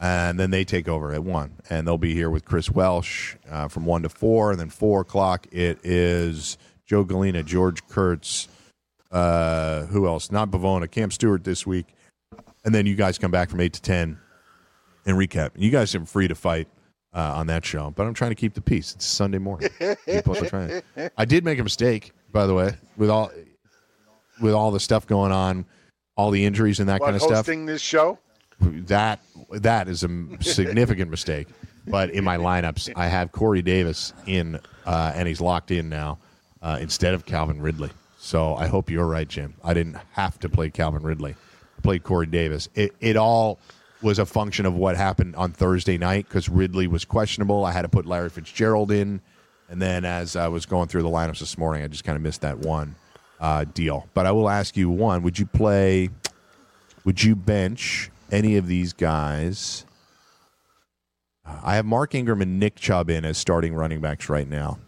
And 0.00 0.38
then 0.38 0.50
they 0.50 0.64
take 0.64 0.88
over 0.88 1.12
at 1.12 1.24
1. 1.24 1.52
And 1.70 1.86
they'll 1.86 1.98
be 1.98 2.14
here 2.14 2.30
with 2.30 2.44
Chris 2.44 2.70
Welsh 2.70 3.36
uh, 3.48 3.68
from 3.68 3.86
1 3.86 4.02
to 4.02 4.08
4. 4.08 4.52
And 4.52 4.60
then 4.60 4.70
4 4.70 5.00
o'clock, 5.00 5.46
it 5.50 5.78
is 5.84 6.58
Joe 6.86 7.04
Galena, 7.04 7.42
George 7.42 7.86
Kurtz, 7.88 8.48
uh, 9.10 9.86
who 9.86 10.06
else? 10.06 10.30
Not 10.30 10.50
Bavona, 10.50 10.90
Cam 10.90 11.10
Stewart 11.10 11.44
this 11.44 11.66
week. 11.66 11.86
And 12.64 12.74
then 12.74 12.86
you 12.86 12.94
guys 12.94 13.18
come 13.18 13.30
back 13.30 13.50
from 13.50 13.60
8 13.60 13.72
to 13.72 13.82
10 13.82 14.18
and 15.06 15.16
recap. 15.16 15.50
You 15.56 15.70
guys 15.70 15.94
are 15.94 16.04
free 16.06 16.28
to 16.28 16.34
fight 16.34 16.68
uh, 17.14 17.34
on 17.34 17.46
that 17.48 17.64
show, 17.64 17.92
but 17.94 18.06
I'm 18.06 18.14
trying 18.14 18.30
to 18.30 18.36
keep 18.36 18.54
the 18.54 18.60
peace. 18.60 18.94
It's 18.94 19.04
Sunday 19.04 19.38
morning. 19.38 19.70
I 21.16 21.24
did 21.24 21.44
make 21.44 21.58
a 21.58 21.62
mistake, 21.62 22.12
by 22.32 22.46
the 22.46 22.54
way, 22.54 22.74
with 22.96 23.10
all 23.10 23.30
with 24.40 24.54
all 24.54 24.70
the 24.70 24.80
stuff 24.80 25.06
going 25.06 25.30
on 25.30 25.64
all 26.16 26.30
the 26.30 26.44
injuries 26.44 26.80
and 26.80 26.88
that 26.88 27.00
kind 27.00 27.16
of 27.16 27.22
stuff. 27.22 27.46
Hosting 27.46 27.66
this 27.66 27.82
show. 27.82 28.18
That 28.60 29.20
that 29.50 29.88
is 29.88 30.04
a 30.04 30.08
significant 30.40 31.10
mistake. 31.16 31.48
But 31.86 32.10
in 32.10 32.22
my 32.22 32.36
lineups, 32.36 32.92
I 32.94 33.08
have 33.08 33.32
Corey 33.32 33.60
Davis 33.60 34.12
in, 34.26 34.60
uh, 34.86 35.12
and 35.16 35.26
he's 35.26 35.40
locked 35.40 35.72
in 35.72 35.88
now 35.88 36.18
uh, 36.60 36.78
instead 36.80 37.12
of 37.12 37.26
Calvin 37.26 37.60
Ridley. 37.60 37.90
So 38.18 38.54
I 38.54 38.68
hope 38.68 38.88
you're 38.88 39.06
right, 39.06 39.26
Jim. 39.26 39.54
I 39.64 39.74
didn't 39.74 39.96
have 40.12 40.38
to 40.40 40.48
play 40.48 40.70
Calvin 40.70 41.02
Ridley. 41.02 41.34
I 41.76 41.80
played 41.80 42.04
Corey 42.04 42.26
Davis. 42.26 42.68
It, 42.76 42.94
it 43.00 43.16
all 43.16 43.58
was 44.02 44.18
a 44.18 44.26
function 44.26 44.66
of 44.66 44.74
what 44.74 44.96
happened 44.96 45.36
on 45.36 45.52
Thursday 45.52 45.98
night 45.98 46.26
because 46.28 46.48
Ridley 46.48 46.86
was 46.86 47.04
questionable. 47.04 47.64
I 47.64 47.72
had 47.72 47.82
to 47.82 47.88
put 47.88 48.06
Larry 48.06 48.30
Fitzgerald 48.30 48.90
in. 48.90 49.20
And 49.68 49.80
then 49.80 50.04
as 50.04 50.36
I 50.36 50.48
was 50.48 50.66
going 50.66 50.88
through 50.88 51.02
the 51.02 51.08
lineups 51.08 51.38
this 51.38 51.56
morning, 51.56 51.82
I 51.82 51.88
just 51.88 52.04
kind 52.04 52.16
of 52.16 52.22
missed 52.22 52.42
that 52.42 52.58
one 52.58 52.94
uh, 53.40 53.64
deal. 53.64 54.08
But 54.14 54.26
I 54.26 54.32
will 54.32 54.48
ask 54.48 54.76
you 54.76 54.90
one: 54.90 55.22
Would 55.22 55.38
you 55.38 55.46
play? 55.46 56.10
Would 57.04 57.22
you 57.22 57.34
bench 57.34 58.10
any 58.30 58.56
of 58.56 58.66
these 58.66 58.92
guys? 58.92 59.86
Uh, 61.44 61.58
I 61.62 61.76
have 61.76 61.86
Mark 61.86 62.14
Ingram 62.14 62.42
and 62.42 62.60
Nick 62.60 62.76
Chubb 62.76 63.10
in 63.10 63.24
as 63.24 63.38
starting 63.38 63.74
running 63.74 64.00
backs 64.00 64.28
right 64.28 64.48
now. 64.48 64.78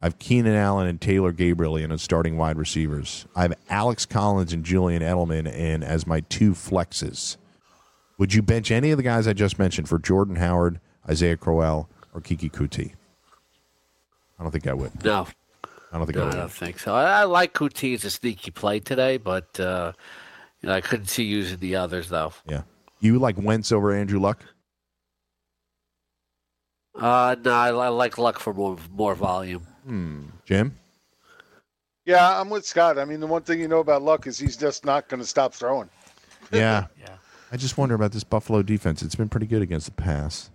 I 0.00 0.06
have 0.06 0.18
Keenan 0.18 0.54
Allen 0.54 0.86
and 0.86 1.00
Taylor 1.00 1.32
Gabriel 1.32 1.76
in 1.76 1.90
as 1.90 2.02
starting 2.02 2.36
wide 2.36 2.56
receivers. 2.56 3.26
I 3.34 3.42
have 3.42 3.54
Alex 3.68 4.06
Collins 4.06 4.52
and 4.52 4.64
Julian 4.64 5.02
Edelman 5.02 5.52
in 5.52 5.82
as 5.82 6.06
my 6.06 6.20
two 6.20 6.52
flexes. 6.52 7.36
Would 8.18 8.34
you 8.34 8.42
bench 8.42 8.70
any 8.70 8.90
of 8.90 8.96
the 8.96 9.02
guys 9.02 9.26
I 9.26 9.32
just 9.32 9.58
mentioned 9.58 9.88
for 9.88 9.98
Jordan 9.98 10.36
Howard, 10.36 10.80
Isaiah 11.08 11.36
Crowell, 11.36 11.88
or 12.12 12.20
Keke 12.20 12.50
Coutee? 12.50 12.94
I 14.38 14.42
don't 14.42 14.52
think 14.52 14.66
I 14.66 14.74
would. 14.74 15.04
No. 15.04 15.26
I 15.92 15.96
don't 15.96 16.06
think 16.06 16.18
no, 16.18 16.26
I, 16.26 16.28
I 16.28 16.32
don't 16.32 16.52
think 16.52 16.78
so. 16.78 16.94
I, 16.94 17.20
I 17.20 17.24
like 17.24 17.54
Coutee 17.54 17.94
as 17.94 18.04
a 18.04 18.10
sneaky 18.10 18.50
play 18.50 18.80
today, 18.80 19.16
but 19.16 19.58
uh, 19.58 19.92
you 20.60 20.68
know, 20.68 20.74
I 20.74 20.80
couldn't 20.80 21.06
see 21.06 21.24
using 21.24 21.58
the 21.58 21.76
others 21.76 22.08
though. 22.08 22.32
Yeah, 22.46 22.62
you 23.00 23.18
like 23.18 23.36
Wentz 23.38 23.72
over 23.72 23.92
Andrew 23.92 24.20
Luck? 24.20 24.44
Uh, 26.94 27.36
no, 27.42 27.52
I, 27.52 27.68
I 27.68 27.88
like 27.88 28.18
Luck 28.18 28.38
for 28.38 28.52
more 28.52 28.76
more 28.92 29.14
volume. 29.14 29.66
Hmm. 29.86 30.24
Jim. 30.44 30.76
Yeah, 32.04 32.38
I'm 32.38 32.50
with 32.50 32.66
Scott. 32.66 32.98
I 32.98 33.04
mean, 33.04 33.20
the 33.20 33.26
one 33.26 33.42
thing 33.42 33.60
you 33.60 33.68
know 33.68 33.80
about 33.80 34.02
Luck 34.02 34.26
is 34.26 34.38
he's 34.38 34.56
just 34.56 34.84
not 34.84 35.08
going 35.08 35.20
to 35.20 35.26
stop 35.26 35.54
throwing. 35.54 35.88
Yeah. 36.52 36.86
yeah. 37.00 37.16
I 37.52 37.56
just 37.56 37.78
wonder 37.78 37.94
about 37.94 38.12
this 38.12 38.24
Buffalo 38.24 38.62
defense. 38.62 39.02
It's 39.02 39.14
been 39.14 39.28
pretty 39.28 39.46
good 39.46 39.62
against 39.62 39.86
the 39.86 39.92
pass. 39.92 40.50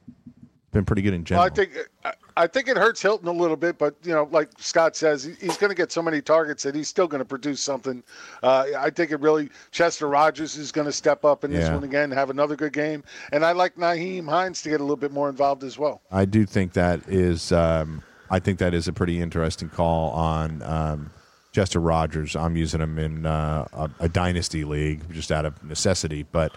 Been 0.72 0.86
pretty 0.86 1.04
good 1.04 1.14
in 1.14 1.24
general. 1.24 1.44
Well, 1.44 1.52
I 1.52 1.56
think 1.56 2.16
I 2.36 2.48
think 2.48 2.68
it 2.68 2.78
hurts 2.78 3.00
Hilton 3.00 3.28
a 3.28 3.32
little 3.32 3.56
bit, 3.56 3.78
but 3.78 3.94
you 4.04 4.12
know, 4.12 4.28
like 4.32 4.50
Scott 4.58 4.96
says, 4.96 5.24
he's 5.24 5.56
going 5.58 5.70
to 5.70 5.76
get 5.76 5.92
so 5.92 6.02
many 6.02 6.20
targets 6.20 6.64
that 6.64 6.74
he's 6.74 6.88
still 6.88 7.06
going 7.08 7.20
to 7.20 7.26
produce 7.26 7.62
something. 7.62 8.02
Uh, 8.42 8.66
I 8.80 8.90
think 8.90 9.12
it 9.12 9.20
really 9.20 9.50
Chester 9.70 10.08
Rogers 10.08 10.56
is 10.58 10.72
going 10.72 10.86
to 10.86 10.92
step 10.92 11.26
up 11.26 11.44
in 11.44 11.52
this 11.52 11.66
Yeah. 11.68 11.76
one 11.76 11.84
again, 11.84 12.10
have 12.10 12.32
another 12.32 12.56
good 12.56 12.74
game, 12.74 13.04
and 13.32 13.46
I 13.46 13.52
like 13.52 13.76
Nyheim 13.76 14.28
Hines 14.28 14.64
to 14.64 14.70
get 14.70 14.82
a 14.82 14.84
little 14.84 14.96
bit 14.98 15.12
more 15.12 15.30
involved 15.30 15.64
as 15.64 15.78
well. 15.78 16.02
I 16.12 16.26
do 16.26 16.44
think 16.44 16.74
that 16.74 17.02
is. 17.08 17.52
Um, 17.52 18.02
I 18.32 18.40
think 18.40 18.58
that 18.58 18.74
is 18.74 18.88
a 18.88 18.94
pretty 18.94 19.22
interesting 19.22 19.70
call 19.70 20.10
on 20.10 20.64
um, 20.64 21.12
Chester 21.52 21.80
Rogers. 21.80 22.36
I'm 22.36 22.56
using 22.58 22.82
him 22.82 22.98
in 22.98 23.28
uh, 23.28 23.68
a, 23.74 23.92
a 24.00 24.10
dynasty 24.10 24.64
league 24.64 25.04
just 25.14 25.32
out 25.32 25.46
of 25.46 25.64
necessity, 25.64 26.24
but 26.24 26.52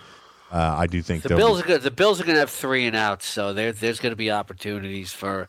uh, 0.52 0.74
I 0.78 0.86
do 0.86 1.02
think 1.02 1.22
The 1.22 1.30
Bills 1.30 1.58
be- 1.58 1.64
are 1.64 1.66
good. 1.66 1.82
The 1.82 1.90
Bills 1.90 2.20
are 2.20 2.24
going 2.24 2.36
to 2.36 2.40
have 2.40 2.50
three 2.50 2.86
and 2.86 2.94
outs, 2.96 3.26
so 3.26 3.52
there, 3.52 3.72
there's 3.72 4.00
going 4.00 4.12
to 4.12 4.16
be 4.16 4.30
opportunities 4.30 5.12
for, 5.12 5.48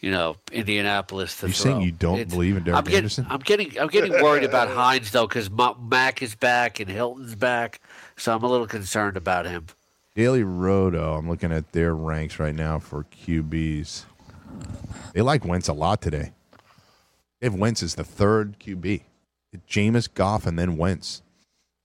you 0.00 0.10
know, 0.10 0.36
Indianapolis 0.52 1.38
to 1.40 1.46
You're 1.46 1.54
throw. 1.54 1.72
saying 1.72 1.80
you 1.82 1.92
don't 1.92 2.28
believe 2.28 2.56
in 2.56 2.64
Derek 2.64 2.78
I'm 2.78 2.84
getting, 2.84 2.96
Anderson? 2.98 3.26
I'm 3.30 3.40
getting, 3.40 3.78
I'm 3.78 3.88
getting 3.88 4.12
worried 4.12 4.44
about 4.44 4.68
Hines 4.68 5.10
though, 5.10 5.26
because 5.26 5.48
Mack 5.50 6.22
is 6.22 6.34
back 6.34 6.80
and 6.80 6.90
Hilton's 6.90 7.34
back, 7.34 7.80
so 8.16 8.34
I'm 8.34 8.42
a 8.42 8.48
little 8.48 8.66
concerned 8.66 9.16
about 9.16 9.46
him. 9.46 9.66
Daily 10.14 10.44
Roto. 10.44 11.14
I'm 11.14 11.28
looking 11.28 11.50
at 11.50 11.72
their 11.72 11.94
ranks 11.94 12.38
right 12.38 12.54
now 12.54 12.78
for 12.78 13.04
QBs. 13.04 14.04
They 15.12 15.22
like 15.22 15.44
Wentz 15.44 15.66
a 15.66 15.72
lot 15.72 16.00
today. 16.00 16.30
They 17.40 17.46
have 17.46 17.54
Wentz 17.54 17.82
as 17.82 17.96
the 17.96 18.04
third 18.04 18.58
QB. 18.60 19.02
Jameis, 19.68 20.12
Goff, 20.12 20.46
and 20.46 20.56
then 20.58 20.76
Wentz. 20.76 21.22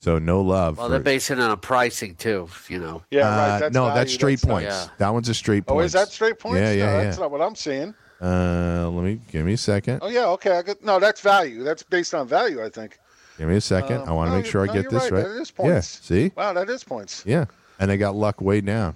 So 0.01 0.17
no 0.17 0.41
love. 0.41 0.77
Well, 0.77 0.87
for- 0.87 0.91
they're 0.91 0.99
basing 0.99 1.39
it 1.39 1.43
on 1.43 1.57
pricing 1.59 2.15
too, 2.15 2.47
you 2.69 2.79
know. 2.79 3.03
Yeah, 3.11 3.27
Uh, 3.27 3.29
right. 3.37 3.59
That's 3.59 3.73
no, 3.73 3.85
value, 3.85 3.95
that's 3.95 4.13
straight 4.13 4.45
not- 4.45 4.51
points. 4.53 4.65
Yeah. 4.69 4.87
That 4.97 5.09
one's 5.13 5.29
a 5.29 5.33
straight 5.33 5.65
point. 5.65 5.77
Oh, 5.81 5.83
is 5.83 5.91
that 5.93 6.07
straight 6.09 6.39
points? 6.39 6.59
Yeah, 6.59 6.71
yeah, 6.71 6.85
no, 6.85 6.91
yeah. 6.97 7.03
That's 7.03 7.19
not 7.19 7.31
what 7.31 7.41
I'm 7.41 7.55
seeing. 7.55 7.93
Uh, 8.21 8.89
let 8.91 9.03
me 9.05 9.19
give 9.31 9.45
me 9.45 9.53
a 9.53 9.57
second. 9.57 9.99
Oh 10.01 10.07
yeah, 10.09 10.25
okay. 10.27 10.51
I 10.57 10.61
got, 10.61 10.83
no, 10.83 10.99
that's 10.99 11.21
value. 11.21 11.63
That's 11.63 11.83
based 11.83 12.13
on 12.13 12.27
value, 12.27 12.63
I 12.63 12.69
think. 12.69 12.97
Give 13.37 13.47
me 13.47 13.55
a 13.55 13.61
second. 13.61 14.01
Um, 14.01 14.09
I 14.09 14.11
want 14.11 14.27
to 14.27 14.31
no, 14.31 14.37
make 14.37 14.45
sure 14.45 14.61
I 14.63 14.65
get 14.67 14.83
you're 14.83 14.91
this 14.91 15.11
right. 15.11 15.23
That 15.23 15.41
is 15.41 15.51
Yeah. 15.57 15.63
points. 15.65 15.87
See. 16.05 16.31
Wow, 16.35 16.53
that 16.53 16.69
is 16.69 16.83
points. 16.83 17.23
Yeah. 17.25 17.45
And 17.79 17.89
they 17.89 17.95
got 17.97 18.15
luck 18.15 18.41
way 18.41 18.59
down. 18.61 18.95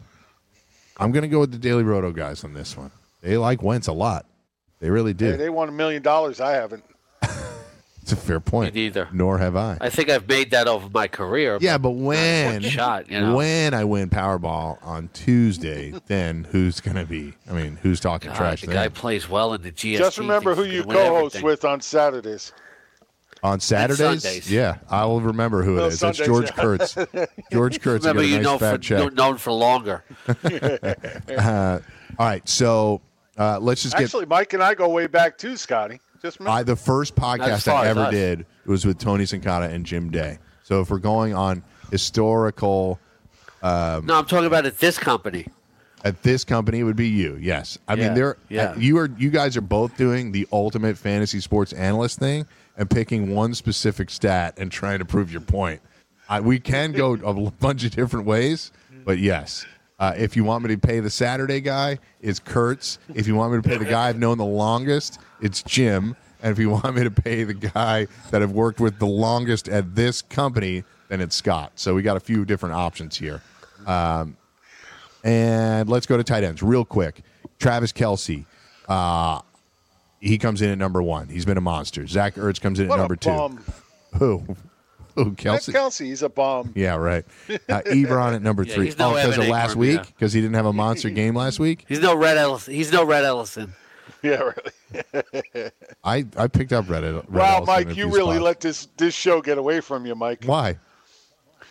I'm 0.98 1.12
going 1.14 1.22
to 1.24 1.30
go 1.30 1.40
with 1.40 1.52
the 1.52 1.58
Daily 1.58 1.84
Roto 1.84 2.12
guys 2.12 2.44
on 2.44 2.54
this 2.54 2.76
one. 2.78 2.92
They 3.22 3.38
like 3.38 3.64
Wentz 3.64 3.88
a 3.88 3.94
lot. 3.94 4.26
They 4.82 4.90
really 4.90 5.14
do. 5.14 5.32
Hey, 5.32 5.38
they 5.38 5.50
won 5.50 5.70
a 5.70 5.72
million 5.72 6.02
dollars. 6.02 6.42
I 6.42 6.52
haven't. 6.52 6.84
It's 8.04 8.12
a 8.12 8.18
fair 8.18 8.42
point. 8.42 8.76
Me 8.76 8.82
neither. 8.84 9.08
Nor 9.14 9.38
have 9.38 9.56
I. 9.56 9.78
I 9.80 9.90
think 9.90 10.10
I've 10.10 10.28
made 10.28 10.52
that 10.52 10.68
over 10.68 10.90
my 10.90 11.08
career. 11.08 11.58
Yeah, 11.62 11.78
but 11.78 11.92
when 11.92 12.62
shot, 12.62 13.10
you 13.10 13.18
know? 13.20 13.34
when 13.36 13.74
I 13.74 13.86
win 13.86 14.10
Powerball 14.10 14.78
on 14.86 15.08
Tuesday, 15.14 15.94
then 16.08 16.44
who's 16.52 16.82
going 16.82 16.98
to 16.98 17.06
be? 17.06 17.34
I 17.50 17.54
mean, 17.54 17.78
who's 17.82 18.02
talking 18.02 18.30
God, 18.32 18.38
trash 18.38 18.62
the 18.62 18.68
then? 18.68 18.76
guy 18.76 18.90
plays 18.90 19.30
well 19.30 19.54
in 19.54 19.62
the 19.62 19.72
GST. 19.72 19.98
Just 19.98 20.18
remember 20.18 20.54
who 20.54 20.66
you 20.66 20.84
co-host 20.84 21.36
everything. 21.36 21.44
with 21.46 21.64
on 21.64 21.80
Saturdays. 21.80 22.52
on 23.42 23.62
Saturdays? 23.62 24.22
Sundays. 24.22 24.52
Yeah, 24.52 24.80
I 24.90 25.06
will 25.06 25.22
remember 25.22 25.64
who 25.64 25.76
it 25.76 25.78
No, 25.78 25.86
is. 25.86 26.00
That's 26.02 26.18
George 26.18 26.48
yeah. 26.48 26.62
Kurtz. 26.62 26.98
George 27.54 27.80
Kurtz. 27.80 28.04
Remember, 28.04 28.22
a 28.22 28.26
you 28.26 28.36
nice 28.36 28.44
know 28.44 28.58
fat 28.58 28.72
for 28.74 28.78
check. 28.80 29.14
known 29.14 29.38
for 29.38 29.54
longer. 29.54 30.04
All 32.20 32.28
right, 32.28 32.48
so 32.50 33.00
uh, 33.38 33.60
let's 33.60 33.82
just 33.84 33.96
get. 33.96 34.04
Actually, 34.04 34.26
Mike 34.26 34.52
and 34.52 34.62
I 34.62 34.74
go 34.76 34.90
way 34.90 35.08
back 35.08 35.38
too, 35.38 35.56
Scotty. 35.56 36.02
Just 36.24 36.40
remember. 36.40 36.58
I, 36.60 36.64
the 36.64 36.78
first 36.78 37.16
podcast 37.16 37.68
I 37.68 37.88
ever 37.88 38.04
us. 38.04 38.12
did 38.12 38.46
was 38.66 38.86
with 38.86 38.98
Tony 38.98 39.26
Sincata 39.26 39.70
and 39.70 39.86
Jim 39.86 40.10
Day. 40.10 40.40
So 40.64 40.80
if 40.80 40.90
we're 40.90 41.00
going 41.00 41.34
on 41.34 41.62
historical 41.92 42.98
Um, 43.62 44.06
no, 44.06 44.18
I'm 44.18 44.26
talking 44.26 44.46
about 44.48 44.66
at 44.66 44.80
this 44.80 44.98
company. 44.98 45.46
at 46.06 46.24
this 46.24 46.46
company, 46.46 46.80
it 46.80 46.84
would 46.84 46.96
be 46.96 47.10
you. 47.10 47.38
Yes, 47.42 47.78
I 47.90 47.96
mean 47.96 48.14
there. 48.14 48.38
yeah. 48.50 48.74
You 48.78 48.98
are. 49.00 49.10
You 49.18 49.30
guys 49.30 49.58
are 49.58 49.62
both 49.62 49.98
doing 49.98 50.32
the 50.32 50.48
ultimate 50.54 50.98
fantasy 50.98 51.42
sports 51.42 51.74
analyst 51.74 52.20
thing 52.20 52.46
and 52.78 52.90
picking 52.90 53.36
one 53.36 53.54
specific 53.54 54.10
stat 54.10 54.56
and 54.58 54.72
trying 54.72 55.00
to 55.00 55.06
prove 55.06 55.30
your 55.32 55.42
point. 55.42 55.82
I, 56.30 56.40
we 56.40 56.58
can 56.60 56.94
go 56.94 57.14
a 57.16 57.52
bunch 57.52 57.84
of 57.84 57.92
different 57.92 58.26
ways, 58.26 58.72
but 59.04 59.18
yes. 59.20 59.66
Uh, 60.04 60.14
if 60.18 60.36
you 60.36 60.44
want 60.44 60.66
me 60.66 60.76
to 60.76 60.78
pay 60.78 61.00
the 61.00 61.10
Saturday 61.10 61.62
guy, 61.62 61.98
it's 62.20 62.38
Kurtz. 62.38 63.00
If 63.16 63.26
you 63.26 63.36
want 63.36 63.54
me 63.54 63.62
to 63.62 63.70
pay 63.70 63.78
the 63.78 63.86
guy 63.86 64.10
I've 64.10 64.20
known 64.20 64.38
the 64.38 64.44
longest, 64.44 65.22
it's 65.40 65.64
Jim. 65.64 66.18
And 66.42 66.52
if 66.52 66.60
you 66.60 66.72
want 66.72 66.94
me 66.96 67.04
to 67.04 67.12
pay 67.12 67.46
the 67.46 67.54
guy 67.54 68.08
that 68.30 68.42
I've 68.42 68.52
worked 68.52 68.82
with 68.82 69.00
the 69.00 69.08
longest 69.08 69.70
at 69.70 69.96
this 69.96 70.22
company, 70.22 70.84
then 71.08 71.22
it's 71.22 71.38
Scott. 71.38 71.72
So 71.76 71.96
we 71.96 72.02
got 72.02 72.18
a 72.18 72.20
few 72.20 72.44
different 72.44 72.76
options 72.76 73.16
here. 73.16 73.42
Um, 73.88 74.36
and 75.24 75.88
let's 75.88 76.06
go 76.06 76.18
to 76.18 76.24
tight 76.26 76.44
ends 76.44 76.62
real 76.62 76.84
quick. 76.84 77.22
Travis 77.58 77.94
Kelce, 77.94 78.46
uh, 78.90 79.40
he 80.20 80.38
comes 80.38 80.62
in 80.62 80.70
at 80.70 80.78
number 80.78 81.02
one. 81.02 81.30
He's 81.30 81.46
been 81.46 81.58
a 81.58 81.62
monster. 81.62 82.06
Zach 82.08 82.36
Ertz 82.36 82.60
comes 82.60 82.82
in 82.82 82.90
what 82.90 83.00
at 83.00 83.04
number 83.04 83.16
two. 83.16 83.58
Who? 84.20 84.44
Who? 85.16 85.32
That's 85.32 85.68
Kelce? 85.70 85.74
Kelce. 85.74 86.06
He's 86.06 86.24
a 86.24 86.30
bomb. 86.30 86.72
Yeah, 86.76 86.96
right. 86.96 87.26
Uh, 87.50 87.82
Ebron 87.86 88.36
at 88.36 88.42
number 88.42 88.64
Yeah, 88.68 88.76
three. 88.76 88.86
he's 88.86 88.98
no 88.98 89.12
oh, 89.12 89.16
because 89.16 89.34
Evan 89.34 89.42
of 89.46 89.48
last 89.50 89.72
Ingram, 89.72 89.80
week? 89.80 89.98
yeah. 89.98 90.04
Because 90.18 90.34
he 90.34 90.42
didn't 90.42 90.56
have 90.56 90.66
a 90.66 90.74
monster 90.74 91.10
game 91.12 91.36
last 91.36 91.60
week? 91.60 91.86
He's 91.88 92.00
no 92.02 92.16
Rhett 92.16 92.38
Ellison. 92.38 92.74
He's 92.74 92.92
no 92.92 93.04
Rhett 93.06 93.24
Ellison. 93.24 93.74
Yeah, 94.22 94.52
really. 95.14 95.72
I, 96.04 96.26
I 96.38 96.48
picked 96.48 96.74
up 96.74 96.86
Reddit. 96.86 97.26
Red 97.28 97.30
Wow, 97.30 97.58
Ellison 97.58 97.62
in 97.62 97.88
Mike, 97.88 97.88
you 97.90 97.94
few 98.06 98.06
really 98.14 98.36
spots. 98.38 98.42
let 98.44 98.60
this 98.62 98.88
this 98.98 99.14
show 99.14 99.42
get 99.42 99.58
away 99.58 99.82
from 99.82 100.06
you, 100.06 100.16
Mike. 100.16 100.44
Why? 100.46 100.78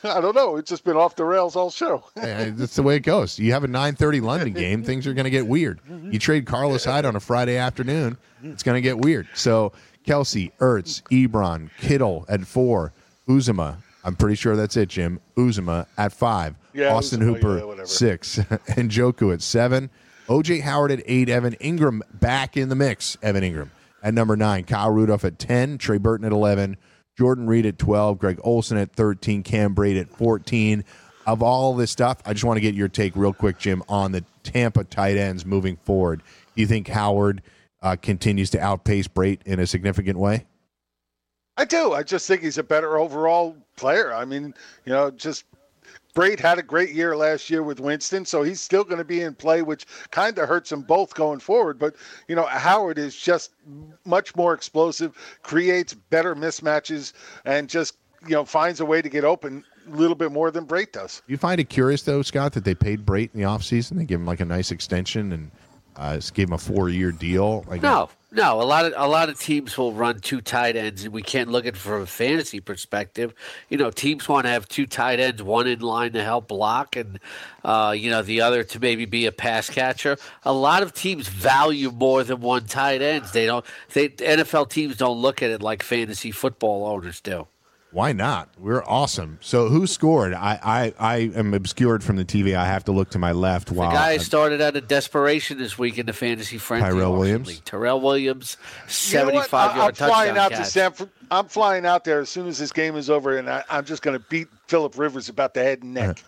I 0.04 0.20
don't 0.20 0.34
know. 0.34 0.56
It's 0.56 0.68
just 0.68 0.84
been 0.84 0.96
off 0.96 1.14
the 1.14 1.24
rails 1.24 1.54
all 1.54 1.70
show. 1.70 2.02
Hey, 2.16 2.52
That's 2.56 2.74
the 2.74 2.82
way 2.82 2.96
it 2.96 3.04
goes. 3.04 3.38
You 3.38 3.52
have 3.52 3.62
a 3.64 3.68
9:30 3.68 4.20
London 4.20 4.52
game, 4.52 4.82
things 4.82 5.06
are 5.06 5.14
going 5.14 5.24
to 5.24 5.30
get 5.30 5.46
weird. 5.46 5.80
You 6.10 6.18
trade 6.18 6.44
Carlos 6.44 6.84
Hyde 6.84 7.04
on 7.04 7.14
a 7.16 7.20
Friday 7.20 7.56
afternoon, 7.56 8.18
it's 8.42 8.62
going 8.64 8.74
to 8.76 8.80
get 8.82 8.98
weird. 8.98 9.28
So 9.34 9.72
Kelce, 10.06 10.50
Ertz, 10.58 11.02
Ebron, 11.10 11.70
Kittle 11.78 12.24
at 12.28 12.44
four, 12.46 12.92
Uzomah. 13.28 13.76
I'm 14.04 14.16
pretty 14.16 14.34
sure 14.34 14.56
that's 14.56 14.76
it, 14.76 14.88
Jim. 14.88 15.20
Uzomah 15.36 15.86
at 15.96 16.12
five, 16.12 16.56
Yeah, 16.72 16.94
Austin 16.94 17.20
Uzomah, 17.20 17.40
Hooper 17.40 17.76
yeah, 17.76 17.84
six, 17.84 18.38
and 18.76 18.90
Joku 18.90 19.32
at 19.32 19.42
seven. 19.42 19.90
OJ 20.28 20.62
Howard 20.62 20.90
at 20.92 21.02
eight, 21.06 21.28
Evan 21.28 21.54
Engram 21.56 22.00
back 22.12 22.56
in 22.56 22.68
the 22.68 22.74
mix. 22.74 23.16
Evan 23.22 23.42
Engram 23.44 23.70
at 24.02 24.14
number 24.14 24.36
nine, 24.36 24.64
Kyle 24.64 24.90
Rudolph 24.90 25.24
at 25.24 25.38
ten, 25.38 25.78
Trey 25.78 25.98
Burton 25.98 26.26
at 26.26 26.32
eleven, 26.32 26.76
Jordan 27.16 27.46
Reed 27.46 27.66
at 27.66 27.78
twelve, 27.78 28.18
Greg 28.18 28.40
Olsen 28.42 28.76
at 28.78 28.92
thirteen, 28.92 29.42
Cam 29.42 29.74
Brate 29.74 30.00
at 30.00 30.10
fourteen. 30.10 30.84
Of 31.24 31.40
all 31.40 31.74
this 31.76 31.92
stuff, 31.92 32.18
I 32.26 32.32
just 32.32 32.44
want 32.44 32.56
to 32.56 32.60
get 32.60 32.74
your 32.74 32.88
take 32.88 33.14
real 33.14 33.32
quick, 33.32 33.56
Jim, 33.58 33.84
on 33.88 34.10
the 34.10 34.24
Tampa 34.42 34.82
tight 34.82 35.16
ends 35.16 35.46
moving 35.46 35.76
forward. 35.76 36.20
Do 36.56 36.60
you 36.60 36.66
think 36.66 36.88
Howard 36.88 37.42
uh, 37.80 37.94
continues 38.00 38.50
to 38.50 38.60
outpace 38.60 39.06
Brate 39.06 39.40
in 39.46 39.60
a 39.60 39.66
significant 39.68 40.18
way? 40.18 40.46
I 41.56 41.64
do. 41.64 41.92
I 41.92 42.02
just 42.02 42.26
think 42.26 42.42
he's 42.42 42.58
a 42.58 42.62
better 42.62 42.98
overall 42.98 43.56
player. 43.76 44.12
I 44.12 44.24
mean, 44.24 44.54
you 44.84 44.92
know, 44.92 45.10
just 45.10 45.44
Brate 46.14 46.40
had 46.40 46.58
a 46.58 46.62
great 46.62 46.90
year 46.90 47.16
last 47.16 47.48
year 47.48 47.62
with 47.62 47.80
Winston, 47.80 48.24
so 48.24 48.42
he's 48.42 48.60
still 48.60 48.84
going 48.84 48.98
to 48.98 49.04
be 49.04 49.22
in 49.22 49.34
play, 49.34 49.62
which 49.62 49.86
kind 50.10 50.38
of 50.38 50.48
hurts 50.48 50.70
them 50.70 50.82
both 50.82 51.14
going 51.14 51.40
forward. 51.40 51.78
But 51.78 51.96
you 52.28 52.36
know, 52.36 52.44
Howard 52.44 52.98
is 52.98 53.16
just 53.16 53.52
much 54.04 54.34
more 54.36 54.52
explosive, 54.54 55.16
creates 55.42 55.94
better 55.94 56.34
mismatches, 56.34 57.12
and 57.44 57.68
just 57.68 57.96
you 58.26 58.32
know 58.32 58.44
finds 58.44 58.80
a 58.80 58.84
way 58.84 59.00
to 59.00 59.08
get 59.08 59.24
open 59.24 59.64
a 59.86 59.96
little 59.96 60.16
bit 60.16 60.32
more 60.32 60.50
than 60.50 60.66
Brate 60.66 60.92
does. 60.92 61.22
You 61.26 61.38
find 61.38 61.60
it 61.60 61.68
curious, 61.68 62.02
though, 62.02 62.22
Scott, 62.22 62.52
that 62.52 62.64
they 62.64 62.74
paid 62.74 63.06
Brate 63.06 63.30
in 63.34 63.40
the 63.40 63.46
offseason? 63.46 63.96
They 63.96 64.04
gave 64.04 64.18
him 64.18 64.26
like 64.26 64.40
a 64.40 64.44
nice 64.44 64.70
extension 64.70 65.32
and 65.32 65.50
uh, 65.96 66.16
just 66.16 66.34
gave 66.34 66.48
him 66.48 66.54
a 66.54 66.58
four 66.58 66.88
year 66.88 67.12
deal. 67.12 67.64
No, 67.82 68.08
no. 68.30 68.60
A 68.60 68.64
lot 68.64 68.86
of 68.86 68.94
a 68.96 69.06
lot 69.06 69.28
of 69.28 69.38
teams 69.38 69.76
will 69.76 69.92
run 69.92 70.20
two 70.20 70.40
tight 70.40 70.74
ends, 70.74 71.04
and 71.04 71.12
we 71.12 71.22
can't 71.22 71.50
look 71.50 71.66
at 71.66 71.74
it 71.74 71.78
from 71.78 72.02
a 72.02 72.06
fantasy 72.06 72.60
perspective. 72.60 73.34
You 73.68 73.76
know, 73.76 73.90
teams 73.90 74.28
want 74.28 74.46
to 74.46 74.50
have 74.50 74.66
two 74.68 74.86
tight 74.86 75.20
ends, 75.20 75.42
one 75.42 75.66
in 75.66 75.80
line 75.80 76.12
to 76.12 76.24
help 76.24 76.48
block, 76.48 76.96
and 76.96 77.18
uh, 77.64 77.94
you 77.96 78.10
know 78.10 78.22
the 78.22 78.40
other 78.40 78.64
to 78.64 78.80
maybe 78.80 79.04
be 79.04 79.26
a 79.26 79.32
pass 79.32 79.68
catcher. 79.68 80.16
A 80.44 80.52
lot 80.52 80.82
of 80.82 80.94
teams 80.94 81.28
value 81.28 81.90
more 81.90 82.24
than 82.24 82.40
one 82.40 82.66
tight 82.66 83.02
ends. 83.02 83.32
They 83.32 83.46
don't. 83.46 83.64
They 83.92 84.08
NFL 84.08 84.70
teams 84.70 84.96
don't 84.96 85.18
look 85.18 85.42
at 85.42 85.50
it 85.50 85.60
like 85.60 85.82
fantasy 85.82 86.30
football 86.30 86.86
owners 86.86 87.20
do. 87.20 87.46
Why 87.92 88.12
not? 88.12 88.48
We're 88.58 88.82
awesome. 88.84 89.36
So 89.42 89.68
who 89.68 89.86
scored? 89.86 90.32
I, 90.32 90.58
I, 90.62 90.94
I 90.98 91.16
am 91.38 91.52
obscured 91.52 92.02
from 92.02 92.16
the 92.16 92.24
TV. 92.24 92.54
I 92.56 92.64
have 92.64 92.84
to 92.84 92.92
look 92.92 93.10
to 93.10 93.18
my 93.18 93.32
left 93.32 93.68
The 93.68 93.74
while 93.74 93.90
guy 93.92 94.16
started 94.16 94.62
out 94.62 94.74
of 94.76 94.88
desperation 94.88 95.58
this 95.58 95.76
week 95.78 95.98
in 95.98 96.06
the 96.06 96.14
fantasy 96.14 96.56
frenzy. 96.56 96.88
Tyrell 96.88 97.12
Williams? 97.12 97.48
league. 97.48 97.64
Tyrell 97.66 98.00
Williams, 98.00 98.56
You 98.56 98.64
know 98.64 98.82
what? 98.84 98.90
seventy-five 98.92 99.70
I- 99.72 99.76
yard 99.76 99.88
I'm 100.00 100.08
flying 100.08 100.34
touchdown 100.34 100.38
out 100.38 100.50
catch. 100.52 100.64
to 100.64 100.70
San. 100.70 100.92
Fr- 100.92 101.04
I'm 101.30 101.46
flying 101.48 101.84
out 101.84 102.04
there 102.04 102.20
as 102.20 102.30
soon 102.30 102.46
as 102.46 102.58
this 102.58 102.72
game 102.72 102.96
is 102.96 103.10
over, 103.10 103.36
and 103.36 103.48
I, 103.50 103.62
I'm 103.68 103.84
just 103.84 104.00
going 104.02 104.18
to 104.18 104.24
beat 104.30 104.48
Philip 104.68 104.96
Rivers 104.96 105.28
about 105.28 105.52
the 105.54 105.62
head 105.62 105.82
and 105.82 105.92
neck. 105.94 106.22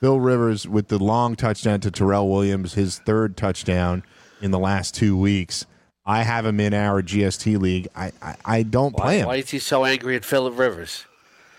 Bill 0.00 0.18
Rivers 0.20 0.66
with 0.66 0.88
the 0.88 0.98
long 0.98 1.36
touchdown 1.36 1.80
to 1.80 1.90
Tyrell 1.90 2.30
Williams, 2.30 2.72
his 2.74 2.98
third 3.00 3.36
touchdown 3.36 4.02
in 4.40 4.50
the 4.52 4.58
last 4.58 4.94
two 4.94 5.16
weeks. 5.18 5.66
I 6.06 6.22
have 6.22 6.46
him 6.46 6.58
in 6.60 6.72
our 6.72 7.02
GST 7.02 7.58
league. 7.60 7.88
I, 7.94 8.12
I, 8.22 8.36
I 8.46 8.62
don't 8.62 8.96
play 8.96 9.18
him 9.18 9.26
why 9.26 9.36
is 9.36 9.50
he 9.50 9.58
so 9.58 9.84
angry 9.84 10.16
at 10.16 10.24
Philip 10.24 10.58
Rivers? 10.58 11.04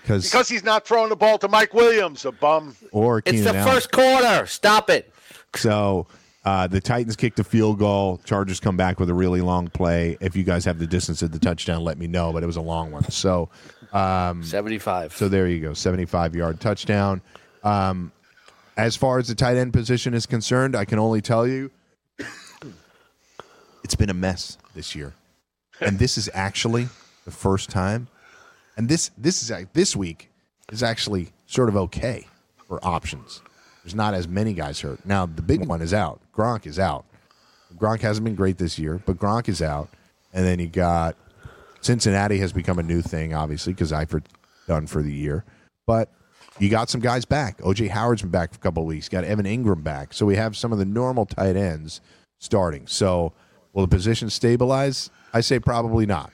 Because 0.04 0.49
he's 0.49 0.64
not 0.64 0.86
throwing 0.86 1.10
the 1.10 1.16
ball 1.16 1.38
to 1.39 1.47
Mike 1.47 1.74
Williams, 1.74 2.26
a 2.26 2.32
bum. 2.32 2.76
or 2.91 3.22
It's 3.26 3.43
the 3.43 3.56
Allen. 3.56 3.74
first 3.74 3.91
quarter. 3.91 4.45
Stop 4.45 4.89
it. 4.89 5.14
So 5.56 6.08
uh, 6.45 6.68
the 6.68 6.82
Titans 6.82 7.16
kicked 7.16 7.39
a 7.39 7.43
field 7.43 7.80
goal. 7.80 8.20
Chargers 8.26 8.60
come 8.60 8.76
back 8.78 8.99
with 8.99 9.10
a 9.10 9.14
really 9.14 9.41
long 9.41 9.68
play. 9.70 10.18
If 10.22 10.36
you 10.36 10.43
guys 10.43 10.66
have 10.66 10.80
the 10.80 10.88
distance 10.88 11.22
of 11.22 11.32
the 11.32 11.39
touchdown, 11.39 11.84
let 11.84 11.97
me 11.97 12.08
know. 12.08 12.34
But 12.34 12.43
it 12.43 12.47
was 12.47 12.58
a 12.58 12.62
long 12.62 12.91
one. 12.91 13.10
So 13.12 13.49
um, 13.93 14.43
75. 14.43 15.14
So 15.14 15.28
there 15.30 15.47
you 15.47 15.60
go, 15.60 15.74
seventy-five 15.74 16.36
yard 16.36 16.60
touchdown. 16.60 17.22
Um, 17.64 18.12
as 18.78 18.95
far 18.95 19.20
as 19.20 19.28
the 19.28 19.36
tight 19.36 19.58
end 19.58 19.74
position 19.74 20.14
is 20.14 20.26
concerned, 20.26 20.76
I 20.76 20.86
can 20.86 20.97
only 20.97 21.22
tell 21.22 21.45
you 21.45 21.70
it's 23.84 23.95
been 23.95 24.10
a 24.10 24.14
mess 24.14 24.58
this 24.74 24.95
year, 24.95 25.14
and 25.80 25.99
this 25.99 26.18
is 26.18 26.30
actually 26.34 26.88
the 27.26 27.32
first 27.32 27.70
time. 27.70 28.08
And 28.82 28.90
this 28.90 29.12
this 29.16 29.48
is 29.48 29.68
this 29.74 29.96
week 29.96 30.32
is 30.72 30.82
actually 30.82 31.32
sort 31.46 31.70
of 31.70 31.78
okay 31.78 32.26
for 32.68 32.84
options. 32.84 33.44
There's 33.84 33.94
not 33.94 34.16
as 34.16 34.28
many 34.28 34.54
guys 34.54 34.80
hurt. 34.80 35.06
Now 35.06 35.28
the 35.28 35.44
big 35.44 35.68
one 35.68 35.84
is 35.84 35.94
out. 35.94 36.20
Gronk 36.36 36.66
is 36.66 36.80
out. 36.80 37.06
Gronk 37.78 38.02
hasn't 38.02 38.26
been 38.26 38.34
great 38.34 38.58
this 38.58 38.80
year, 38.80 39.00
but 39.06 39.20
Gronk 39.20 39.50
is 39.50 39.62
out. 39.62 39.90
And 40.34 40.44
then 40.44 40.58
you 40.58 40.66
got 40.66 41.16
Cincinnati 41.82 42.40
has 42.40 42.54
become 42.54 42.80
a 42.80 42.84
new 42.84 43.04
thing, 43.04 43.36
obviously, 43.36 43.72
because 43.72 43.92
Eifert 43.92 44.24
done 44.68 44.88
for 44.88 45.04
the 45.04 45.14
year. 45.14 45.46
But 45.86 46.10
you 46.58 46.68
got 46.68 46.90
some 46.90 47.02
guys 47.02 47.24
back. 47.24 47.60
OJ 47.60 47.88
Howard's 47.88 48.24
been 48.24 48.32
back 48.32 48.52
for 48.52 48.58
a 48.58 48.62
couple 48.62 48.84
weeks. 48.84 49.10
Got 49.10 49.26
Evan 49.26 49.46
Engram 49.46 49.84
back. 49.84 50.12
So 50.12 50.26
we 50.26 50.38
have 50.38 50.58
some 50.58 50.74
of 50.74 50.80
the 50.80 50.86
normal 50.86 51.28
tight 51.28 51.56
ends 51.56 52.02
starting. 52.40 52.88
So 52.88 53.34
will 53.74 53.86
the 53.86 53.96
position 53.96 54.32
stabilize? 54.32 55.12
I 55.36 55.42
say 55.42 55.60
probably 55.60 56.08
not. 56.08 56.32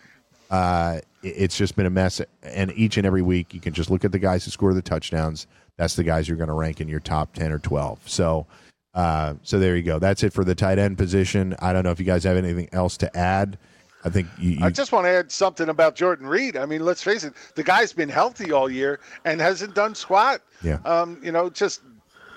Uh, 0.49 0.99
it's 1.23 1.57
just 1.57 1.75
been 1.75 1.85
a 1.85 1.89
mess. 1.89 2.21
And 2.43 2.71
each 2.75 2.97
and 2.97 3.05
every 3.05 3.21
week, 3.21 3.53
you 3.53 3.59
can 3.59 3.73
just 3.73 3.89
look 3.89 4.05
at 4.05 4.11
the 4.11 4.19
guys 4.19 4.45
who 4.45 4.51
score 4.51 4.73
the 4.73 4.81
touchdowns. 4.81 5.47
That's 5.77 5.95
the 5.95 6.03
guys 6.03 6.27
you're 6.27 6.37
going 6.37 6.47
to 6.49 6.53
rank 6.53 6.81
in 6.81 6.87
your 6.87 6.99
top 6.99 7.33
10 7.33 7.51
or 7.51 7.59
12. 7.59 8.07
So, 8.09 8.47
uh, 8.93 9.35
so 9.43 9.59
there 9.59 9.75
you 9.75 9.83
go. 9.83 9.99
That's 9.99 10.23
it 10.23 10.33
for 10.33 10.43
the 10.43 10.55
tight 10.55 10.79
end 10.79 10.97
position. 10.97 11.55
I 11.59 11.73
don't 11.73 11.83
know 11.83 11.91
if 11.91 11.99
you 11.99 12.05
guys 12.05 12.23
have 12.23 12.37
anything 12.37 12.69
else 12.71 12.97
to 12.97 13.17
add. 13.17 13.57
I 14.03 14.09
think 14.09 14.27
you, 14.39 14.51
you 14.51 14.65
I 14.65 14.69
just 14.69 14.91
want 14.91 15.05
to 15.05 15.09
add 15.09 15.31
something 15.31 15.69
about 15.69 15.95
Jordan 15.95 16.27
Reed. 16.27 16.55
I 16.55 16.65
mean, 16.65 16.85
let's 16.85 17.03
face 17.03 17.23
it, 17.23 17.33
the 17.55 17.63
guy's 17.63 17.93
been 17.93 18.09
healthy 18.09 18.51
all 18.51 18.69
year 18.69 18.99
and 19.25 19.41
hasn't 19.41 19.75
done 19.75 19.95
squat. 19.95 20.41
Yeah. 20.63 20.79
Um, 20.85 21.19
you 21.21 21.31
know, 21.31 21.49
just 21.49 21.81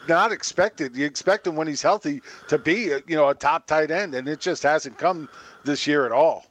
not 0.08 0.32
expected. 0.32 0.96
You 0.96 1.06
expect 1.06 1.46
him 1.46 1.56
when 1.56 1.68
he's 1.68 1.82
healthy 1.82 2.22
to 2.48 2.58
be, 2.58 2.92
you 3.06 3.16
know, 3.16 3.28
a 3.28 3.34
top 3.34 3.66
tight 3.66 3.90
end, 3.90 4.14
and 4.14 4.28
it 4.28 4.40
just 4.40 4.62
hasn't 4.62 4.98
come 4.98 5.28
this 5.64 5.86
year 5.86 6.06
at 6.06 6.12
all. 6.12 6.46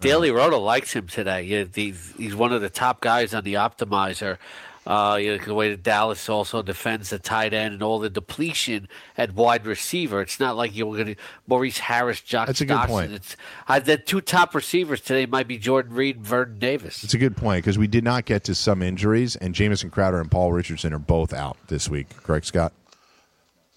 Daily 0.00 0.30
Roto 0.30 0.58
likes 0.58 0.92
him 0.92 1.06
today. 1.06 1.66
He's, 1.74 2.12
he's 2.16 2.34
one 2.34 2.52
of 2.52 2.60
the 2.60 2.70
top 2.70 3.00
guys 3.00 3.32
on 3.34 3.44
the 3.44 3.54
optimizer. 3.54 4.38
Uh, 4.86 5.16
you 5.18 5.34
know, 5.38 5.42
the 5.42 5.54
way 5.54 5.70
that 5.70 5.82
Dallas 5.82 6.28
also 6.28 6.60
defends 6.60 7.08
the 7.08 7.18
tight 7.18 7.54
end 7.54 7.72
and 7.72 7.82
all 7.82 7.98
the 7.98 8.10
depletion 8.10 8.86
at 9.16 9.32
wide 9.34 9.64
receiver. 9.64 10.20
It's 10.20 10.38
not 10.38 10.56
like 10.56 10.76
you're 10.76 10.92
going 10.94 11.14
to 11.14 11.16
Maurice 11.46 11.78
Harris, 11.78 12.20
Josh 12.20 12.48
That's 12.48 12.60
a 12.60 12.66
good 12.66 12.74
Dawson. 12.74 12.88
point. 12.94 13.12
It's 13.12 13.34
uh, 13.66 13.80
the 13.80 13.96
two 13.96 14.20
top 14.20 14.54
receivers 14.54 15.00
today 15.00 15.24
might 15.24 15.48
be 15.48 15.56
Jordan 15.56 15.94
Reed 15.94 16.16
and 16.16 16.26
Vernon 16.26 16.58
Davis. 16.58 17.02
It's 17.02 17.14
a 17.14 17.18
good 17.18 17.34
point 17.34 17.64
because 17.64 17.78
we 17.78 17.86
did 17.86 18.04
not 18.04 18.26
get 18.26 18.44
to 18.44 18.54
some 18.54 18.82
injuries, 18.82 19.36
and 19.36 19.54
Jamison 19.54 19.88
Crowder 19.88 20.20
and 20.20 20.30
Paul 20.30 20.52
Richardson 20.52 20.92
are 20.92 20.98
both 20.98 21.32
out 21.32 21.56
this 21.68 21.88
week. 21.88 22.08
Correct, 22.22 22.44
Scott? 22.44 22.74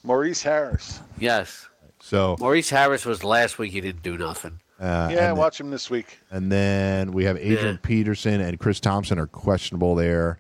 Maurice 0.03 0.41
Harris. 0.43 0.99
Yes, 1.17 1.69
So, 2.01 2.35
Maurice 2.39 2.69
Harris 2.69 3.05
was 3.05 3.23
last 3.23 3.57
week. 3.57 3.71
He 3.71 3.79
didn't 3.79 4.03
do 4.03 4.17
nothing. 4.17 4.59
Uh, 4.79 5.09
yeah, 5.11 5.29
and, 5.29 5.37
watch 5.37 5.59
him 5.59 5.69
this 5.71 5.89
week. 5.89 6.19
and 6.31 6.51
then 6.51 7.11
we 7.11 7.23
have 7.25 7.37
Adrian 7.37 7.75
Yeah. 7.75 7.79
Peterson 7.81 8.41
and 8.41 8.59
Chris 8.59 8.79
Thompson 8.79 9.17
are 9.19 9.27
questionable 9.27 9.95
there. 9.95 10.37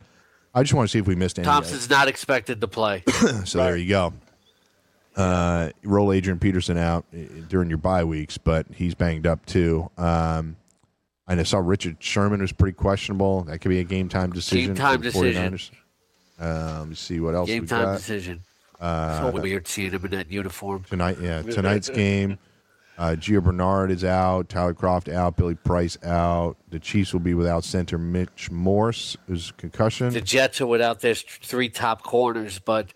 I 0.53 0.63
just 0.63 0.73
want 0.73 0.87
to 0.87 0.91
see 0.91 0.99
if 0.99 1.07
we 1.07 1.15
missed 1.15 1.37
any. 1.39 1.45
Thompson's 1.45 1.89
not 1.89 2.07
expected 2.07 2.61
to 2.61 2.67
play. 2.67 3.03
So 3.45 3.59
there 3.59 3.77
you 3.77 3.89
go. 3.89 4.13
Uh, 5.15 5.71
roll 5.83 6.11
Adrian 6.11 6.37
Peterson 6.39 6.77
out 6.77 7.05
uh, 7.13 7.17
during 7.47 7.69
your 7.69 7.79
bye 7.79 8.03
weeks, 8.03 8.37
but 8.37 8.67
he's 8.73 8.93
banged 8.93 9.25
up 9.25 9.43
too. 9.47 9.89
Um, 9.97 10.57
and 11.27 11.39
I 11.39 11.43
saw 11.43 11.57
Richard 11.57 11.97
Sherman 11.99 12.39
was 12.41 12.51
pretty 12.51 12.75
questionable. 12.75 13.43
That 13.45 13.59
could 13.59 13.69
be 13.69 13.79
a 13.79 13.83
game 13.83 14.09
time 14.09 14.31
decision. 14.31 14.67
Game 14.67 14.75
time 14.75 14.97
for 15.01 15.03
the 15.05 15.11
decision. 15.11 15.53
49ers. 15.53 15.71
Uh, 16.39 16.79
let 16.79 16.87
me 16.89 16.95
see 16.95 17.19
what 17.19 17.33
else 17.33 17.47
Game 17.49 17.63
we 17.63 17.67
time 17.67 17.83
got. 17.85 17.97
decision. 17.97 18.41
Uh, 18.79 19.31
so 19.31 19.41
weird 19.41 19.67
seeing 19.67 19.91
him 19.91 20.05
in 20.05 20.11
that 20.11 20.31
uniform. 20.31 20.83
tonight. 20.87 21.17
Yeah, 21.19 21.41
tonight's 21.51 21.89
game. 21.89 22.37
Uh, 22.97 23.15
Gio 23.17 23.43
Bernard 23.43 23.91
is 23.91 24.03
out. 24.03 24.49
Tyler 24.49 24.73
Kroft 24.73 25.11
out. 25.13 25.35
Billy 25.37 25.53
Price 25.55 25.97
out. 26.03 26.57
The 26.69 26.79
Chiefs 26.79 27.13
will 27.13 27.19
be 27.19 27.35
without 27.35 27.63
center 27.63 27.97
Mitch 27.97 28.49
Morse, 28.49 29.15
who's 29.27 29.51
concussion. 29.51 30.09
The 30.09 30.21
Jets 30.21 30.61
are 30.61 30.67
without 30.67 31.01
their 31.01 31.13
three 31.13 31.69
top 31.69 32.01
corners, 32.01 32.57
but 32.59 32.87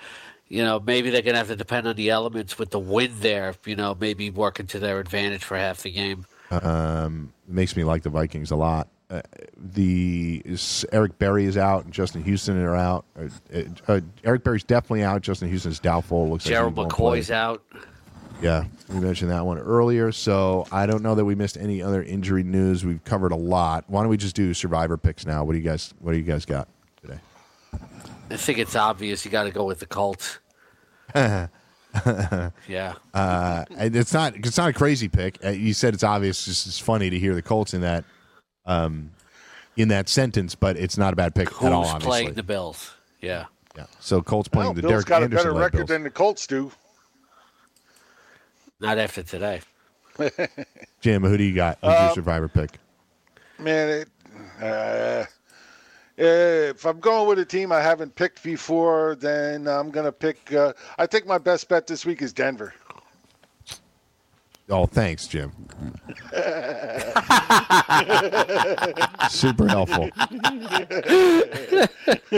you 0.48 0.64
know 0.64 0.80
maybe 0.80 1.12
they're 1.12 1.22
going 1.22 1.34
to 1.34 1.38
have 1.40 1.50
to 1.50 1.56
depend 1.56 1.88
on 1.88 1.96
the 1.96 2.10
elements 2.10 2.58
with 2.58 2.72
the 2.72 2.80
wind 2.80 3.18
there. 3.18 3.54
You 3.66 3.76
know, 3.76 3.96
maybe 4.00 4.32
working 4.32 4.66
to 4.68 4.80
their 4.80 5.00
advantage 5.00 5.44
for 5.44 5.56
half 5.58 5.84
the 5.84 5.92
game. 5.92 6.26
Um, 6.50 7.32
makes 7.48 7.76
me 7.76 7.84
like 7.84 8.02
the 8.04 8.10
Vikings 8.10 8.50
a 8.52 8.56
lot. 8.56 8.88
Uh, 9.10 9.22
the 9.56 10.42
is- 10.46 10.86
Eric 10.92 11.20
Berry 11.20 11.46
is 11.46 11.58
out, 11.58 11.84
and 11.84 11.94
Justin 11.94 12.24
Houston 12.24 12.60
are 12.62 12.76
out. 12.76 13.06
Uh, 13.20 13.28
uh, 13.54 13.64
uh, 13.88 14.00
Eric 14.24 14.44
Berry's 14.44 14.64
definitely 14.64 15.04
out. 15.04 15.22
Justin 15.22 15.50
Houston's 15.50 15.80
doubtful. 15.80 16.30
Looks 16.30 16.46
Gerald 16.46 16.78
like 16.78 16.88
McCoy's 16.88 17.30
out. 17.30 17.62
Yeah, 18.42 18.66
we 18.90 19.00
mentioned 19.00 19.30
that 19.32 19.46
one 19.46 19.60
earlier. 19.60 20.12
So 20.12 20.66
I 20.72 20.86
don't 20.86 21.04
know 21.04 21.14
that 21.16 21.26
we 21.26 21.36
missed 21.36 21.58
any 21.58 21.82
other 21.82 22.02
injury 22.02 22.44
news. 22.44 22.84
We've 22.84 23.04
covered 23.04 23.32
a 23.32 23.36
lot. 23.36 23.86
Why 23.88 24.02
don't 24.02 24.10
we 24.10 24.18
just 24.18 24.36
do 24.36 24.54
survivor 24.54 24.98
picks 24.98 25.26
now? 25.26 25.44
What 25.44 25.54
do 25.54 25.60
you 25.60 25.64
guys 25.64 25.94
What 26.00 26.12
do 26.14 26.18
you 26.18 26.24
guys 26.24 26.46
got 26.46 26.68
today? 27.02 27.20
I 28.32 28.38
think 28.38 28.58
it's 28.60 28.76
obvious. 28.76 29.24
You 29.26 29.32
got 29.32 29.44
to 29.44 29.52
go 29.52 29.66
with 29.66 29.80
the 29.80 29.86
Colts. 29.86 30.40
yeah, 31.16 32.94
Uh, 33.14 33.66
it's 33.72 34.14
not 34.14 34.36
it's 34.36 34.58
not 34.58 34.70
a 34.70 34.74
crazy 34.74 35.08
pick. 35.10 35.38
Uh, 35.44 35.50
you 35.50 35.74
said 35.74 35.94
it's 35.94 36.04
obvious. 36.04 36.38
It's 36.40 36.46
just 36.46 36.68
it's 36.68 36.80
funny 36.80 37.10
to 37.10 37.20
hear 37.20 37.36
the 37.36 37.42
Colts 37.42 37.74
in 37.74 37.82
that 37.82 38.06
um, 38.66 39.12
in 39.76 39.90
that 39.90 40.08
sentence, 40.10 40.56
but 40.56 40.78
it's 40.78 40.98
not 40.98 41.14
a 41.14 41.16
bad 41.16 41.36
pick 41.36 41.50
who's 41.50 41.68
at 41.68 41.74
all. 41.74 41.84
Obviously, 41.86 42.08
playing 42.08 42.34
the 42.34 42.44
Bills? 42.44 42.92
Yeah, 43.20 43.46
yeah. 43.76 43.86
So 44.00 44.22
Colts 44.22 44.48
playing 44.48 44.68
Well, 44.68 44.74
the 44.76 44.82
Bill's 44.82 44.92
Derek 44.92 45.06
got 45.08 45.22
a 45.22 45.26
Anderson 45.26 45.48
better 45.50 45.60
record 45.60 45.78
Bills. 45.78 45.90
than 45.90 46.04
the 46.04 46.10
Colts 46.10 46.48
do. 46.48 46.72
Not 48.82 48.98
after 48.98 49.24
today. 49.24 49.62
Jim, 51.02 51.24
who 51.24 51.38
do 51.38 51.44
you 51.44 51.56
got? 51.56 51.78
Who's 51.82 51.94
Um, 51.94 52.06
your 52.06 52.14
survivor 52.16 52.48
pick? 52.48 52.72
Man, 53.60 53.90
it, 53.90 54.10
uh, 54.62 55.26
if 56.18 56.86
I'm 56.86 57.00
going 57.00 57.28
with 57.28 57.40
a 57.40 57.46
team 57.46 57.72
I 57.72 57.80
haven't 57.82 58.16
picked 58.16 58.44
before, 58.44 59.16
then 59.16 59.68
I'm 59.68 59.92
going 59.92 60.06
to 60.06 60.12
pick. 60.12 60.52
Uh, 60.52 60.74
I 60.98 61.06
think 61.06 61.26
my 61.28 61.38
best 61.38 61.70
bet 61.70 61.88
this 61.88 62.06
week 62.06 62.22
is 62.22 62.34
Denver. 62.34 62.74
Oh, 64.70 64.86
thanks, 64.86 65.28
Jim. 65.28 65.52
Super 69.30 69.68
helpful. 69.68 70.10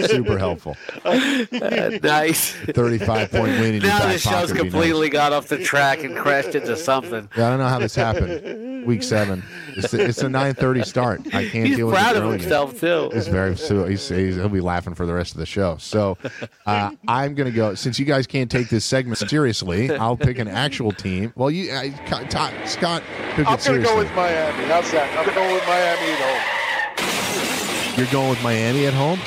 Super 0.07 0.37
helpful. 0.39 0.75
nice. 2.01 2.53
Thirty-five 2.53 3.31
point 3.31 3.59
win 3.59 3.75
in 3.75 3.83
now 3.83 3.99
the 4.07 4.17
show's 4.17 4.23
pocket 4.23 4.23
would 4.23 4.49
nice. 4.49 4.51
completely 4.51 5.09
got 5.09 5.33
off 5.33 5.47
the 5.47 5.59
track 5.59 6.03
and 6.03 6.17
crashed 6.17 6.55
into 6.55 6.75
something. 6.75 7.29
Yeah, 7.37 7.47
I 7.47 7.49
don't 7.51 7.59
know 7.59 7.67
how 7.67 7.79
this 7.79 7.95
happened. 7.95 8.85
Week 8.85 9.03
seven. 9.03 9.43
It's 9.75 9.93
a, 9.93 10.05
it's 10.05 10.21
a 10.21 10.29
nine 10.29 10.53
thirty 10.53 10.83
start. 10.83 11.21
I 11.33 11.47
can't 11.47 11.67
He's 11.67 11.77
deal 11.77 11.87
with 11.87 11.95
proud 11.95 12.15
it 12.15 12.19
of 12.19 12.23
early. 12.25 12.39
himself 12.39 12.79
too. 12.79 13.09
He's 13.13 13.27
very 13.27 13.55
so 13.57 13.85
he's, 13.85 14.07
he's, 14.07 14.35
he'll 14.35 14.49
be 14.49 14.61
laughing 14.61 14.93
for 14.95 15.05
the 15.05 15.13
rest 15.13 15.33
of 15.33 15.39
the 15.39 15.45
show. 15.45 15.77
So 15.77 16.17
uh, 16.65 16.91
I'm 17.07 17.35
going 17.35 17.49
to 17.51 17.55
go 17.55 17.73
since 17.75 17.97
you 17.99 18.05
guys 18.05 18.27
can't 18.27 18.49
take 18.51 18.69
this 18.69 18.85
segment 18.85 19.17
seriously. 19.17 19.91
I'll 19.91 20.17
pick 20.17 20.39
an 20.39 20.47
actual 20.47 20.91
team. 20.91 21.33
Well, 21.35 21.51
you 21.51 21.73
I, 21.73 21.89
Todd, 22.29 22.53
Scott 22.65 23.03
took 23.35 23.47
I'm 23.47 23.57
it 23.59 23.65
going 23.65 23.81
to 23.81 23.87
go 23.87 23.97
with 23.97 24.13
Miami. 24.15 24.63
How's 24.65 24.91
that? 24.91 25.17
I'm 25.17 25.33
going 25.33 25.53
with 25.53 25.65
Miami 25.67 26.11
at 26.11 26.19
home. 26.19 27.97
You're 27.97 28.11
going 28.11 28.29
with 28.29 28.43
Miami 28.43 28.85
at 28.87 28.93
home. 28.93 29.19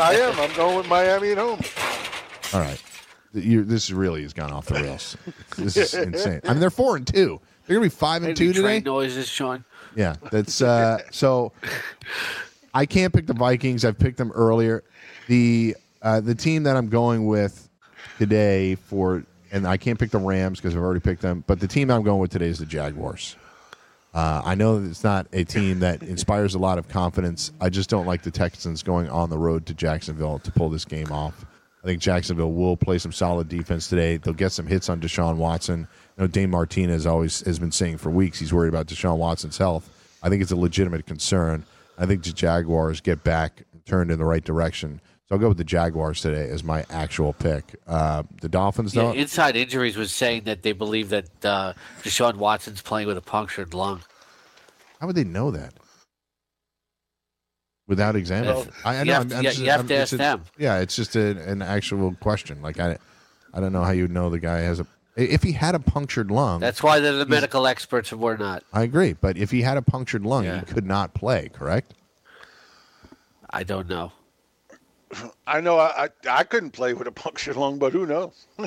I 0.00 0.14
am. 0.14 0.38
I'm 0.40 0.56
going 0.56 0.76
with 0.76 0.88
Miami 0.88 1.32
at 1.32 1.38
home. 1.38 1.60
All 2.54 2.60
right. 2.60 2.80
you 3.34 3.64
this 3.64 3.90
really 3.90 4.22
has 4.22 4.32
gone 4.32 4.52
off 4.52 4.66
the 4.66 4.74
rails. 4.74 5.16
This 5.56 5.76
is 5.76 5.94
insane. 5.94 6.40
I 6.44 6.48
mean, 6.52 6.60
they're 6.60 6.70
four 6.70 6.96
and 6.96 7.06
two. 7.06 7.40
They're 7.72 7.80
gonna 7.80 7.86
be 7.86 7.94
five 7.94 8.22
and 8.22 8.36
two 8.36 8.52
today. 8.52 8.80
noises, 8.80 9.28
Sean? 9.28 9.64
Yeah, 9.96 10.16
that's 10.30 10.60
uh, 10.60 10.98
so. 11.10 11.52
I 12.74 12.86
can't 12.86 13.12
pick 13.12 13.26
the 13.26 13.34
Vikings. 13.34 13.84
I've 13.84 13.98
picked 13.98 14.18
them 14.18 14.30
earlier. 14.32 14.82
The 15.28 15.76
uh, 16.02 16.20
the 16.20 16.34
team 16.34 16.64
that 16.64 16.76
I'm 16.76 16.88
going 16.88 17.26
with 17.26 17.68
today 18.18 18.74
for, 18.74 19.24
and 19.50 19.66
I 19.66 19.76
can't 19.76 19.98
pick 19.98 20.10
the 20.10 20.18
Rams 20.18 20.58
because 20.58 20.74
I've 20.76 20.82
already 20.82 21.00
picked 21.00 21.22
them. 21.22 21.44
But 21.46 21.60
the 21.60 21.66
team 21.66 21.90
I'm 21.90 22.02
going 22.02 22.20
with 22.20 22.30
today 22.30 22.48
is 22.48 22.58
the 22.58 22.66
Jaguars. 22.66 23.36
Uh, 24.14 24.42
I 24.44 24.54
know 24.54 24.78
that 24.78 24.88
it's 24.88 25.04
not 25.04 25.26
a 25.32 25.44
team 25.44 25.80
that 25.80 26.02
inspires 26.02 26.54
a 26.54 26.58
lot 26.58 26.78
of 26.78 26.88
confidence. 26.88 27.52
I 27.60 27.70
just 27.70 27.88
don't 27.88 28.06
like 28.06 28.22
the 28.22 28.30
Texans 28.30 28.82
going 28.82 29.08
on 29.08 29.30
the 29.30 29.38
road 29.38 29.64
to 29.66 29.74
Jacksonville 29.74 30.38
to 30.40 30.52
pull 30.52 30.68
this 30.68 30.84
game 30.84 31.10
off. 31.10 31.46
I 31.82 31.86
think 31.86 32.00
Jacksonville 32.00 32.52
will 32.52 32.76
play 32.76 32.98
some 32.98 33.12
solid 33.12 33.48
defense 33.48 33.88
today. 33.88 34.16
They'll 34.16 34.34
get 34.34 34.52
some 34.52 34.66
hits 34.66 34.88
on 34.88 35.00
Deshaun 35.00 35.36
Watson. 35.36 35.88
You 36.16 36.22
know, 36.22 36.26
Dane 36.28 36.50
Martinez 36.50 37.06
always 37.06 37.40
has 37.40 37.58
been 37.58 37.72
saying 37.72 37.98
for 37.98 38.10
weeks 38.10 38.38
he's 38.38 38.52
worried 38.52 38.68
about 38.68 38.86
Deshaun 38.86 39.16
Watson's 39.16 39.58
health. 39.58 39.90
I 40.22 40.28
think 40.28 40.42
it's 40.42 40.52
a 40.52 40.56
legitimate 40.56 41.06
concern. 41.06 41.64
I 41.98 42.06
think 42.06 42.22
the 42.22 42.32
Jaguars 42.32 43.00
get 43.00 43.24
back 43.24 43.64
turned 43.84 44.10
in 44.12 44.18
the 44.18 44.24
right 44.24 44.44
direction. 44.44 45.00
So 45.28 45.34
I'll 45.34 45.40
go 45.40 45.48
with 45.48 45.58
the 45.58 45.64
Jaguars 45.64 46.20
today 46.20 46.48
as 46.48 46.62
my 46.62 46.84
actual 46.90 47.32
pick. 47.32 47.74
Uh, 47.86 48.22
the 48.40 48.48
Dolphins, 48.48 48.94
Yeah, 48.94 49.02
though, 49.04 49.12
Inside 49.12 49.56
Injuries 49.56 49.96
was 49.96 50.12
saying 50.12 50.44
that 50.44 50.62
they 50.62 50.72
believe 50.72 51.08
that 51.08 51.44
uh, 51.44 51.72
Deshaun 52.02 52.36
Watson's 52.36 52.82
playing 52.82 53.08
with 53.08 53.16
a 53.16 53.22
punctured 53.22 53.74
lung. 53.74 54.02
how 55.00 55.06
would 55.08 55.16
they 55.16 55.24
know 55.24 55.50
that? 55.50 55.74
Without 57.92 58.16
examining, 58.16 58.54
Well, 58.54 58.66
I, 58.86 58.94
I 58.96 58.98
you 59.00 59.04
know. 59.04 59.12
have 59.12 59.22
I'm, 59.24 59.28
to- 59.28 59.36
I'm 59.36 59.42
you- 59.44 59.48
just- 59.50 59.60
you 59.60 59.70
have 59.70 59.80
I'm- 59.80 59.88
to 59.88 59.96
ask 59.96 60.12
a- 60.14 60.16
them. 60.16 60.44
Yeah, 60.56 60.78
it's 60.78 60.96
just 60.96 61.14
a, 61.14 61.38
an 61.46 61.60
actual 61.60 62.14
question. 62.20 62.62
Like 62.62 62.80
I, 62.80 62.96
I 63.52 63.60
don't 63.60 63.70
know 63.74 63.82
how 63.84 63.90
you 63.90 64.04
would 64.04 64.10
know 64.10 64.30
the 64.30 64.38
guy 64.38 64.60
has 64.60 64.80
a 64.80 64.86
If 65.14 65.42
he 65.42 65.52
had 65.52 65.74
a 65.74 65.78
punctured 65.78 66.30
lung, 66.30 66.60
That's 66.60 66.82
why 66.82 67.00
they're 67.00 67.12
the 67.12 67.26
medical 67.26 67.66
experts 67.66 68.10
and 68.10 68.18
we're 68.22 68.38
not. 68.38 68.62
I 68.72 68.82
agree. 68.84 69.12
But 69.12 69.36
if 69.36 69.50
he 69.50 69.60
had 69.60 69.76
a 69.76 69.82
punctured 69.82 70.24
lung, 70.24 70.44
Yeah. 70.44 70.60
he 70.60 70.64
could 70.64 70.86
not 70.86 71.12
play. 71.12 71.50
Correct? 71.52 71.92
I 73.50 73.62
don't 73.62 73.88
know. 73.90 74.12
I 75.46 75.60
know 75.60 75.78
I, 75.78 76.04
I 76.04 76.08
I 76.40 76.44
couldn't 76.44 76.70
play 76.70 76.94
with 76.94 77.06
a 77.06 77.12
punctured 77.12 77.56
lung, 77.56 77.78
but 77.78 77.92
who 77.92 78.06
knows? 78.06 78.46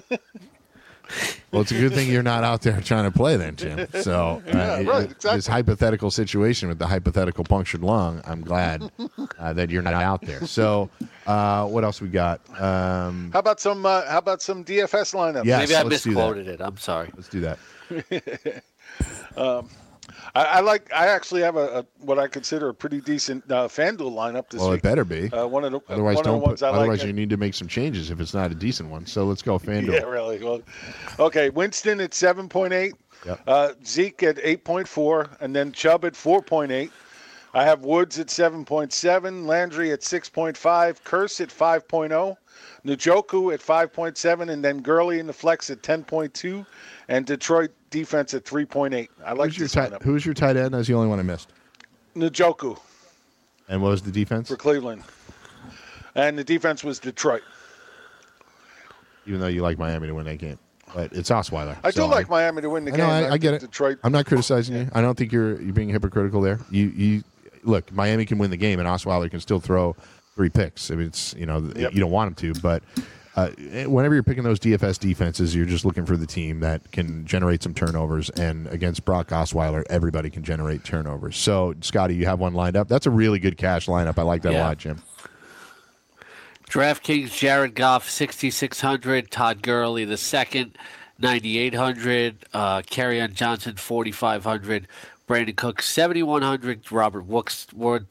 Well, 1.52 1.62
it's 1.62 1.72
a 1.72 1.76
good 1.80 1.94
thing 1.94 2.10
you're 2.10 2.24
not 2.24 2.44
out 2.44 2.62
there 2.62 2.80
trying 2.82 3.06
to 3.06 3.12
play 3.18 3.38
then, 3.38 3.56
Jim. 3.56 3.88
So, 4.02 4.42
uh, 4.48 4.50
Yeah, 4.50 4.82
right, 4.84 5.06
exactly. 5.06 5.36
this 5.38 5.48
hypothetical 5.48 6.12
situation 6.12 6.68
with 6.68 6.80
the 6.80 6.88
hypothetical 6.88 7.44
punctured 7.44 7.82
lung, 7.82 8.22
I'm 8.26 8.42
glad 8.42 8.92
uh, 9.40 9.54
that 9.54 9.70
you're 9.70 9.82
not 9.82 9.94
out 9.94 10.22
there. 10.22 10.46
So, 10.48 10.90
uh, 11.28 11.66
what 11.68 11.84
else 11.84 12.02
we 12.02 12.10
got? 12.10 12.42
Um, 12.60 13.30
How 13.34 13.40
about 13.40 13.60
some 13.60 13.86
uh, 13.86 14.06
How 14.06 14.18
about 14.18 14.42
some 14.42 14.64
DFS 14.66 15.14
lineups? 15.14 15.46
Yes, 15.46 15.70
Maybe 15.70 15.76
I 15.78 15.84
let's 15.84 16.04
do 16.04 16.10
that. 16.14 16.16
misquoted 16.16 16.48
it. 16.48 16.62
I'm 16.62 16.78
sorry. 16.78 17.10
let's 17.16 17.30
do 17.30 17.42
that. 17.42 18.64
I, 20.36 20.44
I 20.44 20.60
like. 20.60 20.92
I 20.94 21.08
actually 21.08 21.42
have 21.42 21.56
a, 21.56 21.80
a 21.80 21.86
what 22.00 22.20
I 22.20 22.28
consider 22.28 22.70
a 22.70 22.74
pretty 22.74 23.00
decent 23.00 23.50
uh, 23.50 23.68
FanDuel 23.68 24.12
lineup 24.12 24.50
this 24.50 24.60
Well, 24.60 24.74
it 24.74 24.82
better 24.82 25.06
be. 25.06 25.30
Uh, 25.30 25.48
one 25.48 25.64
of 25.64 25.72
the 25.72 25.80
Otherwise, 25.88 26.18
one 26.18 26.26
don't 26.26 26.40
the 26.40 26.46
ones 26.46 26.60
put. 26.60 26.68
Otherwise, 26.68 27.00
like. 27.00 27.08
you 27.08 27.14
need 27.14 27.30
to 27.30 27.38
make 27.38 27.54
some 27.54 27.70
changes 27.70 28.12
if 28.12 28.20
it's 28.20 28.34
not 28.34 28.52
a 28.52 28.56
decent 28.56 28.90
one. 28.90 29.06
So 29.06 29.24
let's 29.26 29.42
go 29.42 29.58
FanDuel. 29.60 29.94
Yeah, 29.94 30.04
really. 30.04 30.44
Well, 30.44 30.62
okay. 31.20 31.50
Winston 31.50 32.02
at 32.02 32.14
seven 32.14 32.50
point 32.50 32.74
eight. 32.74 32.94
Yep. 33.26 33.42
Uh, 33.48 33.72
Zeke 33.86 34.24
at 34.24 34.40
eight 34.44 34.66
point 34.66 34.88
four, 34.88 35.30
and 35.40 35.56
then 35.56 35.72
Chubb 35.72 36.04
at 36.04 36.16
four 36.16 36.42
point 36.42 36.72
eight. 36.72 36.92
I 37.54 37.64
have 37.64 37.86
Woods 37.86 38.20
at 38.20 38.30
seven 38.30 38.66
point 38.66 38.92
seven, 38.92 39.48
Landry 39.48 39.94
at 39.94 40.04
six 40.04 40.30
point 40.30 40.58
five, 40.58 41.02
Curse 41.06 41.40
at 41.40 41.50
five 41.50 41.84
oh, 41.94 42.38
Njoku 42.86 43.54
at 43.54 43.62
five 43.62 43.94
point 43.94 44.18
seven, 44.18 44.50
and 44.50 44.64
then 44.64 44.80
Gurley 44.80 45.20
in 45.20 45.28
the 45.28 45.34
flex 45.34 45.70
at 45.70 45.82
ten 45.82 46.04
point 46.04 46.34
two, 46.34 46.66
and 47.08 47.26
Detroit 47.26 47.72
defense 48.00 48.34
at 48.34 48.44
three 48.46 48.66
point 48.66 48.94
eight. 48.94 49.10
I 49.26 49.32
like 49.34 49.48
Who's 49.52 49.58
your 49.58 49.68
tight? 49.70 49.92
lineup. 49.92 50.04
Who's 50.04 50.26
your 50.26 50.34
tight 50.34 50.58
end? 50.58 50.74
That's 50.74 50.88
the 50.88 50.94
only 50.94 51.08
one 51.08 51.20
I 51.20 51.24
missed. 51.24 51.50
Njoku 52.16 52.78
And 53.70 53.82
what 53.82 53.90
was 53.90 54.02
the 54.02 54.12
defense? 54.12 54.48
for 54.50 54.56
Cleveland, 54.58 55.04
and 56.16 56.38
the 56.38 56.44
defense 56.44 56.84
was 56.84 57.00
Detroit. 57.00 57.42
Even 59.26 59.40
though 59.40 59.48
you 59.48 59.62
like 59.62 59.80
Miami 59.80 60.08
to 60.08 60.14
win 60.14 60.26
that 60.26 60.38
game, 60.38 60.60
but 60.94 61.12
it's 61.14 61.30
Osweiler. 61.32 61.76
I 61.84 61.90
So 61.92 62.06
do 62.06 62.12
like 62.12 62.30
Miami 62.30 62.62
to 62.62 62.70
win 62.70 62.86
the 62.86 62.94
I 62.94 62.98
game. 62.98 63.08
know, 63.08 63.12
I, 63.30 63.32
I 63.34 63.38
get 63.38 63.54
it. 63.56 63.62
Detroit. 63.62 63.98
I'm 64.04 64.12
not 64.12 64.26
criticizing 64.28 64.76
you. 64.76 64.90
I 64.94 65.02
don't 65.02 65.18
think 65.18 65.32
you're 65.32 65.60
you're 65.62 65.74
being 65.74 65.90
hypocritical 65.90 66.42
there. 66.42 66.60
You 66.70 66.88
you 66.88 67.24
look, 67.64 67.92
Miami 67.92 68.26
can 68.26 68.38
win 68.38 68.52
the 68.52 68.58
game, 68.58 68.80
and 68.80 68.88
Osweiler 68.88 69.30
can 69.32 69.40
still 69.40 69.60
throw 69.60 69.96
three 70.36 70.50
picks. 70.50 70.92
I 70.92 70.96
mean, 70.96 71.08
it's 71.08 71.34
you 71.34 71.46
know 71.48 71.72
Yep. 71.76 71.94
you 71.94 72.00
don't 72.00 72.12
want 72.12 72.28
him 72.40 72.54
to, 72.54 72.60
but 72.62 72.84
uh, 73.36 73.50
whenever 73.88 74.14
you're 74.14 74.24
picking 74.24 74.44
those 74.44 74.60
DFS 74.60 74.98
defenses, 74.98 75.54
you're 75.54 75.66
just 75.66 75.84
looking 75.84 76.06
for 76.06 76.16
the 76.16 76.26
team 76.26 76.62
that 76.62 76.90
can 76.92 77.26
generate 77.26 77.62
some 77.62 77.74
turnovers. 77.74 78.30
And 78.30 78.68
against 78.68 79.04
Brock 79.04 79.28
Osweiler, 79.28 79.84
everybody 79.90 80.30
can 80.30 80.44
generate 80.44 80.86
turnovers. 80.86 81.38
So, 81.38 81.76
Scotty, 81.82 82.16
you 82.16 82.26
have 82.28 82.40
one 82.40 82.54
lined 82.54 82.78
up. 82.78 82.88
That's 82.88 83.06
a 83.06 83.12
really 83.12 83.40
good 83.40 83.58
cash 83.58 83.88
lineup. 83.88 84.18
I 84.18 84.22
like 84.22 84.42
that 84.44 84.54
a 84.54 84.60
lot, 84.60 84.78
Jim. 84.78 85.02
DraftKings, 86.70 87.38
Jared 87.38 87.76
Goff, 87.76 88.10
6,600. 88.10 89.30
Todd 89.30 89.62
Gurley, 89.62 90.06
the 90.06 90.18
second, 90.18 90.78
9,800. 91.20 92.46
Uh, 92.54 92.82
on 92.98 93.34
Johnson, 93.34 93.76
4,500. 93.76 94.88
Brandin 95.28 95.56
Cook, 95.56 95.82
7,100. 95.82 96.92
Robert 96.92 97.26
Woods, 97.26 97.68
Wood, 97.74 98.08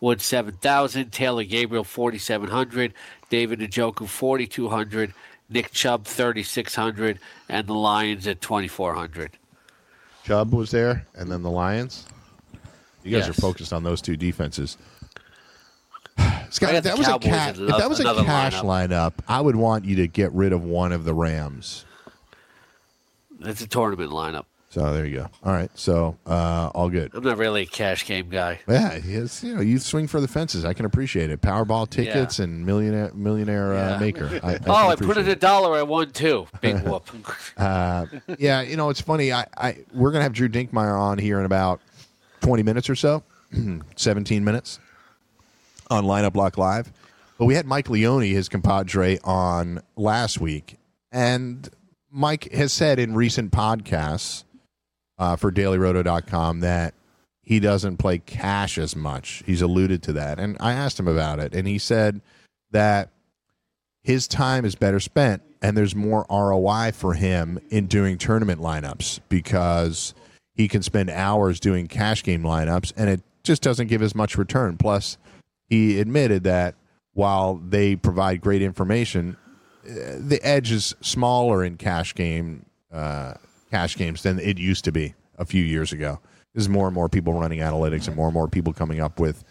Wood 0.00 0.20
7,000. 0.20 1.10
Taylor 1.10 1.44
Gabriel, 1.44 1.84
4,700. 1.84 2.94
David 3.32 3.60
Njoku, 3.60 4.06
4,200. 4.06 5.14
Nick 5.48 5.72
Chubb, 5.72 6.04
3,600. 6.04 7.18
And 7.48 7.66
the 7.66 7.72
Lions 7.72 8.26
at 8.26 8.42
2,400. 8.42 9.38
Chubb 10.22 10.52
was 10.52 10.70
there, 10.70 11.06
and 11.14 11.32
then 11.32 11.42
the 11.42 11.50
Lions. 11.50 12.04
You 13.02 13.10
guys 13.10 13.26
Yes. 13.26 13.30
are 13.30 13.40
focused 13.40 13.72
on 13.72 13.84
those 13.84 14.02
two 14.02 14.18
defenses. 14.18 14.76
Scott, 16.50 16.74
if 16.74 16.84
that 16.84 16.98
was 16.98 17.08
a 17.08 17.18
ca- 17.18 17.54
if 17.56 17.78
that 17.78 17.88
was 17.88 18.00
a 18.00 18.04
cash 18.22 18.56
lineup. 18.56 18.88
lineup, 18.90 19.12
I 19.26 19.40
would 19.40 19.56
want 19.56 19.86
you 19.86 19.96
to 19.96 20.06
get 20.06 20.30
rid 20.32 20.52
of 20.52 20.62
one 20.62 20.92
of 20.92 21.04
the 21.04 21.14
Rams. 21.14 21.86
That's 23.40 23.62
a 23.62 23.66
tournament 23.66 24.10
lineup. 24.10 24.44
So 24.72 24.90
there 24.94 25.04
you 25.04 25.16
go. 25.16 25.28
All 25.44 25.52
right, 25.52 25.70
so 25.74 26.16
uh, 26.26 26.70
all 26.74 26.88
good. 26.88 27.10
I'm 27.12 27.22
not 27.22 27.36
really 27.36 27.64
a 27.64 27.66
cash 27.66 28.06
game 28.06 28.30
guy. 28.30 28.58
Yeah, 28.66 28.98
it's, 29.04 29.44
you 29.44 29.54
know, 29.54 29.60
you 29.60 29.78
swing 29.78 30.06
for 30.06 30.18
the 30.18 30.26
fences. 30.26 30.64
I 30.64 30.72
can 30.72 30.86
appreciate 30.86 31.28
it. 31.28 31.42
Powerball 31.42 31.90
tickets 31.90 32.38
and 32.38 32.64
millionaire 32.64 33.12
millionaire 33.12 33.74
uh, 33.74 33.98
maker. 34.00 34.40
I, 34.42 34.54
I 34.54 34.58
Oh, 34.66 34.88
I 34.88 34.96
put 34.96 35.18
in 35.18 35.28
a 35.28 35.36
dollar. 35.36 35.76
I 35.76 35.82
won 35.82 36.10
too. 36.12 36.46
Big 36.62 36.80
whoop. 36.84 37.06
yeah, 37.58 38.62
you 38.62 38.78
know, 38.78 38.88
it's 38.88 39.02
funny. 39.02 39.30
I, 39.30 39.44
I 39.58 39.76
we're 39.92 40.10
gonna 40.10 40.24
have 40.24 40.32
Drew 40.32 40.48
Dinkmeyer 40.48 40.98
on 40.98 41.18
here 41.18 41.38
in 41.38 41.44
about 41.44 41.82
twenty 42.40 42.62
minutes 42.62 42.88
or 42.88 42.94
so, 42.94 43.22
seventeen 43.96 44.42
minutes 44.42 44.80
on 45.90 46.04
Lineup 46.04 46.32
Block 46.32 46.56
Live. 46.56 46.90
But 47.36 47.44
we 47.44 47.56
had 47.56 47.66
Mike 47.66 47.90
Leone, 47.90 48.22
his 48.22 48.48
compadre, 48.48 49.18
on 49.22 49.82
last 49.96 50.40
week, 50.40 50.78
and 51.12 51.68
Mike 52.10 52.50
has 52.52 52.72
said 52.72 52.98
in 52.98 53.14
recent 53.14 53.52
podcasts 53.52 54.44
uh, 55.18 55.36
for 55.36 55.52
DailyRoto.com 55.52 56.60
that 56.60 56.94
he 57.42 57.60
doesn't 57.60 57.96
play 57.96 58.18
cash 58.18 58.78
as 58.78 58.94
much. 58.94 59.42
He's 59.46 59.62
alluded 59.62 60.02
to 60.04 60.12
that, 60.14 60.38
and 60.38 60.56
I 60.60 60.72
asked 60.72 60.98
him 60.98 61.08
about 61.08 61.40
it, 61.40 61.54
and 61.54 61.66
he 61.66 61.78
said 61.78 62.20
that 62.70 63.10
his 64.02 64.26
time 64.26 64.64
is 64.64 64.74
better 64.74 65.00
spent 65.00 65.42
and 65.62 65.76
there's 65.76 65.94
more 65.94 66.26
ROI 66.28 66.90
for 66.92 67.14
him 67.14 67.60
in 67.70 67.86
doing 67.86 68.18
tournament 68.18 68.60
lineups 68.60 69.20
because 69.28 70.12
he 70.54 70.68
can 70.68 70.82
spend 70.82 71.08
hours 71.08 71.60
doing 71.60 71.86
cash 71.86 72.22
game 72.22 72.42
lineups 72.42 72.92
and 72.96 73.08
it 73.08 73.22
just 73.44 73.62
doesn't 73.62 73.86
give 73.86 74.02
as 74.02 74.14
much 74.14 74.36
return. 74.36 74.76
Plus, 74.76 75.16
he 75.68 76.00
admitted 76.00 76.44
that 76.44 76.74
while 77.14 77.56
they 77.56 77.94
provide 77.96 78.40
great 78.40 78.62
information, 78.62 79.36
uh, 79.84 80.16
the 80.18 80.40
edge 80.42 80.72
is 80.72 80.94
smaller 81.00 81.64
in 81.64 81.76
cash 81.76 82.14
game 82.14 82.66
uh, 82.92 83.34
cash 83.72 83.96
games 83.96 84.22
than 84.22 84.38
it 84.38 84.58
used 84.58 84.84
to 84.84 84.92
be 84.92 85.14
a 85.38 85.44
few 85.46 85.64
years 85.64 85.92
ago. 85.92 86.20
There's 86.54 86.68
more 86.68 86.86
and 86.86 86.94
more 86.94 87.08
people 87.08 87.32
running 87.32 87.60
analytics 87.60 88.06
and 88.06 88.14
more 88.14 88.26
and 88.26 88.34
more 88.34 88.46
people 88.46 88.74
coming 88.74 89.00
up 89.00 89.18
with 89.18 89.42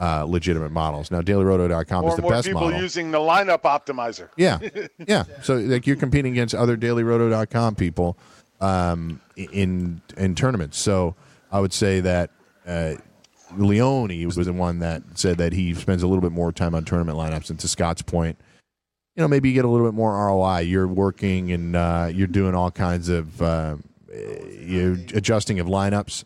uh, 0.00 0.24
legitimate 0.24 0.72
models. 0.72 1.10
Now, 1.12 1.20
DailyRoto.com 1.20 2.00
More 2.00 2.10
is 2.10 2.16
the 2.16 2.22
more 2.22 2.32
best 2.32 2.48
people 2.48 2.62
model. 2.62 2.80
using 2.80 3.12
the 3.12 3.18
lineup 3.18 3.62
optimizer. 3.62 4.28
Yeah, 4.36 4.58
yeah. 5.06 5.24
So 5.42 5.54
like 5.54 5.86
you're 5.86 5.96
competing 5.96 6.32
against 6.32 6.54
other 6.54 6.76
DailyRoto.com 6.76 7.76
people 7.76 8.18
um, 8.60 9.20
in 9.36 10.00
in 10.16 10.34
tournaments. 10.34 10.78
So 10.78 11.14
I 11.52 11.60
would 11.60 11.72
say 11.72 12.00
that 12.00 12.30
uh, 12.66 12.94
Leone 13.56 14.24
was 14.26 14.36
the 14.36 14.52
one 14.52 14.80
that 14.80 15.02
said 15.14 15.38
that 15.38 15.52
he 15.52 15.74
spends 15.74 16.02
a 16.02 16.08
little 16.08 16.22
bit 16.22 16.32
more 16.32 16.50
time 16.50 16.74
on 16.74 16.84
tournament 16.84 17.16
lineups. 17.16 17.50
And 17.50 17.60
to 17.60 17.68
Scott's 17.68 18.02
point, 18.02 18.36
you 19.20 19.24
know, 19.24 19.28
maybe 19.28 19.50
you 19.50 19.54
get 19.54 19.66
a 19.66 19.68
little 19.68 19.86
bit 19.86 19.92
more 19.92 20.16
ROI. 20.16 20.60
You're 20.60 20.88
working 20.88 21.52
and 21.52 21.76
uh, 21.76 22.08
you're 22.10 22.26
doing 22.26 22.54
all 22.54 22.70
kinds 22.70 23.10
of 23.10 23.42
uh, 23.42 23.76
you're 24.62 24.94
adjusting 25.12 25.60
of 25.60 25.66
lineups. 25.66 26.24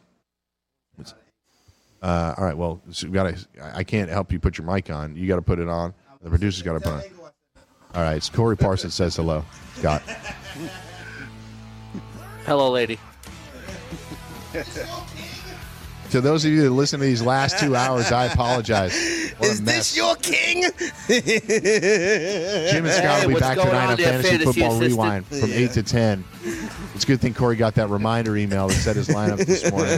Uh, 2.00 2.34
all 2.38 2.44
right. 2.44 2.56
Well, 2.56 2.80
so 2.92 3.08
we 3.08 3.14
got 3.14 3.34
to. 3.34 3.46
I 3.76 3.82
can't 3.82 4.08
help 4.08 4.30
you 4.30 4.38
put 4.38 4.58
your 4.58 4.66
mic 4.72 4.90
on. 4.90 5.16
You 5.16 5.26
got 5.26 5.36
to 5.36 5.42
put 5.42 5.58
it 5.58 5.68
on. 5.68 5.92
The 6.22 6.30
producer's 6.30 6.62
got 6.62 6.74
to 6.74 6.80
put 6.80 7.04
it 7.04 7.12
on. 7.16 7.32
All 7.96 8.02
right. 8.02 8.16
it's 8.16 8.28
Corey 8.28 8.56
Parsons 8.56 8.94
says 8.94 9.16
hello. 9.16 9.44
Scott. 9.74 10.00
Hello, 12.46 12.70
lady. 12.70 13.00
To 16.14 16.20
those 16.20 16.44
of 16.44 16.52
you 16.52 16.62
that 16.62 16.70
listen 16.70 17.00
to 17.00 17.06
these 17.06 17.22
last 17.22 17.58
two 17.58 17.74
hours, 17.74 18.12
I 18.12 18.26
apologize. 18.26 18.92
What 19.38 19.48
a 19.48 19.52
Is 19.52 19.62
this 19.64 19.96
your 19.96 20.14
king? 20.14 20.62
Jim 20.62 20.70
and 22.86 22.94
Scott 22.94 23.22
will 23.22 23.28
be 23.30 23.34
what's 23.34 23.40
back 23.40 23.56
going 23.56 23.66
tonight 23.70 23.84
on 23.84 23.90
on 23.90 23.96
there, 23.96 24.22
Fantasy, 24.22 24.28
Fantasy 24.28 24.44
Football 24.44 24.70
Assistant? 24.76 24.90
Rewind 24.92 25.26
from 25.26 25.52
8 25.52 25.70
to 25.72 25.82
10. 25.82 26.24
It's 26.94 27.02
a 27.02 27.06
good 27.08 27.20
thing 27.20 27.34
Corey 27.34 27.56
got 27.56 27.74
that 27.74 27.88
reminder 27.88 28.36
email 28.36 28.68
that 28.68 28.74
said 28.74 28.94
his 28.94 29.08
lineup 29.08 29.44
this 29.44 29.68
morning. 29.72 29.88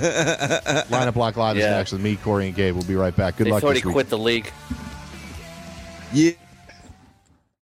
lineup 0.88 1.12
Block 1.12 1.36
Live 1.36 1.58
is 1.58 1.64
Yeah. 1.64 1.72
next 1.72 1.92
with 1.92 2.00
me, 2.00 2.16
Corey, 2.16 2.46
and 2.46 2.56
Gabe. 2.56 2.74
We'll 2.74 2.84
be 2.84 2.94
right 2.96 3.14
back. 3.14 3.36
Good 3.36 3.48
They 3.48 3.50
luck 3.50 3.60
thought 3.60 3.74
he 3.74 3.80
this 3.80 3.84
week. 3.84 3.92
quit 3.92 4.08
the 4.08 4.16
league. 4.16 4.50
Yeah. 6.14 6.30